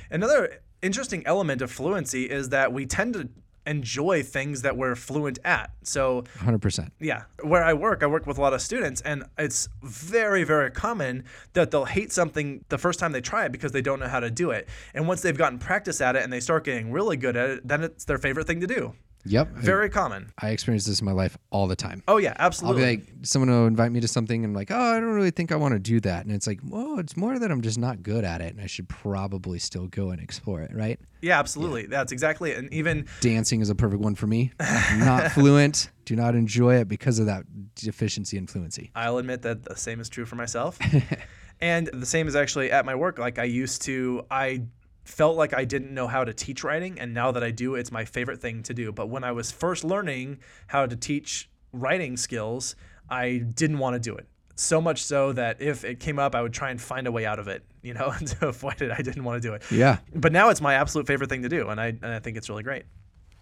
Another 0.10 0.62
interesting 0.84 1.26
element 1.26 1.62
of 1.62 1.72
fluency 1.72 2.30
is 2.30 2.50
that 2.50 2.74
we 2.74 2.86
tend 2.86 3.14
to 3.16 3.30
enjoy 3.66 4.22
things 4.24 4.62
that 4.62 4.76
we're 4.76 4.96
fluent 4.96 5.40
at. 5.46 5.72
So 5.84 6.24
100%. 6.40 6.90
yeah 7.00 7.24
where 7.42 7.64
i 7.64 7.74
work 7.74 8.04
i 8.04 8.08
work 8.08 8.28
with 8.28 8.38
a 8.38 8.42
lot 8.42 8.54
of 8.54 8.62
students 8.62 9.02
and 9.02 9.24
it's 9.38 9.68
very 9.82 10.44
very 10.44 10.72
common 10.72 11.24
that 11.54 11.72
they'll 11.72 11.86
hate 11.86 12.12
something 12.12 12.64
the 12.70 12.78
first 12.78 13.00
time 13.00 13.12
they 13.12 13.22
try 13.22 13.46
it 13.46 13.52
because 13.52 13.72
they 13.72 13.82
don't 13.82 14.00
know 14.00 14.08
how 14.08 14.20
to 14.20 14.32
do 14.32 14.52
it 14.52 14.68
and 14.94 15.08
once 15.08 15.22
they've 15.22 15.38
gotten 15.38 15.60
practice 15.60 16.02
at 16.02 16.16
it 16.16 16.24
and 16.24 16.32
they 16.32 16.40
start 16.40 16.64
getting 16.64 16.92
really 16.92 17.18
good 17.18 17.36
at 17.36 17.50
it 17.50 17.68
then 17.68 17.84
it's 17.84 18.06
their 18.06 18.18
favorite 18.18 18.48
thing 18.48 18.62
to 18.62 18.68
do 18.68 18.94
Yep. 19.26 19.52
very 19.56 19.90
common 19.90 20.34
I 20.42 20.50
experience 20.50 20.86
this 20.86 21.00
in 21.00 21.06
my 21.06 21.12
life 21.12 21.38
all 21.50 21.68
the 21.68 21.76
time. 21.76 22.04
oh 22.08 22.18
yeah 22.18 22.34
absolutely. 22.38 22.84
I'll 22.84 22.96
be 22.96 22.98
like, 22.98 23.08
someone 23.24 23.50
will 23.50 23.68
invite 23.68 23.92
me 23.92 24.00
to 24.02 24.08
something, 24.08 24.44
and 24.44 24.52
I'm 24.52 24.56
like, 24.56 24.72
oh, 24.72 24.80
I 24.80 25.00
don't 25.00 25.14
really 25.14 25.32
think 25.32 25.52
I 25.52 25.56
want 25.56 25.74
to 25.74 25.80
do 25.80 26.00
that. 26.02 26.26
And 26.26 26.34
it's 26.34 26.48
like, 26.48 26.60
well, 26.68 27.00
it's 27.00 27.16
more 27.16 27.40
that 27.40 27.52
I'm 27.52 27.62
just 27.62 27.78
not 27.78 28.04
good 28.04 28.24
at 28.24 28.42
it, 28.42 28.54
and 28.54 28.62
I 28.62 28.68
should 28.68 28.90
probably 28.90 29.60
still 29.60 29.88
go 29.88 30.10
and 30.10 30.22
explore 30.22 30.62
it, 30.62 30.74
right? 30.74 31.00
yeah 31.24 31.40
absolutely 31.40 31.86
that's 31.86 32.12
exactly 32.12 32.52
it 32.52 32.58
and 32.58 32.72
even 32.74 33.08
Dancing 33.22 33.62
is 33.62 33.70
a 33.70 33.76
perfect 33.76 34.02
one 34.02 34.14
for 34.14 34.28
me. 34.28 34.52
not 34.98 35.32
fluent, 35.32 35.90
do 36.06 36.16
not 36.16 36.36
enjoy 36.36 36.76
it 36.76 36.90
because 36.90 37.18
of 37.18 37.28
that 37.28 37.46
deficiency 37.76 38.38
in 38.38 38.46
fluency. 38.46 38.92
I'll 38.94 39.18
admit 39.18 39.42
that 39.44 39.64
the 39.64 39.76
same 39.76 40.00
is 40.02 40.10
true 40.10 40.26
for 40.26 40.36
myself. 40.36 40.78
and 41.62 41.88
the 41.88 42.06
same 42.06 42.28
is 42.28 42.36
actually 42.36 42.72
at 42.72 42.86
my 42.86 42.94
work. 42.96 43.20
Like 43.20 43.40
I 43.40 43.46
used 43.46 43.84
to, 43.84 44.26
I 44.30 44.64
felt 45.04 45.36
like 45.38 45.54
I 45.54 45.66
didn't 45.66 45.94
know 45.94 46.08
how 46.08 46.24
to 46.24 46.34
teach 46.34 46.64
writing, 46.64 47.00
and 47.00 47.14
now 47.14 47.32
that 47.32 47.44
I 47.44 47.52
do, 47.52 47.76
it's 47.76 47.92
my 47.92 48.06
favorite 48.06 48.42
thing 48.42 48.64
to 48.64 48.74
do. 48.74 48.92
But 48.92 49.08
when 49.10 49.24
I 49.24 49.32
was 49.32 49.52
first 49.52 49.84
learning 49.84 50.40
how 50.68 50.86
to 50.86 50.96
teach 50.96 51.50
writing 51.72 52.18
skills, 52.18 52.76
I 53.10 53.38
didn't 53.38 53.80
want 53.80 53.96
to 53.96 54.00
do 54.00 54.16
it. 54.16 54.28
So 54.56 54.80
much 54.80 55.04
so 55.04 55.34
that 55.34 55.62
if 55.62 55.84
it 55.84 56.00
came 56.00 56.20
up, 56.20 56.36
I 56.36 56.42
would 56.42 56.54
try 56.54 56.70
and 56.70 56.80
find 56.80 57.08
a 57.08 57.12
way 57.12 57.26
out 57.26 57.40
of 57.40 57.48
it, 57.48 57.64
you 57.82 57.94
know, 57.94 58.14
to 58.40 58.48
avoid 58.48 58.82
it. 58.82 58.92
I 58.92 59.02
didn't 59.02 59.24
want 59.24 59.42
to 59.42 59.48
do 59.48 59.54
it 59.56 59.64
Yeah. 59.72 59.98
but 60.14 60.32
now 60.32 60.50
it's 60.50 60.62
my 60.62 60.76
absolute 60.76 61.08
favorite 61.08 61.30
thing 61.30 61.42
to 61.44 61.50
do 61.50 61.70
and 61.70 61.82
I, 61.82 61.88
and 61.88 62.06
I 62.06 62.20
think 62.20 62.38
it's 62.38 62.50
really 62.50 62.64
great 62.64 62.84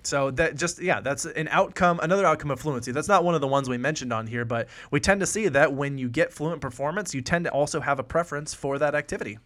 so 0.04 0.32
that 0.32 0.56
just 0.56 0.82
yeah 0.82 1.00
that's 1.00 1.26
an 1.26 1.48
outcome 1.52 2.00
another 2.02 2.26
outcome 2.26 2.50
of 2.50 2.60
fluency 2.60 2.92
that's 2.92 3.08
not 3.08 3.24
one 3.24 3.36
of 3.36 3.42
the 3.42 3.48
ones 3.48 3.70
we 3.70 3.78
mentioned 3.78 4.12
on 4.12 4.26
here 4.26 4.44
but 4.46 4.68
we 4.90 5.00
tend 5.00 5.20
to 5.20 5.28
see 5.28 5.48
that 5.48 5.74
when 5.74 6.00
you 6.00 6.10
get 6.10 6.34
fluent 6.34 6.60
performance 6.60 7.14
you 7.14 7.22
tend 7.22 7.46
to 7.46 7.52
also 7.52 7.80
have 7.80 8.00
a 8.00 8.04
preference 8.04 8.52
for 8.52 8.80
that 8.80 8.96
activity 8.96 9.38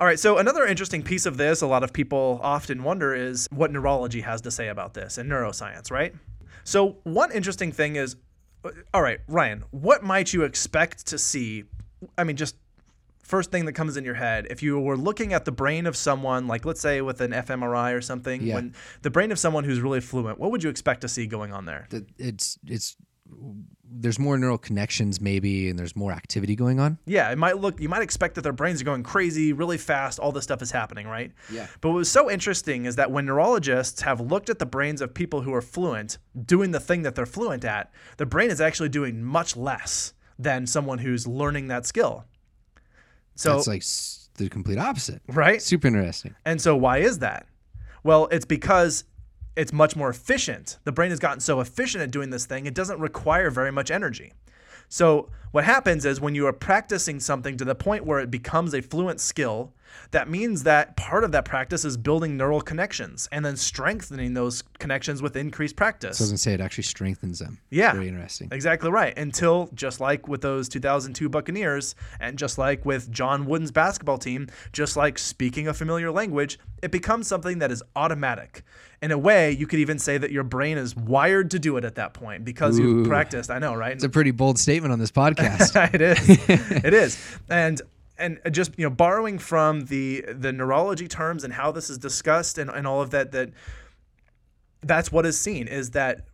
all 0.00 0.06
right 0.06 0.18
so 0.18 0.38
another 0.38 0.64
interesting 0.66 1.02
piece 1.02 1.26
of 1.26 1.36
this 1.36 1.60
a 1.62 1.66
lot 1.66 1.82
of 1.84 1.92
people 1.92 2.40
often 2.42 2.82
wonder 2.82 3.14
is 3.14 3.46
what 3.52 3.70
neurology 3.70 4.22
has 4.22 4.40
to 4.40 4.50
say 4.50 4.68
about 4.68 4.94
this 4.94 5.18
and 5.18 5.30
neuroscience 5.30 5.90
right? 5.90 6.14
So 6.64 6.96
one 7.04 7.32
interesting 7.32 7.72
thing 7.72 7.96
is 7.96 8.16
uh, 8.64 8.70
all 8.94 9.02
right 9.02 9.20
ryan 9.28 9.64
what 9.70 10.02
might 10.02 10.32
you 10.32 10.42
expect 10.44 11.06
to 11.08 11.18
see? 11.18 11.64
I 12.18 12.24
mean 12.24 12.36
just 12.36 12.56
first 13.22 13.50
thing 13.52 13.64
that 13.66 13.74
comes 13.74 13.96
in 13.96 14.04
your 14.04 14.14
head 14.14 14.46
if 14.50 14.62
you 14.62 14.80
were 14.80 14.96
looking 14.96 15.32
at 15.32 15.44
the 15.44 15.52
brain 15.52 15.86
of 15.86 15.96
someone 15.96 16.46
like 16.48 16.64
let's 16.64 16.80
say 16.80 17.00
with 17.00 17.20
an 17.20 17.30
fMRI 17.30 17.94
or 17.94 18.00
something 18.00 18.42
Yeah. 18.42 18.56
when 18.56 18.74
the 19.02 19.10
brain 19.10 19.30
of 19.30 19.38
someone 19.38 19.64
who's 19.64 19.80
really 19.80 20.00
fluent 20.00 20.38
what 20.40 20.50
would 20.50 20.62
you 20.64 20.70
expect 20.70 21.02
to 21.02 21.08
see 21.08 21.26
going 21.26 21.52
on 21.52 21.64
there? 21.66 21.86
It's, 22.18 22.58
it's, 22.66 22.96
there's 23.92 24.18
more 24.20 24.38
neural 24.38 24.56
connections 24.58 25.20
maybe, 25.20 25.68
and 25.68 25.78
there's 25.78 25.96
more 25.96 26.12
activity 26.12 26.54
going 26.54 26.78
on. 26.78 26.96
yeah 27.06 27.30
it 27.32 27.38
might 27.38 27.58
look 27.58 27.80
you 27.80 27.88
might 27.88 28.02
expect 28.02 28.34
that 28.36 28.42
their 28.42 28.52
brains 28.52 28.80
are 28.80 28.84
going 28.84 29.02
crazy 29.02 29.52
really 29.52 29.78
fast 29.78 30.18
all 30.18 30.30
this 30.32 30.44
stuff 30.44 30.62
is 30.62 30.70
happening 30.70 31.06
right 31.08 31.32
Yeah. 31.50 31.66
but 31.80 31.88
what 31.90 31.96
was 31.96 32.10
so 32.10 32.30
interesting 32.30 32.84
is 32.86 32.96
that 32.96 33.10
when 33.10 33.26
neurologists 33.26 34.00
have 34.02 34.20
looked 34.20 34.48
at 34.48 34.58
the 34.58 34.66
brains 34.66 35.00
of 35.00 35.12
people 35.12 35.42
who 35.42 35.52
are 35.52 35.60
fluent 35.62 36.18
doing 36.46 36.70
the 36.70 36.80
thing 36.80 37.02
that 37.02 37.14
they're 37.16 37.26
fluent 37.26 37.64
at 37.64 37.90
the 38.16 38.26
brain 38.26 38.50
is 38.50 38.60
actually 38.60 38.88
doing 38.90 39.22
much 39.22 39.56
less 39.56 40.12
than 40.38 40.66
someone 40.66 40.98
who's 40.98 41.26
learning 41.26 41.66
that 41.68 41.84
skill 41.86 42.24
so 43.34 43.56
That's 43.56 43.66
like 43.66 43.82
the 44.38 44.48
complete 44.48 44.78
opposite. 44.78 45.20
right 45.28 45.60
Super 45.60 45.88
interesting. 45.88 46.34
And 46.44 46.60
so 46.60 46.76
why 46.76 46.98
is 46.98 47.18
that? 47.20 47.46
Well, 48.04 48.28
it's 48.30 48.44
because 48.46 49.04
it's 49.56 49.72
much 49.72 49.96
more 49.96 50.08
efficient. 50.08 50.78
The 50.84 50.92
brain 50.92 51.10
has 51.10 51.18
gotten 51.18 51.40
so 51.40 51.60
efficient 51.60 52.02
at 52.02 52.10
doing 52.10 52.30
this 52.30 52.46
thing, 52.46 52.66
it 52.66 52.74
doesn't 52.74 53.00
require 53.00 53.50
very 53.50 53.72
much 53.72 53.90
energy. 53.90 54.32
So, 54.88 55.28
what 55.52 55.64
happens 55.64 56.04
is 56.04 56.20
when 56.20 56.34
you 56.34 56.46
are 56.46 56.52
practicing 56.52 57.20
something 57.20 57.56
to 57.56 57.64
the 57.64 57.74
point 57.74 58.04
where 58.04 58.20
it 58.20 58.30
becomes 58.30 58.74
a 58.74 58.80
fluent 58.80 59.20
skill, 59.20 59.72
that 60.12 60.28
means 60.28 60.62
that 60.64 60.96
part 60.96 61.24
of 61.24 61.32
that 61.32 61.44
practice 61.44 61.84
is 61.84 61.96
building 61.96 62.36
neural 62.36 62.60
connections 62.60 63.28
and 63.32 63.44
then 63.44 63.56
strengthening 63.56 64.34
those 64.34 64.62
connections 64.78 65.22
with 65.22 65.36
increased 65.36 65.76
practice. 65.76 66.18
So 66.18 66.22
I 66.22 66.24
was 66.24 66.30
gonna 66.30 66.38
say 66.38 66.54
it 66.54 66.60
actually 66.60 66.84
strengthens 66.84 67.38
them. 67.38 67.58
Yeah. 67.70 67.92
Very 67.92 68.08
interesting. 68.08 68.48
Exactly 68.52 68.90
right. 68.90 69.16
Until 69.16 69.68
just 69.74 70.00
like 70.00 70.28
with 70.28 70.42
those 70.42 70.68
2002 70.68 71.28
Buccaneers, 71.28 71.94
and 72.20 72.38
just 72.38 72.58
like 72.58 72.84
with 72.84 73.10
John 73.10 73.46
Wooden's 73.46 73.72
basketball 73.72 74.18
team, 74.18 74.48
just 74.72 74.96
like 74.96 75.18
speaking 75.18 75.68
a 75.68 75.74
familiar 75.74 76.10
language, 76.10 76.58
it 76.82 76.90
becomes 76.90 77.26
something 77.26 77.58
that 77.58 77.70
is 77.70 77.82
automatic. 77.96 78.62
In 79.02 79.12
a 79.12 79.18
way, 79.18 79.50
you 79.52 79.66
could 79.66 79.78
even 79.78 79.98
say 79.98 80.18
that 80.18 80.30
your 80.30 80.44
brain 80.44 80.76
is 80.76 80.94
wired 80.94 81.50
to 81.52 81.58
do 81.58 81.78
it 81.78 81.84
at 81.84 81.94
that 81.94 82.12
point 82.12 82.44
because 82.44 82.78
Ooh. 82.78 82.82
you've 82.82 83.08
practiced. 83.08 83.50
I 83.50 83.58
know, 83.58 83.74
right? 83.74 83.92
It's 83.92 84.04
a 84.04 84.10
pretty 84.10 84.30
bold 84.30 84.58
statement 84.58 84.92
on 84.92 84.98
this 84.98 85.10
podcast. 85.10 85.39
it 85.92 86.00
is. 86.00 86.28
it 86.84 86.94
is. 86.94 87.38
And 87.48 87.80
and 88.18 88.40
just 88.50 88.78
you 88.78 88.84
know 88.84 88.94
borrowing 88.94 89.38
from 89.38 89.86
the 89.86 90.24
the 90.28 90.52
neurology 90.52 91.08
terms 91.08 91.42
and 91.42 91.52
how 91.54 91.72
this 91.72 91.90
is 91.90 91.98
discussed 91.98 92.58
and, 92.58 92.70
and 92.70 92.86
all 92.86 93.00
of 93.00 93.10
that 93.10 93.32
that 93.32 93.50
that's 94.82 95.10
what 95.10 95.26
is 95.26 95.38
seen 95.38 95.66
is 95.66 95.90
that 95.90 96.26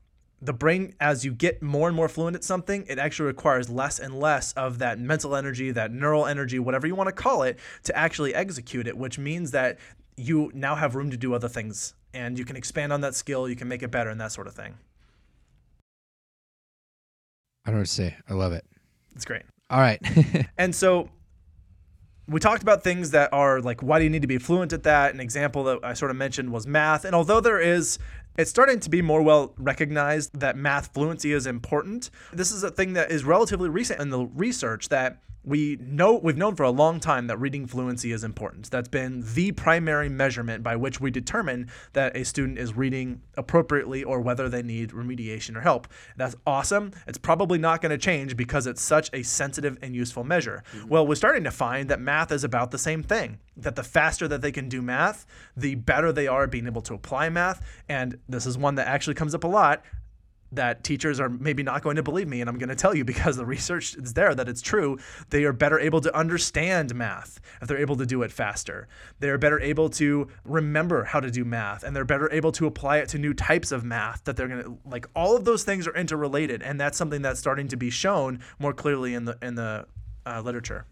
the 0.42 0.52
brain 0.52 0.94
as 1.00 1.24
you 1.24 1.32
get 1.32 1.62
more 1.62 1.88
and 1.88 1.96
more 1.96 2.08
fluent 2.08 2.36
at 2.36 2.44
something 2.44 2.84
it 2.88 2.98
actually 2.98 3.26
requires 3.26 3.70
less 3.70 3.98
and 3.98 4.18
less 4.18 4.52
of 4.54 4.78
that 4.78 4.98
mental 4.98 5.34
energy 5.34 5.70
that 5.70 5.92
neural 5.92 6.26
energy 6.26 6.58
whatever 6.58 6.86
you 6.86 6.94
want 6.94 7.08
to 7.08 7.12
call 7.12 7.42
it 7.42 7.58
to 7.84 7.96
actually 7.96 8.34
execute 8.34 8.86
it 8.86 8.96
which 8.96 9.18
means 9.18 9.52
that 9.52 9.78
you 10.16 10.50
now 10.54 10.74
have 10.74 10.94
room 10.94 11.10
to 11.10 11.16
do 11.16 11.34
other 11.34 11.48
things 11.48 11.94
and 12.12 12.38
you 12.38 12.44
can 12.44 12.56
expand 12.56 12.92
on 12.92 13.00
that 13.00 13.14
skill 13.14 13.48
you 13.48 13.56
can 13.56 13.68
make 13.68 13.82
it 13.82 13.90
better 13.90 14.10
and 14.10 14.20
that 14.20 14.32
sort 14.32 14.46
of 14.46 14.54
thing 14.54 14.74
I 17.66 17.70
don't 17.70 17.78
know 17.78 17.80
what 17.80 17.86
to 17.88 17.92
say. 17.92 18.16
I 18.28 18.34
love 18.34 18.52
it. 18.52 18.64
It's 19.16 19.24
great 19.24 19.42
All 19.70 19.80
right. 19.80 20.00
And 20.58 20.74
so 20.74 21.10
we 22.28 22.40
talked 22.40 22.62
about 22.62 22.82
things 22.82 23.10
that 23.12 23.32
are 23.32 23.60
like, 23.60 23.82
why 23.82 23.98
do 23.98 24.04
you 24.04 24.10
need 24.10 24.22
to 24.22 24.28
be 24.28 24.38
fluent 24.38 24.72
at 24.72 24.82
that? 24.82 25.14
An 25.14 25.20
example 25.20 25.64
that 25.64 25.78
I 25.82 25.94
sort 25.94 26.10
of 26.10 26.16
mentioned 26.16 26.52
was 26.52 26.66
math. 26.66 27.04
And 27.04 27.14
although 27.14 27.40
there 27.40 27.60
is, 27.60 27.98
it's 28.38 28.50
starting 28.50 28.80
to 28.80 28.90
be 28.90 29.02
more 29.02 29.22
well 29.22 29.54
recognized 29.58 30.38
that 30.40 30.56
math 30.56 30.92
fluency 30.92 31.32
is 31.32 31.46
important. 31.46 32.10
This 32.32 32.52
is 32.52 32.62
a 32.62 32.70
thing 32.70 32.94
that 32.94 33.10
is 33.10 33.24
relatively 33.24 33.68
recent 33.68 34.00
in 34.00 34.10
the 34.10 34.26
research 34.26 34.88
that 34.88 35.22
we 35.46 35.78
know 35.80 36.14
we've 36.14 36.36
known 36.36 36.56
for 36.56 36.64
a 36.64 36.70
long 36.70 36.98
time 36.98 37.28
that 37.28 37.38
reading 37.38 37.68
fluency 37.68 38.10
is 38.10 38.24
important. 38.24 38.68
That's 38.68 38.88
been 38.88 39.22
the 39.34 39.52
primary 39.52 40.08
measurement 40.08 40.64
by 40.64 40.74
which 40.74 41.00
we 41.00 41.12
determine 41.12 41.70
that 41.92 42.16
a 42.16 42.24
student 42.24 42.58
is 42.58 42.76
reading 42.76 43.22
appropriately 43.36 44.02
or 44.02 44.20
whether 44.20 44.48
they 44.48 44.62
need 44.62 44.90
remediation 44.90 45.54
or 45.54 45.60
help. 45.60 45.86
That's 46.16 46.34
awesome. 46.46 46.90
It's 47.06 47.16
probably 47.16 47.58
not 47.58 47.80
going 47.80 47.90
to 47.90 47.98
change 47.98 48.36
because 48.36 48.66
it's 48.66 48.82
such 48.82 49.08
a 49.12 49.22
sensitive 49.22 49.78
and 49.82 49.94
useful 49.94 50.24
measure. 50.24 50.64
Mm-hmm. 50.74 50.88
Well, 50.88 51.06
we're 51.06 51.14
starting 51.14 51.44
to 51.44 51.52
find 51.52 51.88
that 51.90 52.00
math 52.00 52.32
is 52.32 52.42
about 52.42 52.72
the 52.72 52.78
same 52.78 53.04
thing. 53.04 53.38
That 53.56 53.76
the 53.76 53.84
faster 53.84 54.26
that 54.26 54.40
they 54.40 54.52
can 54.52 54.68
do 54.68 54.82
math, 54.82 55.26
the 55.56 55.76
better 55.76 56.12
they 56.12 56.26
are 56.26 56.42
at 56.44 56.50
being 56.50 56.66
able 56.66 56.82
to 56.82 56.94
apply 56.94 57.28
math. 57.28 57.64
And 57.88 58.18
this 58.28 58.46
is 58.46 58.58
one 58.58 58.76
that 58.76 58.86
actually 58.88 59.14
comes 59.14 59.34
up 59.34 59.44
a 59.44 59.48
lot 59.48 59.82
that 60.52 60.84
teachers 60.84 61.18
are 61.18 61.28
maybe 61.28 61.62
not 61.62 61.82
going 61.82 61.96
to 61.96 62.02
believe 62.02 62.28
me 62.28 62.40
and 62.40 62.48
I'm 62.48 62.58
going 62.58 62.68
to 62.68 62.74
tell 62.74 62.94
you 62.94 63.04
because 63.16 63.36
the 63.36 63.46
research 63.46 63.96
is 63.96 64.14
there 64.14 64.34
that 64.34 64.48
it's 64.48 64.62
true. 64.62 64.98
They 65.30 65.44
are 65.44 65.52
better 65.52 65.78
able 65.78 66.00
to 66.02 66.16
understand 66.16 66.94
math 66.94 67.40
if 67.60 67.68
they're 67.68 67.78
able 67.78 67.96
to 67.96 68.06
do 68.06 68.22
it 68.22 68.32
faster. 68.32 68.88
They're 69.18 69.38
better 69.38 69.60
able 69.60 69.88
to 69.90 70.28
remember 70.44 71.04
how 71.04 71.20
to 71.20 71.30
do 71.30 71.44
math 71.44 71.82
and 71.82 71.94
they're 71.94 72.04
better 72.04 72.32
able 72.32 72.52
to 72.52 72.66
apply 72.66 72.98
it 72.98 73.08
to 73.10 73.18
new 73.18 73.34
types 73.34 73.72
of 73.72 73.84
math 73.84 74.24
that 74.24 74.36
they're 74.36 74.48
going 74.48 74.62
to 74.62 74.78
like 74.84 75.06
all 75.14 75.36
of 75.36 75.44
those 75.44 75.64
things 75.64 75.86
are 75.86 75.94
interrelated 75.94 76.62
and 76.62 76.80
that's 76.80 76.98
something 76.98 77.22
that's 77.22 77.40
starting 77.40 77.68
to 77.68 77.76
be 77.76 77.90
shown 77.90 78.40
more 78.58 78.72
clearly 78.72 79.14
in 79.14 79.24
the 79.24 79.36
in 79.42 79.54
the 79.54 79.86
uh, 80.26 80.40
literature 80.40 80.86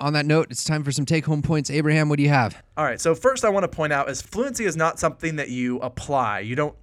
on 0.00 0.14
that 0.14 0.26
note, 0.26 0.48
it's 0.50 0.64
time 0.64 0.82
for 0.82 0.92
some 0.92 1.04
take 1.04 1.24
home 1.26 1.42
points. 1.42 1.70
Abraham, 1.70 2.08
what 2.08 2.16
do 2.16 2.22
you 2.22 2.28
have? 2.30 2.62
All 2.76 2.84
right. 2.84 3.00
So 3.00 3.14
first, 3.14 3.44
I 3.44 3.50
want 3.50 3.64
to 3.64 3.68
point 3.68 3.92
out 3.92 4.08
is 4.10 4.22
fluency 4.22 4.64
is 4.64 4.76
not 4.76 4.98
something 4.98 5.36
that 5.36 5.50
you 5.50 5.78
apply. 5.78 6.40
You 6.40 6.56
don't 6.56 6.74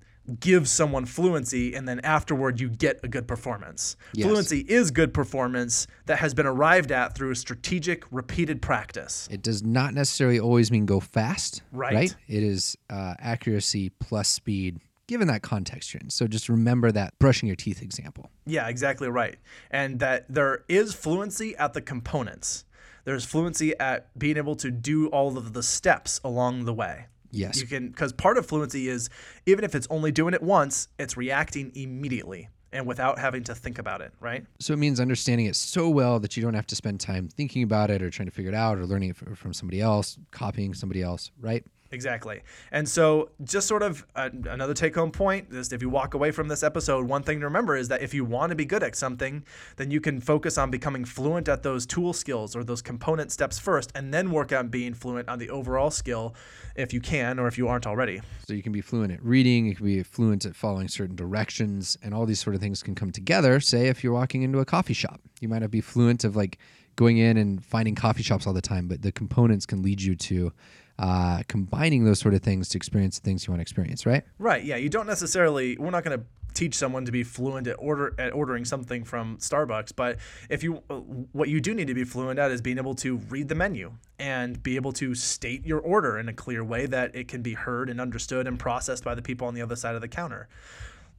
give 0.42 0.68
someone 0.68 1.06
fluency 1.06 1.74
and 1.74 1.88
then 1.88 2.02
afterward 2.02 2.60
you 2.60 2.70
get 2.70 3.00
a 3.02 3.08
good 3.08 3.28
performance. 3.28 3.96
Yes. 4.14 4.28
Fluency 4.28 4.60
is 4.60 4.92
good 4.92 5.14
performance 5.14 5.88
that 6.06 6.20
has 6.20 6.34
been 6.34 6.46
arrived 6.46 6.92
at 6.92 7.16
through 7.16 7.34
strategic, 7.36 8.04
repeated 8.12 8.62
practice. 8.62 9.28
It 9.32 9.42
does 9.42 9.64
not 9.64 9.94
necessarily 9.94 10.40
always 10.40 10.70
mean 10.70 10.86
go 10.86 11.00
fast. 11.00 11.62
Right. 11.72 12.14
It 12.28 12.44
is 12.44 12.78
uh, 12.90 13.14
accuracy 13.20 13.90
plus 14.02 14.28
speed, 14.28 14.82
given 15.08 15.30
that 15.30 15.44
context 15.44 15.94
you're 15.94 16.02
in. 16.02 16.10
So 16.10 16.28
just 16.28 16.50
remember 16.50 16.92
that 16.92 17.18
brushing 17.20 17.48
your 17.48 17.56
teeth 17.56 17.82
example. 17.82 18.30
Yeah, 18.46 18.68
exactly 18.68 19.08
right. 19.08 19.38
And 19.72 20.00
that 20.00 20.26
there 20.28 20.66
is 20.68 20.94
fluency 20.94 21.56
at 21.56 21.72
the 21.72 21.82
components. 21.82 22.66
There's 23.08 23.24
fluency 23.24 23.74
at 23.80 24.10
being 24.20 24.36
able 24.36 24.58
to 24.58 24.70
do 24.70 25.08
all 25.08 25.38
of 25.38 25.54
the 25.54 25.64
steps 25.64 26.20
along 26.26 26.66
the 26.66 26.74
way. 26.74 27.06
Yes. 27.32 27.62
You 27.62 27.66
can 27.66 27.88
because 27.88 28.12
part 28.12 28.38
of 28.38 28.46
fluency 28.46 28.90
is 28.90 29.10
even 29.46 29.64
if 29.64 29.76
it's 29.76 29.88
only 29.90 30.12
doing 30.12 30.34
it 30.34 30.44
once, 30.44 30.90
it's 31.00 31.16
reacting 31.16 31.72
immediately 31.74 32.50
and 32.74 32.86
without 32.86 33.18
having 33.18 33.46
to 33.46 33.56
think 33.56 33.80
about 33.80 34.02
it, 34.02 34.12
right? 34.20 34.46
So 34.60 34.74
it 34.74 34.78
means 34.78 35.00
understanding 35.00 35.46
it 35.46 35.56
so 35.56 35.88
well 35.88 36.20
that 36.20 36.36
you 36.36 36.44
don't 36.44 36.54
have 36.54 36.68
to 36.68 36.76
spend 36.76 37.00
time 37.00 37.30
thinking 37.30 37.64
about 37.64 37.92
it 37.92 38.02
or 38.02 38.10
trying 38.10 38.28
to 38.28 38.34
figure 38.34 38.52
it 38.52 38.56
out 38.56 38.78
or 38.78 38.86
learning 38.86 39.12
it 39.12 39.38
from 39.38 39.54
somebody 39.54 39.80
else, 39.80 40.20
copying 40.32 40.74
somebody 40.74 41.02
else, 41.02 41.32
right? 41.40 41.66
Exactly. 41.92 42.42
And 42.72 42.88
so, 42.88 43.30
just 43.44 43.68
sort 43.68 43.84
of 43.84 44.06
uh, 44.16 44.30
another 44.50 44.74
take 44.74 44.96
home 44.96 45.12
point 45.12 45.48
is 45.52 45.72
if 45.72 45.82
you 45.82 45.90
walk 45.90 46.14
away 46.14 46.32
from 46.32 46.48
this 46.48 46.64
episode, 46.64 47.08
one 47.08 47.24
thing 47.24 47.40
to 47.40 47.46
remember 47.46 47.76
is 47.76 47.88
that 47.88 48.02
if 48.02 48.14
you 48.14 48.26
want 48.26 48.50
to 48.50 48.56
be 48.56 48.66
good 48.66 48.84
at 48.84 48.96
something, 48.96 49.44
then 49.78 49.92
you 49.92 50.02
can 50.02 50.20
focus 50.20 50.58
on 50.58 50.70
becoming 50.70 51.06
fluent 51.06 51.48
at 51.48 51.64
those 51.64 51.86
tool 51.86 52.14
skills 52.14 52.56
or 52.56 52.64
those 52.64 52.82
component 52.82 53.32
steps 53.32 53.58
first, 53.58 53.92
and 53.96 54.14
then 54.14 54.32
work 54.32 54.52
on 54.52 54.68
being 54.68 54.94
fluent 54.94 55.30
on 55.30 55.40
the 55.40 55.50
overall 55.50 55.92
skill 55.92 56.36
if 56.76 56.94
you 56.94 57.00
can 57.00 57.40
or 57.40 57.48
if 57.48 57.58
you 57.58 57.68
aren't 57.68 57.88
already. 57.88 58.22
So 58.46 58.54
you 58.54 58.64
can 58.64 58.72
be 58.74 58.82
fluent 58.82 59.12
at 59.14 59.24
reading, 59.24 59.66
you 59.66 59.76
can 59.76 59.86
be 59.86 60.04
fluent 60.04 60.46
at 60.46 60.56
following 60.56 60.88
certain 60.88 61.16
directions, 61.16 61.98
and 62.04 62.14
all 62.14 62.26
these 62.26 62.40
sort 62.40 62.56
of 62.56 62.62
things 62.62 62.84
can 62.84 62.96
come 62.96 63.12
together. 63.12 63.60
Say 63.60 63.88
if 63.88 64.04
you're 64.04 64.14
walking 64.14 64.44
into 64.44 64.60
a 64.60 64.66
coffee 64.66 64.94
shop, 64.94 65.22
you 65.40 65.48
might 65.48 65.60
not 65.60 65.72
be 65.72 65.82
fluent 65.82 66.24
of 66.24 66.36
like 66.36 66.58
going 66.98 67.18
in 67.18 67.38
and 67.38 67.64
finding 67.64 67.96
coffee 67.96 68.24
shops 68.24 68.46
all 68.46 68.54
the 68.54 68.62
time, 68.62 68.88
but 68.88 69.02
the 69.02 69.12
components 69.12 69.66
can 69.66 69.82
lead 69.82 70.02
you 70.02 70.16
to 70.16 70.52
uh, 71.00 71.44
combining 71.48 72.06
those 72.06 72.20
sort 72.20 72.34
of 72.34 72.42
things 72.42 72.70
to 72.70 72.78
experience 72.78 73.20
the 73.20 73.24
things 73.24 73.46
you 73.46 73.52
want 73.52 73.60
to 73.60 73.62
experience, 73.62 74.06
right? 74.06 74.24
Right. 74.40 74.64
Yeah. 74.64 74.78
You 74.78 74.90
don't 74.90 75.08
necessarily. 75.08 75.78
We're 75.78 75.92
not 75.92 76.04
going 76.04 76.20
to 76.20 76.26
teach 76.58 76.74
someone 76.74 77.06
to 77.06 77.12
be 77.12 77.24
fluent 77.24 77.68
at 77.68 77.76
order 77.78 78.16
at 78.18 78.34
ordering 78.34 78.66
something 78.66 79.04
from 79.04 79.38
Starbucks, 79.38 79.96
but 79.96 80.18
if 80.50 80.64
you 80.64 80.82
uh, 80.90 80.96
what 81.32 81.50
you 81.50 81.62
do 81.62 81.76
need 81.76 81.86
to 81.86 81.94
be 81.94 82.04
fluent 82.04 82.40
at 82.40 82.50
is 82.50 82.62
being 82.62 82.80
able 82.80 82.96
to 82.96 83.18
read 83.18 83.48
the 83.48 83.54
menu 83.54 83.94
and 84.18 84.64
be 84.64 84.76
able 84.76 84.92
to 84.94 85.14
state 85.14 85.64
your 85.68 85.80
order 85.80 86.18
in 86.18 86.28
a 86.28 86.34
clear 86.34 86.64
way 86.64 86.88
that 86.88 87.16
it 87.16 87.28
can 87.28 87.44
be 87.44 87.54
heard 87.54 87.92
and 87.92 88.02
understood 88.02 88.48
and 88.48 88.58
processed 88.58 89.04
by 89.04 89.14
the 89.14 89.22
people 89.22 89.48
on 89.48 89.54
the 89.54 89.62
other 89.62 89.76
side 89.76 89.94
of 89.94 90.02
the 90.02 90.08
counter. 90.08 90.50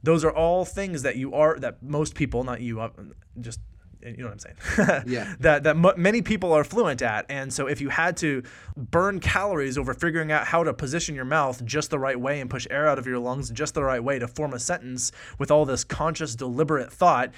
Those 0.03 0.25
are 0.25 0.31
all 0.31 0.65
things 0.65 1.03
that 1.03 1.15
you 1.15 1.33
are 1.33 1.57
that 1.59 1.81
most 1.81 2.15
people, 2.15 2.43
not 2.43 2.59
you, 2.59 2.81
uh, 2.81 2.89
just 3.39 3.61
you 4.01 4.17
know 4.17 4.29
what 4.29 4.45
I'm 4.45 4.55
saying? 4.77 5.03
Yeah. 5.07 5.33
that 5.41 5.63
that 5.63 5.75
m- 5.75 6.01
many 6.01 6.21
people 6.21 6.53
are 6.53 6.63
fluent 6.63 7.01
at. 7.01 7.25
And 7.29 7.51
so 7.53 7.67
if 7.67 7.81
you 7.81 7.89
had 7.89 8.17
to 8.17 8.43
burn 8.77 9.19
calories 9.19 9.77
over 9.77 9.93
figuring 9.93 10.31
out 10.31 10.47
how 10.47 10.63
to 10.63 10.73
position 10.73 11.15
your 11.15 11.25
mouth 11.25 11.63
just 11.65 11.89
the 11.89 11.99
right 11.99 12.19
way 12.19 12.39
and 12.39 12.49
push 12.49 12.65
air 12.69 12.87
out 12.87 12.97
of 12.97 13.05
your 13.05 13.19
lungs 13.19 13.49
just 13.49 13.73
the 13.73 13.83
right 13.83 14.03
way 14.03 14.19
to 14.19 14.27
form 14.27 14.53
a 14.53 14.59
sentence 14.59 15.11
with 15.37 15.51
all 15.51 15.65
this 15.65 15.83
conscious 15.83 16.35
deliberate 16.35 16.91
thought, 16.91 17.31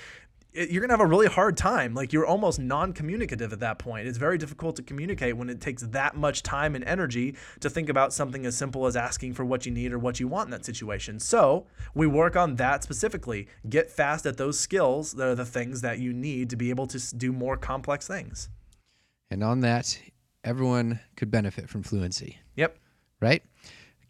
you're 0.54 0.82
gonna 0.82 0.94
have 0.94 1.00
a 1.00 1.06
really 1.06 1.28
hard 1.28 1.56
time. 1.56 1.94
Like 1.94 2.12
you're 2.12 2.26
almost 2.26 2.60
non-communicative 2.60 3.54
at 3.54 3.60
that 3.62 3.80
point. 3.80 4.08
It's 4.08 4.18
very 4.18 4.38
difficult 4.38 4.76
to 4.76 4.82
communicate 4.82 5.38
when 5.38 5.50
it 5.50 5.62
takes 5.62 5.82
that 5.84 6.16
much 6.16 6.44
time 6.44 6.76
and 6.76 6.84
energy 6.84 7.36
to 7.62 7.70
think 7.70 7.88
about 7.90 8.12
something 8.14 8.46
as 8.46 8.58
simple 8.58 8.86
as 8.86 8.96
asking 8.96 9.34
for 9.34 9.46
what 9.46 9.66
you 9.66 9.72
need 9.72 9.94
or 9.94 10.00
what 10.00 10.20
you 10.20 10.28
want 10.28 10.48
in 10.48 10.52
that 10.52 10.66
situation. 10.66 11.20
So 11.20 11.68
we 11.94 12.06
work 12.08 12.36
on 12.36 12.56
that 12.56 12.84
specifically. 12.84 13.48
Get 13.70 13.90
fast 13.90 14.26
at 14.26 14.38
those 14.38 14.60
skills 14.60 15.14
that 15.14 15.28
are 15.28 15.36
the 15.36 15.46
things 15.46 15.82
that 15.82 16.00
you 16.00 16.12
need 16.12 16.50
to 16.50 16.56
be 16.56 16.70
able 16.70 16.88
to 16.88 17.16
do 17.16 17.32
more 17.32 17.56
complex 17.56 18.08
things. 18.08 18.50
And 19.30 19.44
on 19.44 19.62
that, 19.62 19.98
everyone 20.44 21.00
could 21.16 21.32
benefit 21.32 21.70
from 21.70 21.84
fluency, 21.84 22.40
Yep. 22.58 22.78
right? 23.22 23.42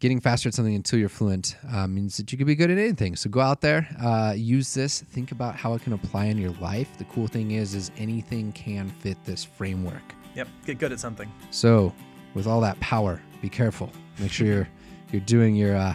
Getting 0.02 0.20
faster 0.20 0.48
at 0.48 0.54
something 0.54 0.74
until 0.74 0.98
you're 0.98 1.08
fluent 1.08 1.54
uh, 1.72 1.86
means 1.86 2.16
that 2.16 2.32
you 2.32 2.36
could 2.36 2.48
be 2.48 2.56
good 2.56 2.72
at 2.72 2.76
anything. 2.76 3.14
So 3.14 3.30
go 3.30 3.38
out 3.38 3.60
there, 3.60 3.86
uh, 4.02 4.34
use 4.36 4.74
this, 4.74 5.00
think 5.00 5.30
about 5.30 5.54
how 5.54 5.74
it 5.74 5.82
can 5.82 5.92
apply 5.92 6.24
in 6.24 6.38
your 6.38 6.50
life. 6.54 6.98
The 6.98 7.04
cool 7.04 7.28
thing 7.28 7.52
is, 7.52 7.76
is 7.76 7.92
anything 7.96 8.50
can 8.50 8.88
fit 8.88 9.16
this 9.22 9.44
framework. 9.44 10.02
Yep. 10.34 10.48
Get 10.66 10.78
good 10.80 10.90
at 10.90 10.98
something. 10.98 11.30
So, 11.52 11.94
with 12.34 12.48
all 12.48 12.60
that 12.62 12.80
power, 12.80 13.22
be 13.40 13.48
careful. 13.48 13.92
Make 14.18 14.32
sure 14.32 14.48
you're 14.48 14.68
you're 15.12 15.20
doing 15.20 15.54
your 15.54 15.76
uh, 15.76 15.94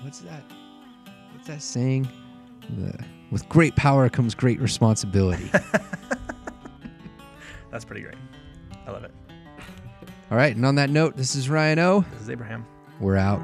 what's 0.00 0.20
that? 0.20 0.44
What's 1.34 1.48
that 1.48 1.60
saying? 1.60 2.08
The, 2.78 2.98
with 3.30 3.46
great 3.50 3.76
power 3.76 4.08
comes 4.08 4.34
great 4.34 4.58
responsibility. 4.58 5.50
That's 7.70 7.84
pretty 7.84 8.00
great. 8.00 8.16
I 8.86 8.90
love 8.90 9.04
it. 9.04 9.12
all 10.30 10.38
right, 10.38 10.56
and 10.56 10.64
on 10.64 10.76
that 10.76 10.88
note, 10.88 11.14
this 11.14 11.36
is 11.36 11.50
Ryan 11.50 11.78
O. 11.78 12.00
This 12.12 12.22
is 12.22 12.30
Abraham. 12.30 12.64
We're 13.00 13.16
out. 13.16 13.40